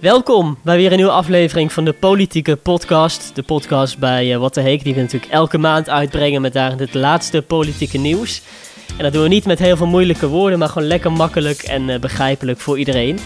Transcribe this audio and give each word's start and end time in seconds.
Welkom 0.00 0.58
bij 0.62 0.76
weer 0.76 0.90
een 0.90 0.96
nieuwe 0.96 1.12
aflevering 1.12 1.72
van 1.72 1.84
de 1.84 1.92
Politieke 1.92 2.56
Podcast. 2.56 3.34
De 3.34 3.42
podcast 3.42 3.98
bij 3.98 4.32
uh, 4.32 4.36
Wat 4.36 4.54
de 4.54 4.60
Heek, 4.60 4.84
die 4.84 4.94
we 4.94 5.00
natuurlijk 5.00 5.32
elke 5.32 5.58
maand 5.58 5.88
uitbrengen 5.88 6.40
met 6.40 6.52
daarin 6.52 6.78
het 6.78 6.94
laatste 6.94 7.42
politieke 7.42 7.98
nieuws. 7.98 8.42
En 8.96 9.02
dat 9.02 9.12
doen 9.12 9.22
we 9.22 9.28
niet 9.28 9.46
met 9.46 9.58
heel 9.58 9.76
veel 9.76 9.86
moeilijke 9.86 10.26
woorden, 10.26 10.58
maar 10.58 10.68
gewoon 10.68 10.88
lekker 10.88 11.12
makkelijk 11.12 11.62
en 11.62 11.88
uh, 11.88 11.98
begrijpelijk 11.98 12.60
voor 12.60 12.78
iedereen. 12.78 13.18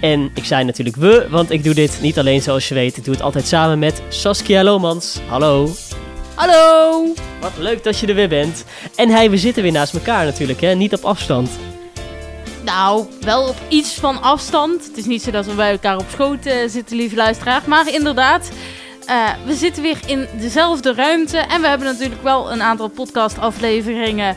En 0.00 0.30
ik 0.34 0.44
zei 0.44 0.64
natuurlijk 0.64 0.96
we, 0.96 1.26
want 1.30 1.50
ik 1.50 1.64
doe 1.64 1.74
dit 1.74 1.98
niet 2.02 2.18
alleen 2.18 2.42
zoals 2.42 2.68
je 2.68 2.74
weet. 2.74 2.96
Ik 2.96 3.04
doe 3.04 3.14
het 3.14 3.22
altijd 3.22 3.46
samen 3.46 3.78
met 3.78 4.02
Saskia 4.08 4.64
Lomans. 4.64 5.18
Hallo. 5.28 5.70
Hallo. 6.34 7.04
Wat 7.40 7.52
leuk 7.58 7.84
dat 7.84 7.98
je 7.98 8.06
er 8.06 8.14
weer 8.14 8.28
bent. 8.28 8.64
En 8.94 9.08
hij, 9.08 9.30
we 9.30 9.36
zitten 9.36 9.62
weer 9.62 9.72
naast 9.72 9.94
elkaar 9.94 10.24
natuurlijk, 10.24 10.60
hè? 10.60 10.74
Niet 10.74 10.94
op 10.94 11.04
afstand. 11.04 11.50
Nou, 12.66 13.06
wel 13.20 13.48
op 13.48 13.56
iets 13.68 13.94
van 13.94 14.22
afstand. 14.22 14.86
Het 14.86 14.96
is 14.96 15.04
niet 15.04 15.22
zo 15.22 15.30
dat 15.30 15.46
we 15.46 15.54
bij 15.54 15.70
elkaar 15.70 15.96
op 15.96 16.06
schoot 16.10 16.46
uh, 16.46 16.52
zitten, 16.66 16.96
lieve 16.96 17.16
luisteraar. 17.16 17.62
Maar 17.66 17.92
inderdaad, 17.92 18.50
uh, 19.08 19.28
we 19.44 19.54
zitten 19.54 19.82
weer 19.82 19.98
in 20.06 20.26
dezelfde 20.38 20.94
ruimte. 20.94 21.38
En 21.38 21.60
we 21.60 21.66
hebben 21.66 21.86
natuurlijk 21.86 22.22
wel 22.22 22.52
een 22.52 22.62
aantal 22.62 22.88
podcastafleveringen 22.88 24.36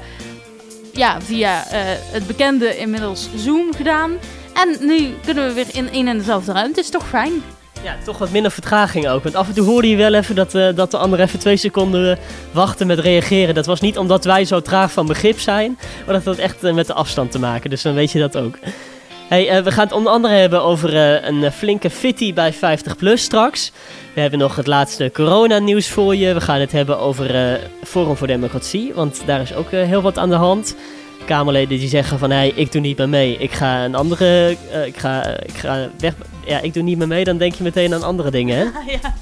ja, 0.94 1.22
via 1.22 1.66
uh, 1.66 1.80
het 2.12 2.28
bekende 2.28 2.78
inmiddels 2.78 3.30
Zoom 3.36 3.74
gedaan. 3.76 4.12
En 4.54 4.78
nu 4.80 5.14
kunnen 5.26 5.48
we 5.48 5.54
weer 5.54 5.68
in 5.72 5.90
één 5.90 6.08
en 6.08 6.18
dezelfde 6.18 6.52
ruimte. 6.52 6.80
Is 6.80 6.90
toch 6.90 7.08
fijn? 7.08 7.44
Ja, 7.84 7.96
toch 8.04 8.18
wat 8.18 8.32
minder 8.32 8.52
vertraging 8.52 9.08
ook. 9.08 9.24
Want 9.24 9.36
af 9.36 9.48
en 9.48 9.54
toe 9.54 9.66
hoorde 9.66 9.90
je 9.90 9.96
wel 9.96 10.14
even 10.14 10.36
dat, 10.36 10.56
uh, 10.56 10.68
dat 10.76 10.92
de 10.92 10.98
ander 10.98 11.20
even 11.20 11.40
twee 11.40 11.58
seconden 11.58 12.10
uh, 12.10 12.24
wachten 12.52 12.88
met 12.88 13.00
reageren. 13.00 13.56
Dat 13.56 13.66
was 13.66 13.82
niet 13.82 13.98
omdat 13.98 14.26
wij 14.26 14.46
zo 14.46 14.62
traag 14.62 14.92
van 14.92 15.06
begrip 15.08 15.40
zijn, 15.40 15.78
maar 16.06 16.16
dat 16.16 16.26
had 16.26 16.38
echt 16.38 16.64
uh, 16.64 16.74
met 16.74 16.88
de 16.88 16.94
afstand 16.94 17.32
te 17.32 17.40
maken. 17.40 17.70
Dus 17.70 17.82
dan 17.82 17.94
weet 17.94 18.12
je 18.12 18.20
dat 18.20 18.38
ook. 18.38 18.58
Hey, 19.28 19.64
we 19.64 19.72
gaan 19.72 19.84
het 19.84 19.94
onder 19.94 20.12
andere 20.12 20.34
hebben 20.34 20.64
over 20.64 20.96
een 21.26 21.52
flinke 21.52 21.90
fitty 21.90 22.34
bij 22.34 22.54
50PLUS 22.54 23.14
straks. 23.14 23.72
We 24.14 24.22
hebben 24.22 24.40
nog 24.40 24.56
het 24.56 24.68
laatste 24.68 25.12
coronanieuws 25.14 25.90
voor 25.90 26.16
je. 26.16 26.34
We 26.34 26.42
gaan 26.42 26.60
het 26.60 26.72
hebben 26.72 27.00
over 27.00 27.60
Forum 27.84 28.16
voor 28.16 28.28
Democratie, 28.28 28.94
want 28.94 29.22
daar 29.26 29.42
is 29.42 29.54
ook 29.54 29.72
heel 29.72 30.02
wat 30.02 30.18
aan 30.18 30.30
de 30.30 30.36
hand. 30.36 30.76
Kamerleden 31.30 31.80
die 31.80 31.90
zeggen 31.90 32.20
van, 32.20 32.32
hey, 32.32 32.52
ik 32.56 32.72
doe 32.72 32.82
niet 32.82 32.98
meer 32.98 33.10
mee. 33.10 33.38
Ik 33.38 33.52
ga 33.52 33.84
een 33.84 33.96
andere, 33.96 34.58
ik, 34.86 34.98
ga, 34.98 35.38
ik 35.40 35.54
ga 35.54 35.90
weg 35.98 36.14
ja, 36.50 36.60
ik 36.60 36.74
doe 36.74 36.84
niet 36.84 36.98
meer 36.98 37.08
mee, 37.08 37.24
dan 37.24 37.38
denk 37.38 37.54
je 37.54 37.64
meteen 37.64 37.94
aan 37.94 38.04
andere 38.04 38.32
dingen, 38.32 38.58
hè? 38.58 38.64
ja. 39.02 39.14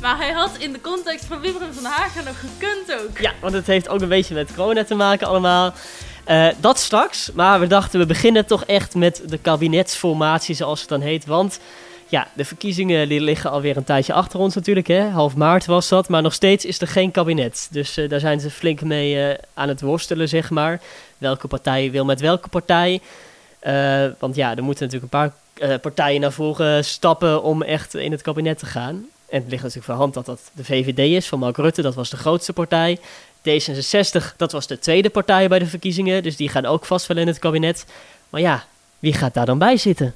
Maar 0.00 0.16
hij 0.16 0.32
had 0.32 0.50
in 0.58 0.72
de 0.72 0.80
context 0.80 1.24
van 1.24 1.40
Wibren 1.40 1.74
van 1.74 1.84
Hagen 1.84 2.24
nog 2.24 2.40
gekund 2.40 3.00
ook. 3.00 3.18
Ja, 3.18 3.32
want 3.40 3.54
het 3.54 3.66
heeft 3.66 3.88
ook 3.88 4.00
een 4.00 4.08
beetje 4.08 4.34
met 4.34 4.54
corona 4.54 4.84
te 4.84 4.94
maken 4.94 5.26
allemaal. 5.26 5.72
Uh, 6.28 6.46
dat 6.60 6.78
straks, 6.78 7.30
maar 7.34 7.60
we 7.60 7.66
dachten 7.66 8.00
we 8.00 8.06
beginnen 8.06 8.46
toch 8.46 8.64
echt 8.64 8.94
met 8.94 9.22
de 9.26 9.38
kabinetsformatie 9.38 10.54
zoals 10.54 10.80
het 10.80 10.88
dan 10.88 11.00
heet. 11.00 11.26
Want 11.26 11.60
ja, 12.08 12.28
de 12.34 12.44
verkiezingen 12.44 13.08
die 13.08 13.20
liggen 13.20 13.50
alweer 13.50 13.76
een 13.76 13.84
tijdje 13.84 14.12
achter 14.12 14.38
ons 14.38 14.54
natuurlijk. 14.54 14.86
Hè? 14.86 15.08
Half 15.08 15.36
maart 15.36 15.66
was 15.66 15.88
dat, 15.88 16.08
maar 16.08 16.22
nog 16.22 16.32
steeds 16.32 16.64
is 16.64 16.80
er 16.80 16.88
geen 16.88 17.10
kabinet. 17.10 17.68
Dus 17.70 17.98
uh, 17.98 18.08
daar 18.08 18.20
zijn 18.20 18.40
ze 18.40 18.50
flink 18.50 18.80
mee 18.80 19.28
uh, 19.28 19.34
aan 19.54 19.68
het 19.68 19.80
worstelen, 19.80 20.28
zeg 20.28 20.50
maar. 20.50 20.80
Welke 21.22 21.48
partij 21.48 21.90
wil 21.90 22.04
met 22.04 22.20
welke 22.20 22.48
partij. 22.48 23.00
want 24.18 24.34
ja, 24.34 24.56
er 24.56 24.62
moeten 24.62 24.84
natuurlijk 24.84 25.12
een 25.12 25.18
paar 25.20 25.32
uh, 25.58 25.74
partijen 25.80 26.20
naar 26.20 26.32
voren 26.32 26.84
stappen 26.84 27.42
om 27.42 27.62
echt 27.62 27.94
in 27.94 28.12
het 28.12 28.22
kabinet 28.22 28.58
te 28.58 28.66
gaan. 28.66 29.06
En 29.28 29.40
het 29.40 29.50
ligt 29.50 29.62
natuurlijk 29.62 29.84
voor 29.84 29.94
hand 29.94 30.14
dat 30.14 30.26
dat 30.26 30.50
de 30.52 30.64
VVD 30.64 30.98
is 30.98 31.28
van 31.28 31.38
Mark 31.38 31.56
Rutte, 31.56 31.82
dat 31.82 31.94
was 31.94 32.10
de 32.10 32.16
grootste 32.16 32.52
partij. 32.52 32.98
D66, 33.48 34.36
dat 34.36 34.52
was 34.52 34.66
de 34.66 34.78
tweede 34.78 35.10
partij 35.10 35.48
bij 35.48 35.58
de 35.58 35.66
verkiezingen, 35.66 36.22
dus 36.22 36.36
die 36.36 36.48
gaan 36.48 36.66
ook 36.66 36.84
vast 36.84 37.06
wel 37.06 37.16
in 37.16 37.26
het 37.26 37.38
kabinet. 37.38 37.86
Maar 38.30 38.40
ja, 38.40 38.64
wie 38.98 39.12
gaat 39.12 39.34
daar 39.34 39.46
dan 39.46 39.58
bij 39.58 39.76
zitten? 39.76 40.14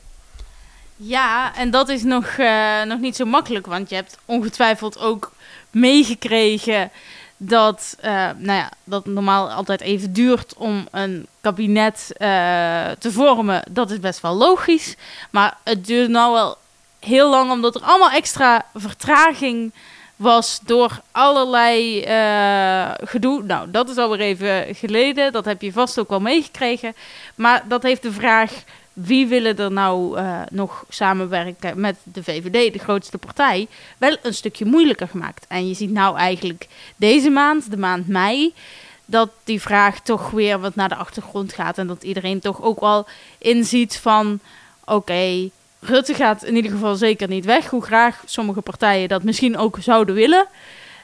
Ja, 0.97 1.57
en 1.57 1.71
dat 1.71 1.89
is 1.89 2.03
nog, 2.03 2.37
uh, 2.39 2.83
nog 2.83 3.01
niet 3.01 3.17
zo 3.17 3.25
makkelijk, 3.25 3.67
want 3.67 3.89
je 3.89 3.95
hebt 3.95 4.19
ongetwijfeld 4.25 4.99
ook 4.99 5.33
meegekregen 5.71 6.91
dat, 7.37 7.97
uh, 8.05 8.11
nou 8.37 8.59
ja, 8.59 8.70
dat 8.84 9.06
normaal 9.06 9.50
altijd 9.50 9.81
even 9.81 10.12
duurt 10.12 10.55
om 10.56 10.88
een 10.91 11.27
kabinet 11.41 12.09
uh, 12.12 12.91
te 12.99 13.12
vormen. 13.12 13.62
Dat 13.71 13.91
is 13.91 14.00
best 14.00 14.21
wel 14.21 14.34
logisch. 14.34 14.94
Maar 15.31 15.56
het 15.65 15.87
duurt 15.87 16.11
nou 16.11 16.33
wel 16.33 16.56
heel 16.99 17.31
lang, 17.31 17.50
omdat 17.50 17.75
er 17.75 17.83
allemaal 17.83 18.11
extra 18.11 18.66
vertraging 18.75 19.72
was 20.16 20.61
door 20.62 21.00
allerlei 21.12 22.05
uh, 22.05 22.91
gedoe. 23.09 23.43
Nou, 23.43 23.71
dat 23.71 23.88
is 23.88 23.97
alweer 23.97 24.21
even 24.21 24.75
geleden. 24.75 25.32
Dat 25.32 25.44
heb 25.44 25.62
je 25.62 25.72
vast 25.72 25.99
ook 25.99 26.09
wel 26.09 26.21
meegekregen. 26.21 26.94
Maar 27.34 27.65
dat 27.69 27.82
heeft 27.82 28.03
de 28.03 28.12
vraag 28.12 28.53
wie 28.97 29.27
willen 29.27 29.57
er 29.57 29.73
nou 29.73 30.19
uh, 30.19 30.41
nog 30.51 30.84
samenwerken 30.89 31.81
met 31.81 31.97
de 32.03 32.23
VVD, 32.23 32.73
de 32.73 32.79
grootste 32.79 33.19
partij, 33.19 33.69
wel 33.99 34.17
een 34.23 34.34
stukje 34.34 34.65
moeilijker 34.65 35.09
gemaakt. 35.09 35.45
En 35.49 35.69
je 35.69 35.75
ziet 35.75 35.91
nou 35.91 36.17
eigenlijk 36.17 36.69
deze 36.97 37.31
maand, 37.31 37.71
de 37.71 37.77
maand 37.77 38.09
mei, 38.09 38.55
dat 39.05 39.31
die 39.45 39.61
vraag 39.61 40.01
toch 40.01 40.31
weer 40.31 40.61
wat 40.61 40.75
naar 40.75 40.89
de 40.89 40.95
achtergrond 40.95 41.53
gaat. 41.53 41.79
En 41.79 41.87
dat 41.87 42.03
iedereen 42.03 42.41
toch 42.41 42.62
ook 42.62 42.81
wel 42.81 43.06
inziet 43.39 43.97
van, 43.97 44.41
oké, 44.85 45.51
Rutte 45.81 46.15
gaat 46.15 46.45
in 46.45 46.56
ieder 46.56 46.71
geval 46.71 46.95
zeker 46.95 47.29
niet 47.29 47.45
weg. 47.45 47.71
Hoe 47.71 47.83
graag 47.83 48.23
sommige 48.25 48.61
partijen 48.61 49.09
dat 49.09 49.23
misschien 49.23 49.56
ook 49.59 49.77
zouden 49.81 50.15
willen. 50.15 50.47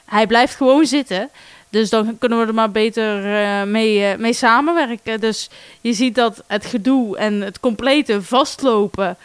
Hij 0.05 0.27
blijft 0.27 0.55
gewoon 0.55 0.85
zitten. 0.85 1.29
Dus 1.73 1.89
dan 1.89 2.17
kunnen 2.17 2.39
we 2.39 2.45
er 2.45 2.53
maar 2.53 2.71
beter 2.71 3.25
uh, 3.25 3.63
mee, 3.63 4.11
uh, 4.11 4.17
mee 4.17 4.33
samenwerken. 4.33 5.19
Dus 5.19 5.49
je 5.81 5.93
ziet 5.93 6.15
dat 6.15 6.43
het 6.47 6.65
gedoe 6.65 7.17
en 7.17 7.41
het 7.41 7.59
complete 7.59 8.21
vastlopen. 8.21 9.17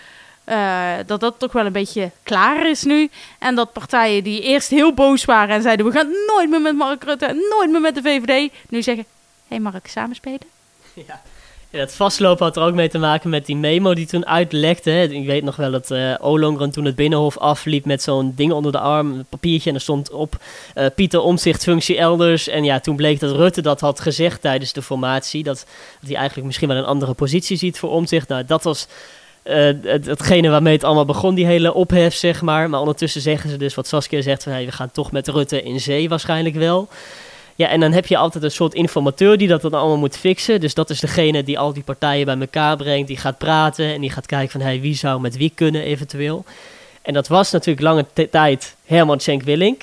Uh, 0.46 0.92
dat 1.06 1.20
dat 1.20 1.38
toch 1.38 1.52
wel 1.52 1.66
een 1.66 1.72
beetje 1.72 2.10
klaar 2.22 2.68
is 2.68 2.82
nu. 2.82 3.10
En 3.38 3.54
dat 3.54 3.72
partijen 3.72 4.24
die 4.24 4.42
eerst 4.42 4.70
heel 4.70 4.94
boos 4.94 5.24
waren 5.24 5.54
en 5.54 5.62
zeiden: 5.62 5.86
we 5.86 5.92
gaan 5.92 6.10
nooit 6.26 6.50
meer 6.50 6.60
met 6.60 6.76
Mark 6.76 7.04
Rutte 7.04 7.46
nooit 7.50 7.70
meer 7.70 7.80
met 7.80 7.94
de 7.94 8.02
VVD. 8.02 8.52
nu 8.68 8.82
zeggen: 8.82 9.04
hé, 9.48 9.56
hey, 9.56 9.58
Mark, 9.58 9.86
samenspelen? 9.86 10.48
Ja. 11.06 11.22
Dat 11.70 11.94
vastlopen 11.94 12.44
had 12.46 12.56
er 12.56 12.62
ook 12.62 12.74
mee 12.74 12.88
te 12.88 12.98
maken 12.98 13.30
met 13.30 13.46
die 13.46 13.56
memo 13.56 13.94
die 13.94 14.06
toen 14.06 14.26
uitlekte. 14.26 15.02
Ik 15.02 15.26
weet 15.26 15.44
nog 15.44 15.56
wel 15.56 15.70
dat 15.70 15.90
uh, 15.90 16.14
Olongren 16.20 16.70
toen 16.70 16.84
het 16.84 16.94
Binnenhof 16.94 17.38
afliep 17.38 17.84
met 17.84 18.02
zo'n 18.02 18.32
ding 18.36 18.52
onder 18.52 18.72
de 18.72 18.78
arm, 18.78 19.12
een 19.12 19.24
papiertje. 19.28 19.68
En 19.68 19.74
er 19.74 19.80
stond 19.80 20.10
op 20.10 20.36
uh, 20.74 20.86
Pieter 20.94 21.20
Omzicht 21.20 21.62
functie 21.62 21.96
elders. 21.96 22.48
En 22.48 22.64
ja, 22.64 22.80
toen 22.80 22.96
bleek 22.96 23.20
dat 23.20 23.36
Rutte 23.36 23.62
dat 23.62 23.80
had 23.80 24.00
gezegd 24.00 24.40
tijdens 24.40 24.72
de 24.72 24.82
formatie. 24.82 25.42
Dat, 25.42 25.66
dat 26.00 26.08
hij 26.08 26.16
eigenlijk 26.16 26.46
misschien 26.46 26.68
wel 26.68 26.76
een 26.76 26.84
andere 26.84 27.14
positie 27.14 27.56
ziet 27.56 27.78
voor 27.78 27.90
Omzicht. 27.90 28.28
Nou, 28.28 28.44
dat 28.44 28.62
was 28.62 28.88
het, 29.42 30.06
hetgene 30.06 30.48
waarmee 30.48 30.74
het 30.74 30.84
allemaal 30.84 31.04
begon, 31.04 31.34
die 31.34 31.46
hele 31.46 31.74
ophef, 31.74 32.14
zeg 32.14 32.42
maar. 32.42 32.70
Maar 32.70 32.80
ondertussen 32.80 33.20
zeggen 33.20 33.50
ze 33.50 33.56
dus 33.56 33.74
wat 33.74 33.86
Saskia 33.86 34.22
zegt, 34.22 34.42
van, 34.42 34.52
hey, 34.52 34.64
we 34.64 34.72
gaan 34.72 34.90
toch 34.90 35.12
met 35.12 35.28
Rutte 35.28 35.62
in 35.62 35.80
zee 35.80 36.08
waarschijnlijk 36.08 36.54
wel. 36.54 36.88
Ja, 37.58 37.68
en 37.68 37.80
dan 37.80 37.92
heb 37.92 38.06
je 38.06 38.16
altijd 38.16 38.44
een 38.44 38.50
soort 38.50 38.74
informateur 38.74 39.38
die 39.38 39.48
dat 39.48 39.62
dan 39.62 39.72
allemaal 39.72 39.96
moet 39.96 40.16
fixen. 40.16 40.60
Dus 40.60 40.74
dat 40.74 40.90
is 40.90 41.00
degene 41.00 41.42
die 41.42 41.58
al 41.58 41.72
die 41.72 41.82
partijen 41.82 42.24
bij 42.24 42.38
elkaar 42.38 42.76
brengt. 42.76 43.08
Die 43.08 43.16
gaat 43.16 43.38
praten 43.38 43.94
en 43.94 44.00
die 44.00 44.10
gaat 44.10 44.26
kijken 44.26 44.50
van 44.50 44.60
hey, 44.60 44.80
wie 44.80 44.94
zou 44.94 45.20
met 45.20 45.36
wie 45.36 45.52
kunnen 45.54 45.82
eventueel. 45.82 46.44
En 47.02 47.14
dat 47.14 47.28
was 47.28 47.50
natuurlijk 47.50 47.80
lange 47.80 48.06
tijd 48.30 48.76
Herman 48.84 49.20
Schenk 49.20 49.42
Willink. 49.42 49.82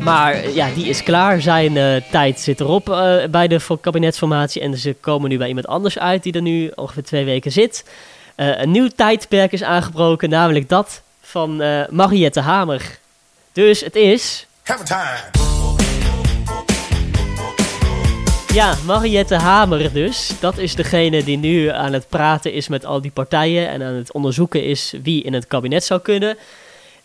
Maar 0.00 0.50
ja, 0.50 0.68
die 0.74 0.86
is 0.86 1.02
klaar. 1.02 1.40
Zijn 1.40 1.76
uh, 1.76 1.96
tijd 2.10 2.40
zit 2.40 2.60
erop 2.60 2.88
uh, 2.88 3.24
bij 3.30 3.48
de 3.48 3.78
kabinetsformatie. 3.80 4.62
En 4.62 4.78
ze 4.78 4.96
komen 5.00 5.30
nu 5.30 5.38
bij 5.38 5.48
iemand 5.48 5.66
anders 5.66 5.98
uit 5.98 6.22
die 6.22 6.32
er 6.32 6.42
nu 6.42 6.72
ongeveer 6.74 7.02
twee 7.02 7.24
weken 7.24 7.52
zit. 7.52 7.84
Uh, 8.40 8.60
een 8.60 8.70
nieuw 8.70 8.88
tijdperk 8.88 9.52
is 9.52 9.62
aangebroken, 9.62 10.30
namelijk 10.30 10.68
dat 10.68 11.02
van 11.20 11.62
uh, 11.62 11.82
Mariette 11.88 12.40
Hamer. 12.40 12.98
Dus 13.52 13.80
het 13.80 13.96
is. 13.96 14.46
Have 14.62 14.84
time. 14.84 15.48
Ja, 18.52 18.74
Mariette 18.86 19.34
Hamer 19.34 19.92
dus. 19.92 20.32
Dat 20.40 20.58
is 20.58 20.74
degene 20.74 21.24
die 21.24 21.38
nu 21.38 21.68
aan 21.68 21.92
het 21.92 22.08
praten 22.08 22.52
is 22.52 22.68
met 22.68 22.84
al 22.84 23.00
die 23.00 23.10
partijen 23.10 23.68
en 23.68 23.82
aan 23.82 23.94
het 23.94 24.12
onderzoeken 24.12 24.64
is 24.64 24.94
wie 25.02 25.22
in 25.22 25.32
het 25.32 25.46
kabinet 25.46 25.84
zou 25.84 26.00
kunnen. 26.00 26.36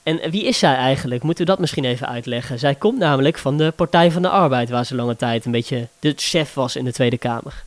En 0.04 0.30
wie 0.30 0.46
is 0.46 0.60
zij 0.60 0.76
eigenlijk? 0.76 1.24
Moeten 1.24 1.46
we 1.46 1.52
dat 1.52 1.60
misschien 1.60 1.86
even 1.86 2.08
uitleggen? 2.08 2.60
Zij 2.60 2.76
komt 2.76 2.98
namelijk 2.98 3.38
van 3.38 3.58
de 3.58 3.74
Partij 3.76 4.12
van 4.12 4.22
de 4.22 4.30
Arbeid, 4.30 4.70
waar 4.70 4.86
ze 4.86 4.96
lange 4.96 5.16
tijd 5.16 5.46
een 5.46 5.52
beetje 5.52 5.88
de 6.00 6.14
chef 6.16 6.54
was 6.54 6.76
in 6.76 6.86
de 6.86 6.94
Tweede 6.94 7.18
Kamer. 7.18 7.64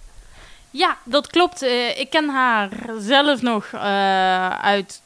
Ja, 0.71 0.97
dat 1.05 1.27
klopt. 1.27 1.63
Uh, 1.63 1.99
ik 1.99 2.11
ken 2.11 2.29
haar 2.29 2.71
zelf 2.99 3.43
nog 3.43 3.67
uh, 3.75 3.81
uit, 4.49 5.01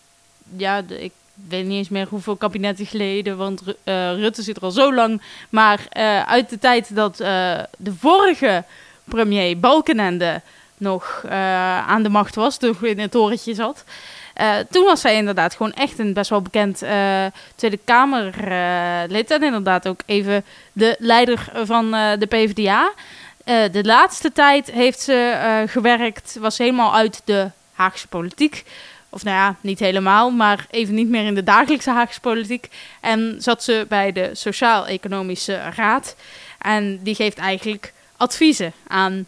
ja, 0.56 0.82
ik 0.88 1.12
weet 1.48 1.64
niet 1.64 1.78
eens 1.78 1.88
meer 1.88 2.06
hoeveel 2.08 2.36
kabinetten 2.36 2.86
geleden, 2.86 3.36
want 3.36 3.62
uh, 3.66 3.74
Rutte 4.14 4.42
zit 4.42 4.56
er 4.56 4.62
al 4.62 4.70
zo 4.70 4.94
lang. 4.94 5.22
Maar 5.50 5.86
uit 6.26 6.50
de 6.50 6.58
tijd 6.58 6.94
dat 6.94 7.16
de 7.76 7.94
vorige 7.98 8.64
premier 9.04 9.58
Balkenende 9.58 10.40
nog 10.76 11.24
aan 11.86 12.02
de 12.02 12.08
macht 12.08 12.34
was, 12.34 12.56
toen 12.56 12.76
in 12.80 12.98
het 12.98 13.10
torentje 13.10 13.54
zat. 13.54 13.84
toen 14.70 14.84
was 14.84 15.00
zij 15.00 15.16
inderdaad 15.16 15.54
gewoon 15.54 15.72
echt 15.72 15.98
een 15.98 16.12
best 16.12 16.30
wel 16.30 16.42
bekend 16.42 16.78
Tweede 17.54 17.78
Kamerlid. 17.84 19.30
en 19.30 19.42
inderdaad 19.42 19.88
ook 19.88 20.00
even 20.06 20.44
de 20.72 20.96
leider 20.98 21.52
van 21.64 21.90
de 21.90 22.26
PvdA 22.28 22.92
de 23.44 23.80
laatste 23.82 24.32
tijd 24.32 24.70
heeft 24.70 25.00
ze 25.00 25.64
gewerkt, 25.68 26.36
was 26.40 26.58
helemaal 26.58 26.94
uit 26.94 27.22
de 27.24 27.50
Haagse 27.72 28.08
politiek. 28.08 28.64
Of 29.10 29.24
nou 29.24 29.36
ja, 29.36 29.56
niet 29.60 29.78
helemaal, 29.78 30.30
maar 30.30 30.66
even 30.70 30.94
niet 30.94 31.08
meer 31.08 31.24
in 31.24 31.34
de 31.34 31.42
dagelijkse 31.42 31.90
Haagse 31.90 32.20
politiek. 32.20 32.68
En 33.00 33.36
zat 33.38 33.62
ze 33.62 33.86
bij 33.88 34.12
de 34.12 34.30
Sociaal-Economische 34.32 35.60
Raad. 35.74 36.16
En 36.58 37.02
die 37.02 37.14
geeft 37.14 37.38
eigenlijk 37.38 37.92
adviezen 38.16 38.72
aan 38.86 39.26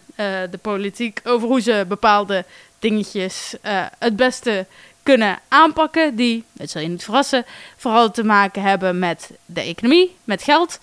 de 0.50 0.58
politiek 0.62 1.20
over 1.24 1.48
hoe 1.48 1.60
ze 1.60 1.84
bepaalde 1.88 2.44
dingetjes 2.78 3.54
het 3.98 4.16
beste 4.16 4.66
kunnen 5.02 5.38
aanpakken 5.48 6.16
die, 6.16 6.44
het 6.56 6.70
zal 6.70 6.82
je 6.82 6.88
niet 6.88 7.04
verrassen, 7.04 7.44
vooral 7.76 8.10
te 8.10 8.24
maken 8.24 8.62
hebben 8.62 8.98
met 8.98 9.30
de 9.46 9.60
economie, 9.60 10.16
met 10.24 10.42
geld. 10.42 10.78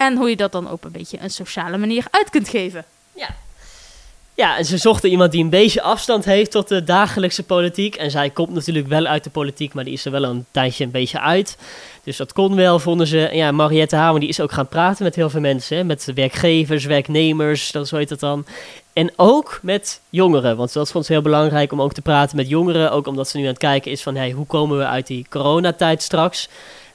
En 0.00 0.16
hoe 0.16 0.28
je 0.28 0.36
dat 0.36 0.52
dan 0.52 0.70
op 0.70 0.84
een 0.84 0.92
beetje 0.92 1.18
een 1.20 1.30
sociale 1.30 1.78
manier 1.78 2.06
uit 2.10 2.30
kunt 2.30 2.48
geven. 2.48 2.84
Ja. 3.14 3.28
Ja, 4.34 4.56
en 4.56 4.64
ze 4.64 4.76
zochten 4.76 5.10
iemand 5.10 5.32
die 5.32 5.42
een 5.42 5.50
beetje 5.50 5.82
afstand 5.82 6.24
heeft 6.24 6.50
tot 6.50 6.68
de 6.68 6.84
dagelijkse 6.84 7.42
politiek. 7.42 7.94
En 7.94 8.10
zij 8.10 8.30
komt 8.30 8.54
natuurlijk 8.54 8.86
wel 8.86 9.06
uit 9.06 9.24
de 9.24 9.30
politiek, 9.30 9.74
maar 9.74 9.84
die 9.84 9.92
is 9.92 10.04
er 10.04 10.10
wel 10.10 10.24
een 10.24 10.44
tijdje 10.50 10.84
een 10.84 10.90
beetje 10.90 11.20
uit. 11.20 11.56
Dus 12.04 12.16
dat 12.16 12.32
kon 12.32 12.54
wel, 12.56 12.78
vonden 12.78 13.06
ze. 13.06 13.26
En 13.28 13.36
ja, 13.36 13.52
Mariette 13.52 13.96
Hamer 13.96 14.20
die 14.20 14.28
is 14.28 14.40
ook 14.40 14.52
gaan 14.52 14.68
praten 14.68 15.04
met 15.04 15.14
heel 15.14 15.30
veel 15.30 15.40
mensen. 15.40 15.76
Hè? 15.76 15.84
Met 15.84 16.12
werkgevers, 16.14 16.84
werknemers, 16.84 17.72
dat 17.72 17.88
zo 17.88 17.96
heet 17.96 18.08
dat 18.08 18.20
dan. 18.20 18.46
En 18.92 19.12
ook 19.16 19.58
met 19.62 20.00
jongeren, 20.10 20.56
want 20.56 20.72
dat 20.72 20.90
vond 20.90 21.06
ze 21.06 21.12
heel 21.12 21.22
belangrijk 21.22 21.72
om 21.72 21.82
ook 21.82 21.92
te 21.92 22.02
praten 22.02 22.36
met 22.36 22.48
jongeren. 22.48 22.92
Ook 22.92 23.06
omdat 23.06 23.28
ze 23.28 23.36
nu 23.36 23.42
aan 23.42 23.48
het 23.48 23.58
kijken 23.58 23.90
is 23.90 24.02
van, 24.02 24.16
hey, 24.16 24.30
hoe 24.30 24.46
komen 24.46 24.78
we 24.78 24.86
uit 24.86 25.06
die 25.06 25.26
coronatijd 25.30 26.02
straks? 26.02 26.48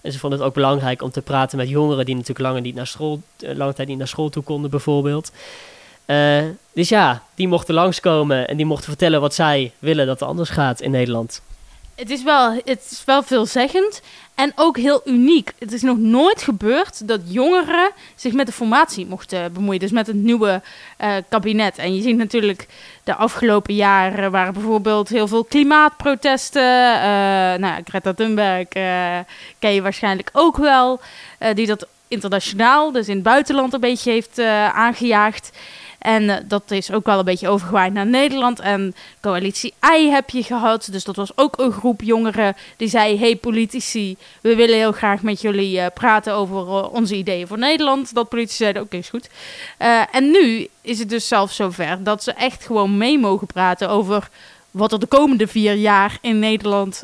En 0.05 0.11
ze 0.11 0.19
vonden 0.19 0.39
het 0.39 0.47
ook 0.47 0.53
belangrijk 0.53 1.01
om 1.01 1.11
te 1.11 1.21
praten 1.21 1.57
met 1.57 1.69
jongeren 1.69 2.05
die 2.05 2.15
natuurlijk 2.15 2.47
lange, 2.47 2.59
niet 2.59 2.75
naar 2.75 2.87
school, 2.87 3.21
eh, 3.39 3.55
lange 3.55 3.73
tijd 3.73 3.87
niet 3.87 3.97
naar 3.97 4.07
school 4.07 4.29
toe 4.29 4.43
konden 4.43 4.69
bijvoorbeeld. 4.69 5.31
Uh, 6.05 6.43
dus 6.73 6.89
ja, 6.89 7.23
die 7.35 7.47
mochten 7.47 7.73
langskomen 7.73 8.47
en 8.47 8.57
die 8.57 8.65
mochten 8.65 8.87
vertellen 8.87 9.21
wat 9.21 9.33
zij 9.33 9.71
willen 9.79 10.07
dat 10.07 10.21
er 10.21 10.27
anders 10.27 10.49
gaat 10.49 10.81
in 10.81 10.91
Nederland. 10.91 11.41
Het 11.95 12.09
is 12.09 12.23
wel, 12.23 12.51
het 12.51 12.87
is 12.91 13.03
wel 13.05 13.23
veelzeggend 13.23 14.01
en 14.35 14.51
ook 14.55 14.77
heel 14.77 15.01
uniek. 15.05 15.51
Het 15.59 15.71
is 15.71 15.81
nog 15.81 15.97
nooit 15.97 16.41
gebeurd 16.41 17.07
dat 17.07 17.21
jongeren 17.25 17.91
zich 18.15 18.33
met 18.33 18.45
de 18.45 18.51
formatie 18.51 19.05
mochten 19.05 19.53
bemoeien. 19.53 19.79
Dus 19.79 19.91
met 19.91 20.07
het 20.07 20.15
nieuwe 20.15 20.61
uh, 21.01 21.15
kabinet. 21.29 21.77
En 21.77 21.95
je 21.95 22.01
ziet 22.01 22.17
natuurlijk 22.17 22.67
de 23.03 23.15
afgelopen 23.15 23.73
jaren 23.73 24.31
waren 24.31 24.53
bijvoorbeeld 24.53 25.09
heel 25.09 25.27
veel 25.27 25.43
klimaatprotesten. 25.43 26.95
Uh, 26.95 27.01
nou, 27.53 27.81
Greta 27.83 28.13
Thunberg 28.13 28.75
uh, 28.77 29.19
ken 29.59 29.73
je 29.73 29.81
waarschijnlijk 29.81 30.29
ook 30.33 30.57
wel. 30.57 30.99
die 31.53 31.67
dat 31.67 31.87
internationaal, 32.07 32.91
dus 32.91 33.07
in 33.07 33.13
het 33.13 33.23
buitenland, 33.23 33.73
een 33.73 33.79
beetje 33.79 34.11
heeft 34.11 34.39
aangejaagd. 34.73 35.51
En 36.05 36.23
uh, 36.23 36.35
dat 36.47 36.71
is 36.71 36.91
ook 36.91 37.05
wel 37.05 37.19
een 37.19 37.25
beetje 37.25 37.49
overgewaaid 37.49 37.93
naar 37.93 38.05
Nederland. 38.05 38.59
En 38.59 38.95
coalitie 39.21 39.73
I 39.97 40.09
heb 40.09 40.29
je 40.29 40.43
gehad. 40.43 40.87
Dus 40.91 41.03
dat 41.03 41.15
was 41.15 41.37
ook 41.37 41.57
een 41.57 41.71
groep 41.71 42.01
jongeren 42.01 42.55
die 42.77 42.87
zei: 42.87 43.19
Hey 43.19 43.35
politici, 43.35 44.17
we 44.41 44.55
willen 44.55 44.75
heel 44.77 44.91
graag 44.91 45.21
met 45.21 45.41
jullie 45.41 45.77
uh, 45.77 45.85
praten 45.93 46.33
over 46.33 46.57
uh, 46.57 46.93
onze 46.93 47.15
ideeën 47.15 47.47
voor 47.47 47.57
Nederland. 47.57 48.13
Dat 48.13 48.29
politici 48.29 48.57
zeiden: 48.57 48.81
Oké, 48.81 48.97
is 48.97 49.09
goed. 49.09 49.29
en 50.11 50.31
nu 50.31 50.67
is 50.81 50.99
het 50.99 51.09
dus 51.09 51.27
zelfs 51.27 51.55
zover 51.55 52.03
dat 52.03 52.23
ze 52.23 52.33
echt 52.33 52.65
gewoon 52.65 52.97
mee 52.97 53.19
mogen 53.19 53.47
praten 53.47 53.89
over 53.89 54.29
wat 54.71 54.91
er 54.91 54.99
de 54.99 55.05
komende 55.05 55.47
vier 55.47 55.73
jaar 55.73 56.17
in 56.21 56.39
Nederland 56.39 57.03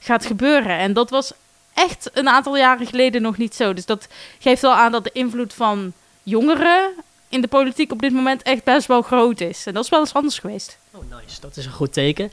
gaat 0.00 0.26
gebeuren. 0.26 0.78
En 0.78 0.92
dat 0.92 1.10
was 1.10 1.32
echt 1.74 2.10
een 2.12 2.28
aantal 2.28 2.56
jaren 2.56 2.86
geleden 2.86 3.22
nog 3.22 3.36
niet 3.36 3.54
zo. 3.54 3.74
Dus 3.74 3.86
dat 3.86 4.08
geeft 4.38 4.62
wel 4.62 4.74
aan 4.74 4.92
dat 4.92 5.04
de 5.04 5.12
invloed 5.12 5.54
van 5.54 5.92
jongeren 6.22 6.92
in 7.30 7.40
de 7.40 7.48
politiek 7.48 7.92
op 7.92 8.00
dit 8.00 8.12
moment 8.12 8.42
echt 8.42 8.64
best 8.64 8.86
wel 8.86 9.02
groot 9.02 9.40
is. 9.40 9.66
En 9.66 9.74
dat 9.74 9.84
is 9.84 9.90
wel 9.90 10.00
eens 10.00 10.14
anders 10.14 10.38
geweest. 10.38 10.78
Oh, 10.90 11.00
nice. 11.20 11.40
Dat 11.40 11.56
is 11.56 11.66
een 11.66 11.72
goed 11.72 11.92
teken. 11.92 12.30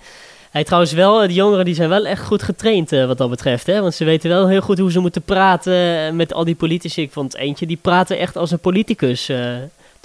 Hij 0.52 0.64
trouwens 0.64 0.94
wel, 0.94 1.28
de 1.28 1.34
jongeren 1.34 1.66
die 1.66 1.76
zijn 1.76 1.90
wel 1.90 2.06
echt 2.06 2.26
goed 2.26 2.44
getraind 2.44 2.92
uh, 2.92 3.06
wat 3.06 3.18
dat 3.18 3.30
betreft. 3.30 3.68
Hè? 3.68 3.82
Want 3.82 3.94
ze 3.94 4.06
weten 4.06 4.30
wel 4.30 4.48
heel 4.48 4.62
goed 4.62 4.80
hoe 4.80 4.92
ze 4.92 5.00
moeten 5.00 5.22
praten 5.22 6.16
met 6.16 6.34
al 6.34 6.44
die 6.44 6.56
politici. 6.56 7.02
Ik 7.02 7.12
vond 7.12 7.36
eentje, 7.36 7.66
die 7.66 7.80
praatte 7.82 8.16
echt 8.16 8.36
als 8.36 8.52
een 8.52 8.60
politicus. 8.60 9.32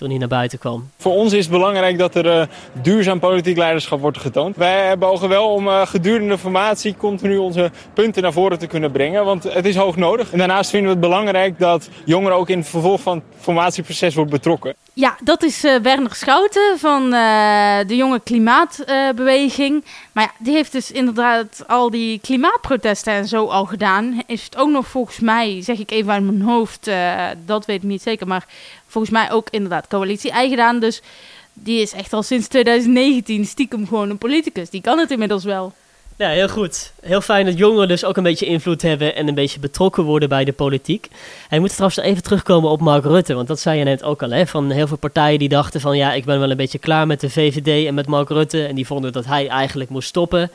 Toen 0.03 0.11
hij 0.11 0.21
naar 0.21 0.29
buiten 0.29 0.59
kwam. 0.59 0.91
Voor 0.97 1.13
ons 1.13 1.33
is 1.33 1.45
het 1.45 1.53
belangrijk 1.53 1.99
dat 1.99 2.15
er 2.15 2.27
uh, 2.27 2.43
duurzaam 2.83 3.19
politiek 3.19 3.57
leiderschap 3.57 4.01
wordt 4.01 4.19
getoond. 4.19 4.57
Wij 4.57 4.99
bogen 4.99 5.29
wel 5.29 5.49
om 5.49 5.67
uh, 5.67 5.87
gedurende 5.87 6.39
formatie 6.39 6.97
continu 6.97 7.37
onze 7.37 7.71
punten 7.95 8.23
naar 8.23 8.33
voren 8.33 8.59
te 8.59 8.67
kunnen 8.67 8.93
brengen, 8.93 9.25
want 9.25 9.43
het 9.43 9.67
is 9.67 9.77
hoog 9.77 9.97
nodig. 9.97 10.33
En 10.33 10.39
daarnaast 10.39 10.71
vinden 10.71 10.89
we 10.89 10.95
het 10.95 11.05
belangrijk 11.05 11.59
dat 11.59 11.89
jongeren 12.05 12.37
ook 12.37 12.49
in 12.49 12.59
het 12.59 12.69
vervolg 12.69 13.01
van 13.01 13.15
het 13.15 13.25
formatieproces 13.41 14.15
wordt 14.15 14.31
betrokken. 14.31 14.75
Ja, 14.93 15.17
dat 15.25 15.43
is 15.43 15.65
uh, 15.65 15.77
Werner 15.77 16.15
Schouten 16.15 16.79
van 16.79 17.11
de 17.11 17.97
jonge 17.97 18.21
klimaatbeweging. 18.21 19.85
maar 20.13 20.25
ja, 20.25 20.31
die 20.39 20.55
heeft 20.55 20.73
dus 20.73 20.91
inderdaad 20.91 21.65
al 21.67 21.91
die 21.91 22.19
klimaatprotesten 22.19 23.13
en 23.13 23.29
zo 23.29 23.47
al 23.47 23.65
gedaan. 23.65 24.23
Is 24.27 24.45
het 24.45 24.57
ook 24.57 24.71
nog 24.71 24.87
volgens 24.87 25.21
mij, 25.21 25.63
zeg 25.63 25.79
ik 25.79 25.91
even 25.91 26.13
uit 26.13 26.23
mijn 26.23 26.43
hoofd, 26.43 26.91
dat 27.45 27.67
weet 27.67 27.83
ik 27.83 27.89
niet 27.89 28.03
zeker, 28.03 28.27
maar 28.27 28.47
volgens 28.93 29.13
mij 29.13 29.31
ook 29.31 29.49
inderdaad 29.51 29.87
coalitie-ei 29.87 30.49
gedaan. 30.49 30.81
Dus 30.81 31.03
die 31.53 31.81
is 31.81 31.93
echt 31.93 32.13
al 32.13 32.23
sinds 32.23 32.49
2019 32.49 33.45
stiekem 33.45 33.87
gewoon 33.87 34.11
een 34.11 34.19
politicus. 34.19 34.71
Die 34.71 34.81
kan 34.81 34.99
het 34.99 35.11
inmiddels 35.11 35.45
wel. 35.45 35.73
Ja, 36.17 36.29
heel 36.29 36.49
goed. 36.49 36.93
Heel 37.01 37.21
fijn 37.21 37.47
dat 37.47 37.59
jongeren 37.59 37.89
dus 37.89 38.05
ook 38.05 38.17
een 38.17 38.23
beetje 38.23 38.47
invloed 38.47 38.83
hebben 38.83 39.15
en 39.15 39.29
een 39.29 39.35
beetje 39.35 39.61
betrokken 39.61 40.05
worden 40.05 40.29
bij 40.29 40.45
de 40.45 40.53
politiek. 40.53 41.09
Hij 41.49 41.59
moet 41.59 41.71
trouwens 41.71 42.01
even 42.01 42.23
terugkomen 42.23 42.71
op 42.71 42.81
Mark 42.81 43.05
Rutte, 43.05 43.35
want 43.35 43.49
dat 43.49 43.61
zei 43.61 43.79
je 43.79 43.85
net 43.85 44.03
ook 44.03 44.23
al, 44.23 44.31
hè, 44.31 44.47
van 44.47 44.71
heel 44.71 44.87
veel 44.87 44.97
partijen 44.97 45.39
die 45.39 45.49
dachten 45.49 45.81
van 45.81 45.97
ja, 45.97 46.13
ik 46.13 46.25
ben 46.25 46.41
wel 46.41 46.51
een 46.51 46.57
beetje 46.57 46.79
klaar 46.79 47.07
met 47.07 47.21
de 47.21 47.31
VVD 47.31 47.87
en 47.87 47.95
met 47.95 48.07
Mark 48.07 48.29
Rutte 48.29 48.67
en 48.67 48.75
die 48.75 48.87
vonden 48.87 49.13
dat 49.13 49.25
hij 49.25 49.49
eigenlijk 49.49 49.91
moest 49.91 50.09
stoppen. 50.09 50.51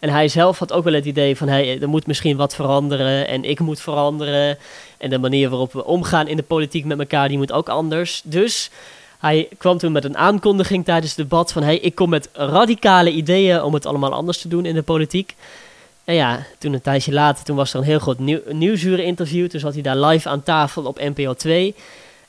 En 0.00 0.08
hij 0.08 0.28
zelf 0.28 0.58
had 0.58 0.72
ook 0.72 0.84
wel 0.84 0.92
het 0.92 1.04
idee 1.04 1.36
van 1.36 1.48
hey, 1.48 1.80
er 1.80 1.88
moet 1.88 2.06
misschien 2.06 2.36
wat 2.36 2.54
veranderen 2.54 3.28
en 3.28 3.44
ik 3.44 3.60
moet 3.60 3.80
veranderen. 3.80 4.58
En 4.98 5.10
de 5.10 5.18
manier 5.18 5.48
waarop 5.48 5.72
we 5.72 5.84
omgaan 5.84 6.28
in 6.28 6.36
de 6.36 6.42
politiek 6.42 6.84
met 6.84 6.98
elkaar, 6.98 7.28
die 7.28 7.38
moet 7.38 7.52
ook 7.52 7.68
anders. 7.68 8.20
Dus 8.24 8.70
hij 9.18 9.48
kwam 9.58 9.78
toen 9.78 9.92
met 9.92 10.04
een 10.04 10.16
aankondiging 10.16 10.84
tijdens 10.84 11.16
het 11.16 11.28
debat 11.28 11.52
van 11.52 11.62
hey, 11.62 11.78
ik 11.78 11.94
kom 11.94 12.08
met 12.08 12.28
radicale 12.32 13.10
ideeën 13.10 13.62
om 13.62 13.74
het 13.74 13.86
allemaal 13.86 14.12
anders 14.12 14.38
te 14.38 14.48
doen 14.48 14.64
in 14.64 14.74
de 14.74 14.82
politiek. 14.82 15.34
En 16.04 16.14
ja, 16.14 16.46
toen 16.58 16.72
een 16.72 16.80
tijdje 16.80 17.12
later, 17.12 17.44
toen 17.44 17.56
was 17.56 17.72
er 17.72 17.78
een 17.78 17.84
heel 17.84 17.98
groot 17.98 18.18
nieuw, 18.18 18.40
nieuwsuren-interview. 18.48 19.48
Toen 19.48 19.60
zat 19.60 19.74
hij 19.74 19.82
daar 19.82 19.96
live 19.96 20.28
aan 20.28 20.42
tafel 20.42 20.84
op 20.84 20.98
NPO 20.98 21.34
2. 21.34 21.74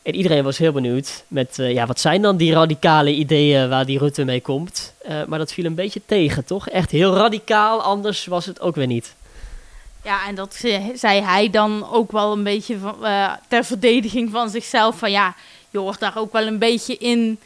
En 0.02 0.16
iedereen 0.16 0.44
was 0.44 0.58
heel 0.58 0.72
benieuwd 0.72 1.24
met, 1.28 1.58
uh, 1.60 1.72
ja, 1.72 1.86
wat 1.86 2.00
zijn 2.00 2.22
dan 2.22 2.38
die 2.38 2.54
radicale 2.54 3.14
ideeën 3.14 3.70
waar 3.70 3.86
die 3.86 3.98
Rutte 3.98 4.24
mee 4.26 4.42
komt. 4.42 4.94
Uh, 5.10 5.24
maar 5.28 5.40
dat 5.40 5.54
viel 5.54 5.66
een 5.66 5.76
beetje 5.76 6.02
tegen, 6.06 6.46
toch? 6.46 6.70
Echt 6.70 6.92
heel 6.92 7.16
radicaal, 7.16 7.82
anders 7.82 8.26
was 8.26 8.46
het 8.46 8.62
ook 8.62 8.76
weer 8.76 8.88
niet. 8.88 9.16
Ja, 10.04 10.28
en 10.28 10.36
dat 10.36 10.64
zei 10.94 11.22
hij 11.22 11.50
dan 11.50 11.92
ook 11.92 12.12
wel 12.12 12.32
een 12.32 12.44
beetje 12.44 12.78
van, 12.78 12.96
ter 13.48 13.64
verdediging 13.64 14.32
van 14.32 14.50
zichzelf. 14.50 14.98
Van 14.98 15.12
ja, 15.12 15.36
je 15.70 15.78
hoort 15.78 16.00
daar 16.00 16.18
ook 16.18 16.32
wel 16.32 16.48
een 16.48 16.60
beetje 16.60 16.98
in 16.98 17.40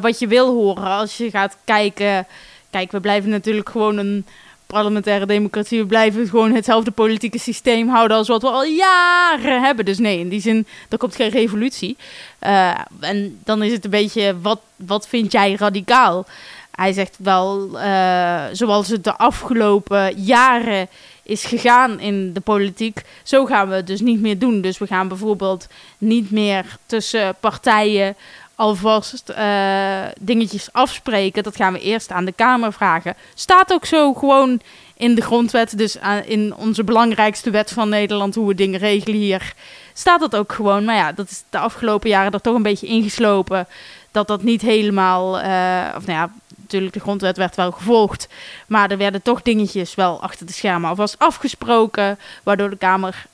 wat 0.00 0.18
je 0.18 0.26
wil 0.26 0.46
horen. 0.54 0.86
Als 0.86 1.16
je 1.16 1.30
gaat 1.30 1.56
kijken. 1.64 2.26
Kijk, 2.70 2.92
we 2.92 3.00
blijven 3.00 3.30
natuurlijk 3.30 3.68
gewoon 3.68 3.96
een 3.96 4.26
parlementaire 4.74 5.26
democratie. 5.26 5.80
We 5.80 5.86
blijven 5.86 6.28
gewoon 6.28 6.54
hetzelfde 6.54 6.90
politieke 6.90 7.38
systeem 7.38 7.88
houden 7.88 8.16
als 8.16 8.28
wat 8.28 8.42
we 8.42 8.48
al 8.48 8.64
jaren 8.64 9.62
hebben. 9.62 9.84
Dus 9.84 9.98
nee, 9.98 10.18
in 10.18 10.28
die 10.28 10.40
zin, 10.40 10.66
er 10.88 10.98
komt 10.98 11.14
geen 11.14 11.30
revolutie. 11.30 11.96
Uh, 12.40 12.78
en 13.00 13.38
dan 13.44 13.62
is 13.62 13.72
het 13.72 13.84
een 13.84 13.90
beetje, 13.90 14.40
wat, 14.40 14.60
wat 14.76 15.08
vind 15.08 15.32
jij 15.32 15.54
radicaal? 15.54 16.26
Hij 16.70 16.92
zegt 16.92 17.16
wel, 17.18 17.68
uh, 17.74 18.44
zoals 18.52 18.88
het 18.88 19.04
de 19.04 19.16
afgelopen 19.16 20.14
jaren 20.16 20.88
is 21.22 21.44
gegaan 21.44 22.00
in 22.00 22.32
de 22.32 22.40
politiek, 22.40 23.02
zo 23.22 23.44
gaan 23.44 23.68
we 23.68 23.74
het 23.74 23.86
dus 23.86 24.00
niet 24.00 24.20
meer 24.20 24.38
doen. 24.38 24.60
Dus 24.60 24.78
we 24.78 24.86
gaan 24.86 25.08
bijvoorbeeld 25.08 25.66
niet 25.98 26.30
meer 26.30 26.64
tussen 26.86 27.34
partijen 27.40 28.16
alvast 28.54 29.30
uh, 29.30 30.04
dingetjes 30.20 30.72
afspreken. 30.72 31.42
Dat 31.42 31.56
gaan 31.56 31.72
we 31.72 31.80
eerst 31.80 32.10
aan 32.10 32.24
de 32.24 32.32
Kamer 32.32 32.72
vragen. 32.72 33.14
Staat 33.34 33.72
ook 33.72 33.84
zo 33.84 34.14
gewoon 34.14 34.60
in 34.96 35.14
de 35.14 35.22
grondwet, 35.22 35.78
dus 35.78 35.98
in 36.24 36.54
onze 36.54 36.84
belangrijkste 36.84 37.50
wet 37.50 37.70
van 37.70 37.88
Nederland, 37.88 38.34
hoe 38.34 38.48
we 38.48 38.54
dingen 38.54 38.78
regelen 38.78 39.18
hier, 39.18 39.54
staat 39.92 40.20
dat 40.20 40.36
ook 40.36 40.52
gewoon. 40.52 40.84
Maar 40.84 40.96
ja, 40.96 41.12
dat 41.12 41.30
is 41.30 41.42
de 41.50 41.58
afgelopen 41.58 42.08
jaren 42.08 42.32
er 42.32 42.40
toch 42.40 42.54
een 42.54 42.62
beetje 42.62 42.86
ingeslopen. 42.86 43.66
Dat 44.10 44.26
dat 44.26 44.42
niet 44.42 44.62
helemaal, 44.62 45.40
uh, 45.40 45.94
of 45.96 46.06
nou 46.06 46.18
ja, 46.18 46.30
natuurlijk 46.56 46.92
de 46.92 47.00
grondwet 47.00 47.36
werd 47.36 47.56
wel 47.56 47.70
gevolgd. 47.70 48.28
Maar 48.66 48.90
er 48.90 48.98
werden 48.98 49.22
toch 49.22 49.42
dingetjes 49.42 49.94
wel 49.94 50.22
achter 50.22 50.46
de 50.46 50.52
schermen 50.52 50.88
alvast 50.88 51.18
afgesproken. 51.18 52.18
Waardoor 52.42 52.70
de 52.70 52.76
Kamer 52.76 53.26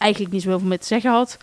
eigenlijk 0.00 0.32
niet 0.32 0.42
zoveel 0.42 0.68
meer 0.68 0.78
te 0.78 0.86
zeggen 0.86 1.10
had 1.10 1.36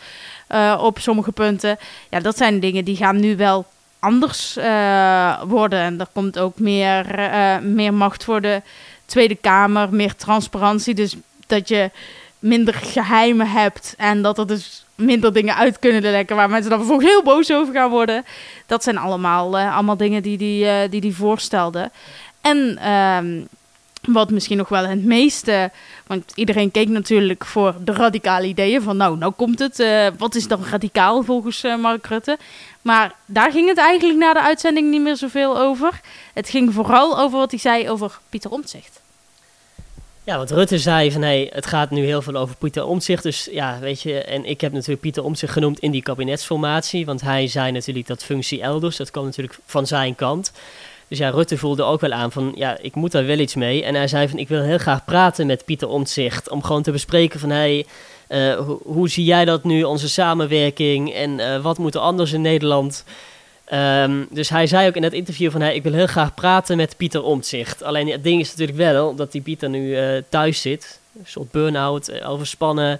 uh, 0.51 0.79
op 0.83 0.99
sommige 0.99 1.31
punten. 1.31 1.77
Ja, 2.09 2.19
dat 2.19 2.37
zijn 2.37 2.59
dingen 2.59 2.85
die 2.85 2.95
gaan 2.95 3.19
nu 3.19 3.35
wel 3.35 3.65
anders 3.99 4.57
uh, 4.57 5.41
worden. 5.43 5.79
En 5.79 5.99
er 5.99 6.07
komt 6.13 6.39
ook 6.39 6.59
meer, 6.59 7.19
uh, 7.19 7.57
meer 7.57 7.93
macht 7.93 8.23
voor 8.23 8.41
de 8.41 8.61
Tweede 9.05 9.35
Kamer, 9.35 9.93
meer 9.93 10.15
transparantie. 10.15 10.93
Dus 10.93 11.15
dat 11.47 11.67
je 11.67 11.91
minder 12.39 12.73
geheimen 12.73 13.49
hebt 13.49 13.93
en 13.97 14.21
dat 14.21 14.37
er 14.37 14.47
dus 14.47 14.85
minder 14.95 15.33
dingen 15.33 15.55
uit 15.55 15.79
kunnen 15.79 16.01
lekken 16.01 16.35
waar 16.35 16.49
mensen 16.49 16.69
dan 16.69 16.79
vervolgens 16.79 17.09
heel 17.09 17.23
boos 17.23 17.51
over 17.51 17.73
gaan 17.73 17.89
worden. 17.89 18.25
Dat 18.65 18.83
zijn 18.83 18.97
allemaal, 18.97 19.59
allemaal 19.59 19.97
dingen 19.97 20.21
die 20.21 20.37
die, 20.37 20.89
die, 20.89 21.01
die 21.01 21.15
voorstelde. 21.15 21.91
En 22.41 22.77
ehm, 22.77 23.41
wat 24.07 24.29
misschien 24.29 24.57
nog 24.57 24.69
wel 24.69 24.85
het 24.85 25.03
meeste, 25.03 25.71
want 26.07 26.31
iedereen 26.35 26.71
keek 26.71 26.87
natuurlijk 26.87 27.45
voor 27.45 27.75
de 27.83 27.91
radicale 27.91 28.47
ideeën 28.47 28.81
van 28.81 28.97
nou, 28.97 29.17
nou 29.17 29.31
komt 29.31 29.59
het. 29.59 29.79
Uh, 29.79 30.07
wat 30.17 30.35
is 30.35 30.47
dan 30.47 30.63
radicaal 30.69 31.23
volgens 31.23 31.61
Mark 31.81 32.05
Rutte? 32.05 32.37
Maar 32.81 33.13
daar 33.25 33.51
ging 33.51 33.67
het 33.67 33.77
eigenlijk 33.77 34.19
na 34.19 34.33
de 34.33 34.41
uitzending 34.41 34.89
niet 34.89 35.01
meer 35.01 35.15
zoveel 35.15 35.59
over. 35.59 35.99
Het 36.33 36.49
ging 36.49 36.73
vooral 36.73 37.19
over 37.19 37.37
wat 37.37 37.51
hij 37.51 37.59
zei 37.59 37.89
over 37.89 38.19
Pieter 38.29 38.51
Omtzigt. 38.51 39.01
Ja, 40.27 40.37
want 40.37 40.51
Rutte 40.51 40.77
zei 40.77 41.11
van 41.11 41.21
hey, 41.21 41.49
het 41.53 41.65
gaat 41.65 41.89
nu 41.89 42.05
heel 42.05 42.21
veel 42.21 42.35
over 42.35 42.55
Pieter 42.55 42.85
Omtzigt. 42.85 43.23
Dus 43.23 43.47
ja, 43.51 43.79
weet 43.79 44.01
je, 44.01 44.21
en 44.23 44.45
ik 44.45 44.61
heb 44.61 44.71
natuurlijk 44.71 45.01
Pieter 45.01 45.23
Omtzigt 45.23 45.53
genoemd 45.53 45.79
in 45.79 45.91
die 45.91 46.01
kabinetsformatie. 46.01 47.05
Want 47.05 47.21
hij 47.21 47.47
zei 47.47 47.71
natuurlijk 47.71 48.07
dat 48.07 48.23
functie 48.23 48.61
elders, 48.61 48.97
dat 48.97 49.11
kwam 49.11 49.25
natuurlijk 49.25 49.59
van 49.65 49.87
zijn 49.87 50.15
kant. 50.15 50.51
Dus 51.07 51.17
ja, 51.17 51.29
Rutte 51.29 51.57
voelde 51.57 51.83
ook 51.83 52.01
wel 52.01 52.11
aan 52.11 52.31
van 52.31 52.51
ja, 52.55 52.77
ik 52.81 52.95
moet 52.95 53.11
daar 53.11 53.25
wel 53.25 53.37
iets 53.37 53.55
mee. 53.55 53.83
En 53.83 53.95
hij 53.95 54.07
zei 54.07 54.27
van 54.27 54.39
ik 54.39 54.47
wil 54.47 54.61
heel 54.61 54.77
graag 54.77 55.05
praten 55.05 55.47
met 55.47 55.65
Pieter 55.65 55.87
Omtzigt. 55.87 56.49
Om 56.49 56.63
gewoon 56.63 56.83
te 56.83 56.91
bespreken 56.91 57.39
van 57.39 57.49
hey, 57.49 57.85
uh, 58.29 58.59
hoe 58.83 59.09
zie 59.09 59.25
jij 59.25 59.45
dat 59.45 59.63
nu, 59.63 59.83
onze 59.83 60.09
samenwerking? 60.09 61.13
En 61.13 61.39
uh, 61.39 61.61
wat 61.61 61.77
moet 61.77 61.95
er 61.95 62.01
anders 62.01 62.31
in 62.31 62.41
Nederland? 62.41 63.03
Um, 63.73 64.27
dus 64.29 64.49
hij 64.49 64.67
zei 64.67 64.87
ook 64.87 64.95
in 64.95 65.03
het 65.03 65.13
interview 65.13 65.51
van... 65.51 65.61
Hey, 65.61 65.75
ik 65.75 65.83
wil 65.83 65.93
heel 65.93 66.07
graag 66.07 66.33
praten 66.33 66.77
met 66.77 66.97
Pieter 66.97 67.23
Omtzigt. 67.23 67.83
Alleen 67.83 68.11
het 68.11 68.23
ding 68.23 68.41
is 68.41 68.49
natuurlijk 68.49 68.77
wel 68.77 69.15
dat 69.15 69.31
die 69.31 69.41
Pieter 69.41 69.69
nu 69.69 69.97
uh, 69.97 70.21
thuis 70.29 70.61
zit. 70.61 70.99
Een 71.17 71.25
soort 71.25 71.51
burn-out, 71.51 72.21
overspannen. 72.23 72.99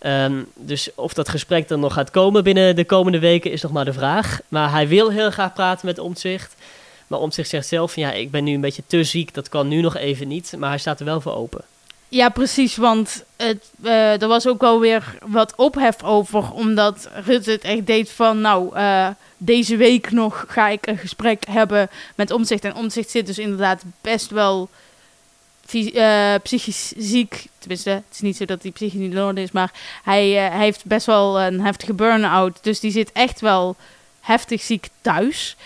Um, 0.00 0.46
dus 0.54 0.88
of 0.94 1.14
dat 1.14 1.28
gesprek 1.28 1.70
er 1.70 1.78
nog 1.78 1.92
gaat 1.92 2.10
komen 2.10 2.44
binnen 2.44 2.76
de 2.76 2.84
komende 2.84 3.18
weken 3.18 3.52
is 3.52 3.62
nog 3.62 3.72
maar 3.72 3.84
de 3.84 3.92
vraag. 3.92 4.40
Maar 4.48 4.70
hij 4.70 4.88
wil 4.88 5.10
heel 5.10 5.30
graag 5.30 5.52
praten 5.52 5.86
met 5.86 5.98
Omtzigt. 5.98 6.54
Maar 7.06 7.18
Omtzigt 7.18 7.48
zegt 7.48 7.66
zelf 7.66 7.96
ja, 7.96 8.12
ik 8.12 8.30
ben 8.30 8.44
nu 8.44 8.54
een 8.54 8.60
beetje 8.60 8.82
te 8.86 9.04
ziek. 9.04 9.34
Dat 9.34 9.48
kan 9.48 9.68
nu 9.68 9.80
nog 9.80 9.96
even 9.96 10.28
niet. 10.28 10.54
Maar 10.58 10.68
hij 10.68 10.78
staat 10.78 10.98
er 10.98 11.06
wel 11.06 11.20
voor 11.20 11.34
open. 11.34 11.64
Ja, 12.08 12.28
precies. 12.28 12.76
Want 12.76 13.24
het, 13.36 13.70
uh, 13.84 14.22
er 14.22 14.28
was 14.28 14.46
ook 14.46 14.60
wel 14.60 14.80
weer 14.80 15.18
wat 15.26 15.52
ophef 15.56 16.02
over. 16.02 16.52
Omdat 16.52 17.08
Rutte 17.24 17.50
het 17.50 17.64
echt 17.64 17.86
deed 17.86 18.10
van 18.10 18.40
nou 18.40 18.78
deze 19.36 19.76
week 19.76 20.10
nog 20.10 20.44
ga 20.48 20.68
ik 20.68 20.86
een 20.86 20.98
gesprek 20.98 21.44
hebben 21.48 21.88
met 22.14 22.30
Omzicht. 22.30 22.64
En 22.64 22.74
Omzicht 22.74 23.10
zit 23.10 23.26
dus 23.26 23.38
inderdaad 23.38 23.82
best 24.00 24.30
wel 24.30 24.68
uh, 25.72 26.34
psychisch 26.42 26.92
ziek. 26.96 27.46
Tenminste, 27.58 27.90
het 27.90 28.04
is 28.12 28.20
niet 28.20 28.36
zo 28.36 28.44
dat 28.44 28.62
hij 28.62 28.70
psychisch 28.70 29.00
niet 29.00 29.12
in 29.12 29.22
orde 29.22 29.42
is, 29.42 29.50
maar 29.50 29.72
hij, 30.02 30.30
hij 30.30 30.64
heeft 30.64 30.84
best 30.84 31.06
wel 31.06 31.40
een 31.40 31.60
heftige 31.60 31.94
burn-out. 31.94 32.58
Dus 32.62 32.80
die 32.80 32.90
zit 32.90 33.12
echt 33.12 33.40
wel 33.40 33.76
heftig 34.20 34.62
ziek 34.62 34.88
thuis. 35.00 35.56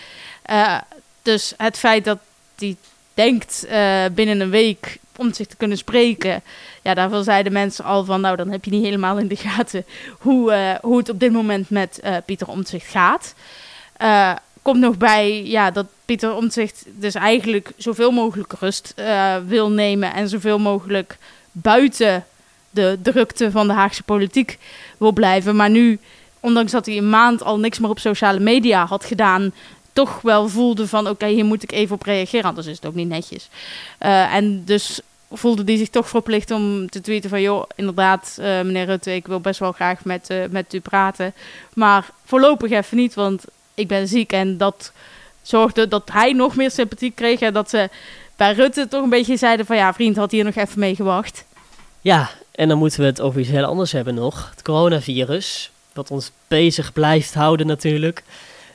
Dus 1.21 1.53
het 1.57 1.77
feit 1.77 2.05
dat 2.05 2.17
hij 2.55 2.75
denkt 3.13 3.67
binnen 4.13 4.39
een 4.39 4.49
week 4.49 4.97
om 5.15 5.33
zich 5.33 5.47
te 5.47 5.55
kunnen 5.55 5.77
spreken. 5.77 6.43
Ja, 6.81 6.93
daarvoor 6.93 7.23
zeiden 7.23 7.53
mensen 7.53 7.85
al 7.85 8.05
van, 8.05 8.21
nou 8.21 8.35
dan 8.35 8.49
heb 8.49 8.65
je 8.65 8.71
niet 8.71 8.83
helemaal 8.83 9.17
in 9.17 9.27
de 9.27 9.35
gaten 9.35 9.85
hoe, 10.19 10.77
hoe 10.81 10.97
het 10.97 11.09
op 11.09 11.19
dit 11.19 11.31
moment 11.31 11.69
met 11.69 12.01
Pieter 12.25 12.47
Omtzigt 12.47 12.87
gaat. 12.87 13.35
Komt 14.61 14.79
nog 14.79 14.97
bij 14.97 15.43
ja, 15.43 15.71
dat 15.71 15.85
Pieter 16.05 16.35
Omtzigt 16.35 16.85
dus 16.85 17.15
eigenlijk 17.15 17.71
zoveel 17.77 18.11
mogelijk 18.11 18.53
rust 18.59 18.93
wil 19.45 19.69
nemen 19.69 20.13
en 20.13 20.29
zoveel 20.29 20.59
mogelijk 20.59 21.17
buiten 21.51 22.25
de 22.69 22.99
drukte 23.01 23.51
van 23.51 23.67
de 23.67 23.73
Haagse 23.73 24.03
politiek 24.03 24.57
wil 24.97 25.11
blijven. 25.11 25.55
Maar 25.55 25.69
nu, 25.69 25.99
ondanks 26.39 26.71
dat 26.71 26.85
hij 26.85 26.97
een 26.97 27.09
maand 27.09 27.43
al 27.43 27.59
niks 27.59 27.79
meer 27.79 27.89
op 27.89 27.99
sociale 27.99 28.39
media 28.39 28.85
had 28.85 29.05
gedaan, 29.05 29.53
toch 29.93 30.21
wel 30.21 30.47
voelde 30.47 30.87
van 30.87 31.07
oké, 31.07 31.27
hier 31.27 31.45
moet 31.45 31.63
ik 31.63 31.71
even 31.71 31.95
op 31.95 32.03
reageren, 32.03 32.45
anders 32.45 32.67
is 32.67 32.75
het 32.75 32.85
ook 32.85 32.95
niet 32.95 33.07
netjes. 33.07 33.49
Uh, 33.99 34.33
en 34.33 34.63
dus 34.65 35.01
voelde 35.31 35.63
hij 35.65 35.77
zich 35.77 35.89
toch 35.89 36.09
verplicht 36.09 36.51
om 36.51 36.89
te 36.89 37.01
tweeten 37.01 37.29
van... 37.29 37.41
joh, 37.41 37.63
inderdaad, 37.75 38.37
uh, 38.39 38.45
meneer 38.45 38.85
Rutte, 38.85 39.15
ik 39.15 39.27
wil 39.27 39.39
best 39.39 39.59
wel 39.59 39.71
graag 39.71 40.05
met, 40.05 40.29
uh, 40.29 40.43
met 40.49 40.73
u 40.73 40.79
praten. 40.79 41.33
Maar 41.73 42.09
voorlopig 42.25 42.71
even 42.71 42.97
niet, 42.97 43.13
want 43.13 43.43
ik 43.73 43.87
ben 43.87 44.07
ziek. 44.07 44.31
En 44.31 44.57
dat 44.57 44.91
zorgde 45.41 45.87
dat 45.87 46.09
hij 46.11 46.33
nog 46.33 46.55
meer 46.55 46.71
sympathie 46.71 47.11
kreeg. 47.11 47.39
En 47.39 47.53
dat 47.53 47.69
ze 47.69 47.89
bij 48.35 48.53
Rutte 48.53 48.87
toch 48.87 49.03
een 49.03 49.09
beetje 49.09 49.37
zeiden 49.37 49.65
van 49.65 49.75
ja, 49.75 49.93
vriend, 49.93 50.15
had 50.15 50.31
hier 50.31 50.43
nog 50.43 50.55
even 50.55 50.79
mee 50.79 50.95
gewacht. 50.95 51.45
Ja, 52.01 52.29
en 52.51 52.67
dan 52.67 52.77
moeten 52.77 52.99
we 52.99 53.05
het 53.05 53.21
over 53.21 53.39
iets 53.39 53.49
heel 53.49 53.65
anders 53.65 53.91
hebben 53.91 54.13
nog. 54.13 54.49
Het 54.49 54.61
coronavirus, 54.61 55.71
wat 55.93 56.11
ons 56.11 56.31
bezig 56.47 56.93
blijft 56.93 57.33
houden 57.33 57.67
natuurlijk. 57.67 58.23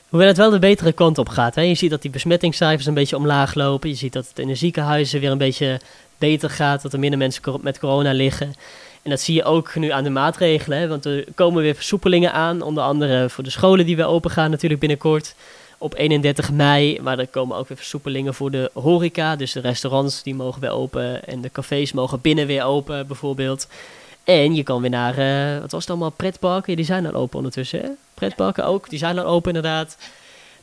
Hoewel 0.09 0.27
het 0.27 0.37
wel 0.37 0.49
de 0.49 0.59
betere 0.59 0.91
kant 0.91 1.17
op 1.17 1.29
gaat. 1.29 1.55
Hè? 1.55 1.61
Je 1.61 1.75
ziet 1.75 1.89
dat 1.89 2.01
die 2.01 2.11
besmettingscijfers 2.11 2.85
een 2.85 2.93
beetje 2.93 3.15
omlaag 3.15 3.53
lopen. 3.53 3.89
Je 3.89 3.95
ziet 3.95 4.13
dat 4.13 4.27
het 4.27 4.39
in 4.39 4.47
de 4.47 4.55
ziekenhuizen 4.55 5.19
weer 5.19 5.31
een 5.31 5.37
beetje 5.37 5.79
beter 6.17 6.49
gaat. 6.49 6.81
Dat 6.81 6.93
er 6.93 6.99
minder 6.99 7.19
mensen 7.19 7.59
met 7.61 7.79
corona 7.79 8.11
liggen. 8.11 8.53
En 9.01 9.09
dat 9.09 9.19
zie 9.19 9.35
je 9.35 9.43
ook 9.43 9.75
nu 9.75 9.89
aan 9.89 10.03
de 10.03 10.09
maatregelen. 10.09 10.79
Hè? 10.79 10.87
Want 10.87 11.05
er 11.05 11.25
komen 11.35 11.61
weer 11.61 11.75
versoepelingen 11.75 12.33
aan. 12.33 12.61
Onder 12.61 12.83
andere 12.83 13.29
voor 13.29 13.43
de 13.43 13.49
scholen 13.49 13.85
die 13.85 13.95
weer 13.95 14.07
open 14.07 14.31
gaan 14.31 14.51
natuurlijk 14.51 14.79
binnenkort. 14.79 15.35
Op 15.77 15.95
31 15.97 16.51
mei. 16.51 16.99
Maar 17.01 17.19
er 17.19 17.27
komen 17.27 17.57
ook 17.57 17.67
weer 17.67 17.77
versoepelingen 17.77 18.33
voor 18.33 18.51
de 18.51 18.69
horeca. 18.73 19.35
Dus 19.35 19.51
de 19.51 19.59
restaurants 19.59 20.23
die 20.23 20.35
mogen 20.35 20.61
weer 20.61 20.71
open. 20.71 21.25
En 21.25 21.41
de 21.41 21.51
cafés 21.51 21.91
mogen 21.91 22.21
binnen 22.21 22.47
weer 22.47 22.63
open 22.63 23.07
bijvoorbeeld. 23.07 23.67
En 24.27 24.55
je 24.55 24.63
kan 24.63 24.81
weer 24.81 24.89
naar, 24.89 25.19
uh, 25.19 25.59
wat 25.61 25.71
was 25.71 25.81
het 25.81 25.89
allemaal, 25.89 26.09
pretparken. 26.09 26.75
Die 26.75 26.85
zijn 26.85 27.05
al 27.05 27.13
open 27.13 27.37
ondertussen? 27.37 27.97
Pretparken 28.13 28.65
ook, 28.65 28.89
die 28.89 28.99
zijn 28.99 29.19
al 29.19 29.25
open 29.25 29.55
inderdaad 29.55 29.97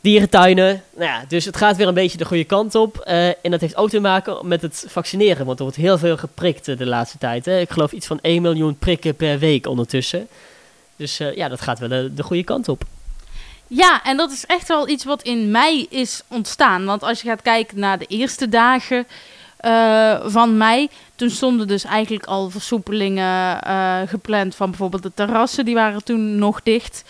dierentuinen. 0.00 0.82
Nou 0.96 1.10
ja, 1.10 1.24
dus 1.28 1.44
het 1.44 1.56
gaat 1.56 1.76
weer 1.76 1.88
een 1.88 1.94
beetje 1.94 2.18
de 2.18 2.24
goede 2.24 2.44
kant 2.44 2.74
op. 2.74 3.04
Uh, 3.08 3.26
en 3.26 3.50
dat 3.50 3.60
heeft 3.60 3.76
ook 3.76 3.88
te 3.88 4.00
maken 4.00 4.48
met 4.48 4.62
het 4.62 4.84
vaccineren. 4.88 5.46
Want 5.46 5.58
er 5.58 5.64
wordt 5.64 5.78
heel 5.78 5.98
veel 5.98 6.16
geprikt 6.16 6.68
uh, 6.68 6.76
de 6.76 6.86
laatste 6.86 7.18
tijd. 7.18 7.44
Hè. 7.44 7.60
Ik 7.60 7.70
geloof 7.70 7.92
iets 7.92 8.06
van 8.06 8.18
1 8.20 8.42
miljoen 8.42 8.78
prikken 8.78 9.14
per 9.14 9.38
week 9.38 9.66
ondertussen. 9.66 10.28
Dus 10.96 11.16
ja, 11.16 11.48
dat 11.48 11.60
gaat 11.60 11.78
wel 11.78 11.88
de, 11.88 12.14
de 12.14 12.22
goede 12.22 12.44
kant 12.44 12.68
op. 12.68 12.84
Ja, 13.66 14.04
en 14.04 14.16
dat 14.16 14.32
is 14.32 14.46
echt 14.46 14.68
wel 14.68 14.88
iets 14.88 15.04
wat 15.04 15.22
in 15.22 15.50
mei 15.50 15.86
is 15.90 16.22
ontstaan. 16.28 16.84
Want 16.84 17.02
als 17.02 17.22
je 17.22 17.28
gaat 17.28 17.42
kijken 17.42 17.78
naar 17.78 17.98
de 17.98 18.06
eerste 18.06 18.48
dagen 18.48 19.06
van 20.24 20.56
mei, 20.56 20.88
toen 21.14 21.30
stonden 21.30 21.66
dus 21.66 21.84
eigenlijk 21.84 22.24
al 22.24 22.50
versoepelingen 22.50 23.58
gepland 24.08 24.54
van 24.54 24.70
bijvoorbeeld 24.70 25.02
de 25.02 25.12
terrassen. 25.14 25.64
Die 25.64 25.74
waren 25.74 26.04
toen 26.04 26.38
nog 26.38 26.62
dicht. 26.62 27.04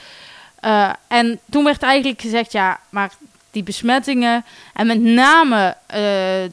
Uh, 0.64 0.90
en 1.08 1.40
toen 1.50 1.64
werd 1.64 1.82
eigenlijk 1.82 2.20
gezegd, 2.20 2.52
ja, 2.52 2.80
maar 2.88 3.10
die 3.50 3.62
besmettingen 3.62 4.44
en 4.72 4.86
met 4.86 5.00
name 5.00 5.76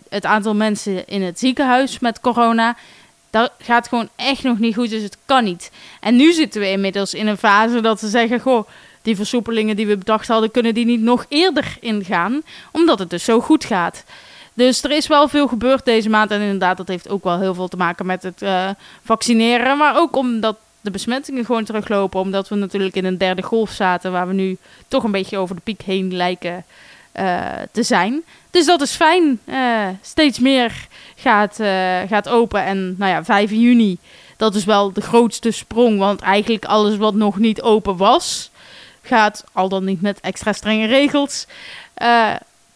het 0.10 0.26
aantal 0.26 0.56
mensen 0.56 1.08
in 1.08 1.22
het 1.22 1.40
ziekenhuis 1.40 2.00
met 2.00 2.20
corona, 2.20 2.76
dat 3.30 3.52
gaat 3.60 3.88
gewoon 3.88 4.10
echt 4.16 4.44
nog 4.44 4.60
niet 4.60 4.76
goed, 4.76 4.90
dus 4.90 5.04
het 5.04 5.18
kan 5.26 5.44
niet. 5.44 5.72
En 6.00 6.16
nu 6.16 6.34
zitten 6.34 6.62
we 6.62 6.70
inmiddels 6.70 7.14
in 7.14 7.28
een 7.28 7.38
fase 7.38 7.82
dat 7.82 8.00
ze 8.00 8.08
zeggen, 8.08 8.40
goh, 8.40 8.68
die 9.02 9.16
versoepelingen 9.16 9.76
die 9.76 9.88
we 9.88 9.98
bedacht 9.98 10.28
hadden, 10.28 10.52
kunnen 10.52 10.74
die 10.74 10.86
niet 10.86 11.02
nog 11.02 11.26
eerder 11.30 11.78
ingaan, 11.80 12.42
omdat 12.72 13.00
het 13.00 13.10
dus 13.10 13.24
zo 13.24 13.40
goed 13.40 13.66
gaat. 13.66 14.04
Dus 14.62 14.84
er 14.84 14.92
is 14.92 15.08
wel 15.08 15.28
veel 15.28 15.48
gebeurd 15.48 15.86
deze 15.86 16.10
maand 16.10 16.32
en 16.32 16.42
inderdaad, 16.42 16.78
dat 16.78 16.88
heeft 16.88 17.10
ook 17.10 17.24
wel 17.24 17.40
heel 17.40 17.54
veel 17.54 17.68
te 17.68 17.78
maken 17.78 18.06
met 18.06 18.24
het 18.24 18.42
uh, 18.42 18.70
vaccineren, 19.04 19.78
maar 19.78 19.98
ook 19.98 20.16
omdat 20.16 20.56
de 20.82 20.92
besmettingen 20.92 21.46
gewoon 21.46 21.64
teruglopen. 21.64 22.20
Omdat 22.20 22.50
we 22.50 22.56
natuurlijk 22.56 22.96
in 22.96 23.06
een 23.06 23.18
derde 23.18 23.42
golf 23.42 23.70
zaten. 23.70 24.12
Waar 24.12 24.28
we 24.28 24.34
nu 24.34 24.58
toch 24.88 25.04
een 25.04 25.12
beetje 25.12 25.38
over 25.38 25.56
de 25.56 25.62
piek 25.62 25.82
heen 25.82 26.16
lijken 26.16 26.66
uh, 27.20 27.42
te 27.72 27.84
zijn. 27.84 28.24
Dus 28.52 28.66
dat 28.66 28.82
is 28.82 28.92
fijn. 28.92 29.40
Uh, 29.46 29.88
steeds 30.02 30.40
meer 30.40 30.88
gaat, 31.16 31.60
uh, 31.60 32.00
gaat 32.08 32.30
open. 32.30 32.64
En 32.64 32.96
nou 32.98 33.12
ja, 33.12 33.24
5 33.24 33.52
juni, 33.52 33.98
dat 34.38 34.56
is 34.56 34.66
wel 34.66 34.94
de 34.94 35.02
grootste 35.02 35.52
sprong. 35.52 36.00
Want 36.00 36.22
eigenlijk 36.22 36.66
alles 36.66 36.98
wat 36.98 37.14
nog 37.14 37.38
niet 37.38 37.62
open 37.62 37.98
was, 37.98 38.52
gaat 39.02 39.44
al 39.54 39.70
dan 39.70 39.86
niet 39.86 40.02
met 40.02 40.20
extra 40.20 40.54
strenge 40.54 40.88
regels. 40.88 41.48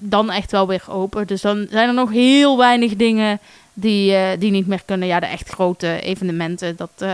Dan 0.09 0.31
echt 0.31 0.51
wel 0.51 0.67
weer 0.67 0.83
open. 0.87 1.27
Dus 1.27 1.41
dan 1.41 1.67
zijn 1.69 1.87
er 1.87 1.93
nog 1.93 2.11
heel 2.11 2.57
weinig 2.57 2.95
dingen 2.95 3.39
die, 3.73 4.37
die 4.37 4.51
niet 4.51 4.67
meer 4.67 4.81
kunnen. 4.85 5.07
Ja, 5.07 5.19
de 5.19 5.25
echt 5.25 5.49
grote 5.49 5.99
evenementen, 6.01 6.75
dat 6.75 7.05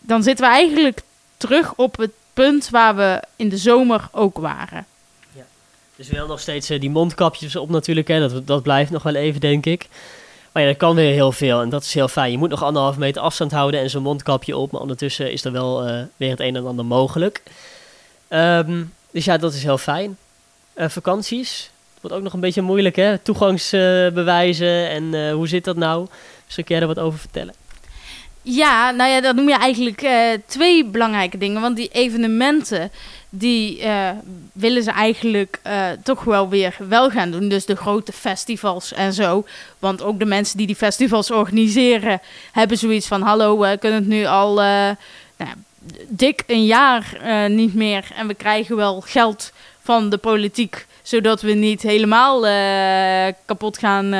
dan 0.00 0.22
zitten 0.22 0.44
we 0.46 0.52
eigenlijk 0.52 1.00
terug 1.36 1.74
op 1.74 1.96
het 1.96 2.10
punt 2.32 2.70
waar 2.70 2.96
we 2.96 3.22
in 3.36 3.48
de 3.48 3.56
zomer 3.56 4.08
ook 4.12 4.38
waren. 4.38 4.86
Ja. 5.32 5.44
Dus 5.96 6.08
wel 6.08 6.26
nog 6.26 6.40
steeds 6.40 6.70
uh, 6.70 6.80
die 6.80 6.90
mondkapjes 6.90 7.56
op 7.56 7.70
natuurlijk, 7.70 8.08
hè. 8.08 8.28
Dat, 8.28 8.46
dat 8.46 8.62
blijft 8.62 8.90
nog 8.90 9.02
wel 9.02 9.14
even, 9.14 9.40
denk 9.40 9.66
ik. 9.66 9.86
Maar 10.52 10.62
ja, 10.62 10.68
dat 10.68 10.78
kan 10.78 10.94
weer 10.94 11.12
heel 11.12 11.32
veel 11.32 11.60
en 11.60 11.68
dat 11.68 11.82
is 11.82 11.94
heel 11.94 12.08
fijn. 12.08 12.30
Je 12.30 12.38
moet 12.38 12.48
nog 12.48 12.62
anderhalf 12.62 12.96
meter 12.96 13.22
afstand 13.22 13.52
houden 13.52 13.80
en 13.80 13.90
zo'n 13.90 14.02
mondkapje 14.02 14.56
op, 14.56 14.70
maar 14.70 14.80
ondertussen 14.80 15.32
is 15.32 15.44
er 15.44 15.52
wel 15.52 16.06
weer 16.16 16.30
het 16.30 16.40
een 16.40 16.56
en 16.56 16.66
ander 16.66 16.84
mogelijk. 16.84 17.42
Um, 18.28 18.92
dus 19.10 19.24
ja, 19.24 19.36
dat 19.36 19.54
is 19.54 19.62
heel 19.62 19.78
fijn. 19.78 20.16
Vakanties, 20.76 21.70
wordt 22.00 22.16
ook 22.16 22.22
nog 22.22 22.32
een 22.32 22.40
beetje 22.40 22.62
moeilijk, 22.62 22.96
hè? 22.96 23.18
Toegangsbewijzen 23.18 24.88
en 24.90 25.30
hoe 25.30 25.48
zit 25.48 25.64
dat 25.64 25.76
nou? 25.76 26.06
Dus 26.46 26.54
kun 26.54 26.64
jij 26.66 26.80
er 26.80 26.86
wat 26.86 26.98
over 26.98 27.18
vertellen? 27.18 27.54
Ja, 28.42 28.90
nou 28.90 29.10
ja, 29.10 29.20
dat 29.20 29.34
noem 29.34 29.48
je 29.48 29.56
eigenlijk 29.56 30.02
uh, 30.02 30.12
twee 30.46 30.84
belangrijke 30.84 31.38
dingen. 31.38 31.60
Want 31.60 31.76
die 31.76 31.88
evenementen, 31.92 32.90
die 33.28 33.80
uh, 33.80 34.10
willen 34.52 34.82
ze 34.82 34.90
eigenlijk 34.90 35.60
toch 36.02 36.24
wel 36.24 36.48
weer 36.48 36.76
wel 36.88 37.10
gaan 37.10 37.30
doen. 37.30 37.48
Dus 37.48 37.66
de 37.66 37.76
grote 37.76 38.12
festivals 38.12 38.92
en 38.92 39.12
zo. 39.12 39.44
Want 39.78 40.02
ook 40.02 40.18
de 40.18 40.24
mensen 40.24 40.56
die 40.56 40.66
die 40.66 40.76
festivals 40.76 41.30
organiseren, 41.30 42.20
hebben 42.52 42.78
zoiets 42.78 43.06
van: 43.06 43.22
hallo, 43.22 43.58
we 43.58 43.76
kunnen 43.80 43.98
het 43.98 44.08
nu 44.08 44.24
al 44.24 44.54
nou, 44.54 44.96
dik 46.08 46.42
een 46.46 46.64
jaar 46.64 47.18
niet 47.50 47.74
meer. 47.74 48.04
En 48.16 48.26
we 48.26 48.34
krijgen 48.34 48.76
wel 48.76 49.00
geld 49.00 49.52
van 49.82 50.10
de 50.10 50.18
politiek 50.18 50.86
zodat 51.08 51.40
we 51.42 51.52
niet 51.52 51.82
helemaal 51.82 52.40
kapot 53.44 53.78
gaan 53.78 54.10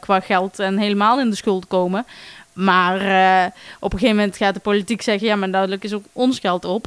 qua 0.00 0.20
geld 0.20 0.58
en 0.58 0.78
helemaal 0.78 1.20
in 1.20 1.30
de 1.30 1.36
schuld 1.36 1.66
komen. 1.66 2.06
Maar 2.52 3.00
uh, 3.02 3.52
op 3.80 3.92
een 3.92 3.98
gegeven 3.98 4.16
moment 4.16 4.36
gaat 4.36 4.54
de 4.54 4.60
politiek 4.60 5.02
zeggen: 5.02 5.26
ja, 5.26 5.36
maar 5.36 5.50
duidelijk 5.50 5.84
is 5.84 5.92
ook 5.92 6.04
ons 6.12 6.38
geld 6.38 6.64
op. 6.64 6.86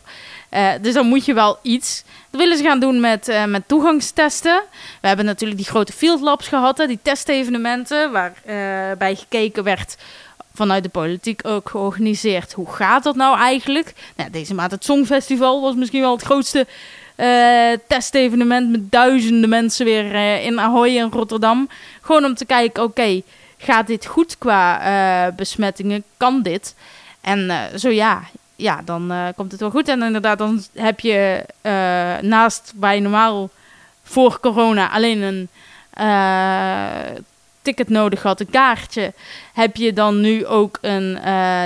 Dus 0.82 0.94
dan 0.94 1.08
moet 1.08 1.26
je 1.26 1.34
wel 1.34 1.58
iets. 1.62 2.04
Dat 2.30 2.42
willen 2.42 2.58
ze 2.58 2.64
gaan 2.64 2.80
doen 2.80 3.00
met, 3.00 3.46
met 3.48 3.68
toegangstesten. 3.68 4.62
We 5.02 5.08
hebben 5.08 5.26
natuurlijk 5.26 5.60
die 5.60 5.70
grote 5.70 5.94
field 5.94 6.22
labs 6.22 6.48
gehad, 6.48 6.78
hè, 6.78 6.88
die 6.88 7.00
testevenementen, 7.02 8.12
waarbij 8.12 9.16
gekeken 9.16 9.64
werd 9.64 9.98
vanuit 10.54 10.84
de 10.84 10.90
politiek 10.90 11.48
ook 11.48 11.70
georganiseerd. 11.70 12.54
Hoe 12.54 12.72
gaat 12.72 13.04
dat 13.04 13.16
nou 13.16 13.38
eigenlijk? 13.38 13.94
Nou, 14.16 14.30
deze 14.30 14.54
maand 14.54 14.72
het 14.72 14.86
Songfestival 14.86 15.62
was 15.62 15.76
misschien 15.76 16.02
wel 16.02 16.16
het 16.16 16.26
grootste 16.26 16.68
testevenement 17.88 18.70
met 18.70 18.92
duizenden 18.92 19.50
mensen 19.50 19.86
weer 19.86 20.16
in 20.42 20.60
Ahoy 20.60 20.98
en 20.98 21.12
Rotterdam. 21.12 21.70
Gewoon 22.02 22.26
om 22.26 22.36
te 22.36 22.46
kijken, 22.46 22.84
oké 22.84 23.22
gaat 23.58 23.88
dit 23.88 24.06
goed 24.06 24.38
qua 24.38 24.82
uh, 25.28 25.36
besmettingen? 25.36 26.04
Kan 26.18 26.42
dit? 26.42 26.76
En 27.22 27.70
zo 27.80 27.90
ja, 27.90 28.22
ja, 28.56 28.82
dan 28.86 29.14
komt 29.36 29.52
het 29.52 29.60
wel 29.60 29.70
goed. 29.70 29.88
En 29.88 30.02
inderdaad, 30.02 30.38
dan 30.38 30.64
heb 30.74 31.00
je 31.00 31.46
naast 32.22 32.74
waar 32.76 32.96
je 32.96 33.02
normaal 33.02 33.50
voor 34.04 34.40
corona 34.40 34.90
alleen 34.90 35.22
een 35.22 35.50
ticket 37.62 37.90
nodig 37.90 38.24
had, 38.24 38.40
een 38.40 38.50
kaartje, 38.50 39.14
heb 39.54 39.76
je 39.76 39.94
dan 39.94 40.22
nu 40.22 40.46
ook 40.46 40.78
een 40.82 41.12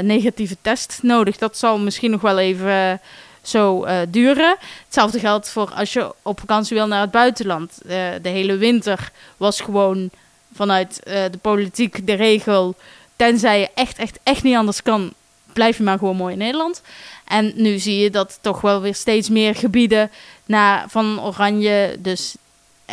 negatieve 0.05 0.57
test 0.61 0.99
nodig. 1.01 1.37
Dat 1.37 1.57
zal 1.57 1.79
misschien 1.79 2.11
nog 2.11 2.21
wel 2.21 2.39
even 2.39 3.01
zo 3.41 3.85
uh, 3.85 3.99
duren. 4.07 4.55
Hetzelfde 4.85 5.19
geldt 5.19 5.49
voor 5.49 5.71
als 5.71 5.93
je 5.93 6.13
op 6.21 6.39
vakantie 6.39 6.77
wil 6.77 6.87
naar 6.87 7.01
het 7.01 7.11
buitenland. 7.11 7.77
Uh, 7.85 7.89
de 8.21 8.29
hele 8.29 8.57
winter 8.57 9.11
was 9.37 9.61
gewoon 9.61 10.09
vanuit 10.53 11.01
uh, 11.07 11.13
de 11.31 11.37
politiek 11.41 12.07
de 12.07 12.13
regel. 12.13 12.75
Tenzij 13.15 13.59
je 13.59 13.69
echt, 13.73 13.97
echt, 13.97 14.19
echt 14.23 14.43
niet 14.43 14.55
anders 14.55 14.81
kan, 14.81 15.13
blijf 15.53 15.77
je 15.77 15.83
maar 15.83 15.97
gewoon 15.97 16.15
mooi 16.15 16.33
in 16.33 16.39
Nederland. 16.39 16.81
En 17.25 17.51
nu 17.55 17.79
zie 17.79 17.97
je 17.97 18.09
dat 18.09 18.39
toch 18.41 18.61
wel 18.61 18.81
weer 18.81 18.95
steeds 18.95 19.29
meer 19.29 19.55
gebieden 19.55 20.11
naar, 20.45 20.85
van 20.89 21.21
oranje, 21.21 21.95
dus 21.99 22.35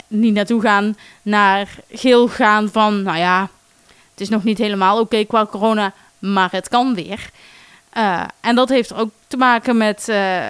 niet 0.07 0.35
naartoe 0.35 0.61
gaan, 0.61 0.97
naar 1.23 1.69
geel 1.91 2.29
gaan 2.29 2.69
van, 2.73 3.03
nou 3.03 3.19
ja, 3.19 3.49
het 4.11 4.21
is 4.21 4.29
nog 4.29 4.45
niet 4.45 4.59
helemaal 4.59 5.01
oké 5.01 5.25
qua 5.25 5.47
corona, 5.47 5.93
maar 6.19 6.49
het 6.51 6.69
kan 6.69 6.95
weer. 6.95 7.31
Uh, 7.99 8.25
en 8.41 8.55
dat 8.55 8.69
heeft 8.69 8.95
ook 8.95 9.11
te 9.27 9.37
maken 9.37 9.77
met 9.77 10.07
uh, 10.09 10.47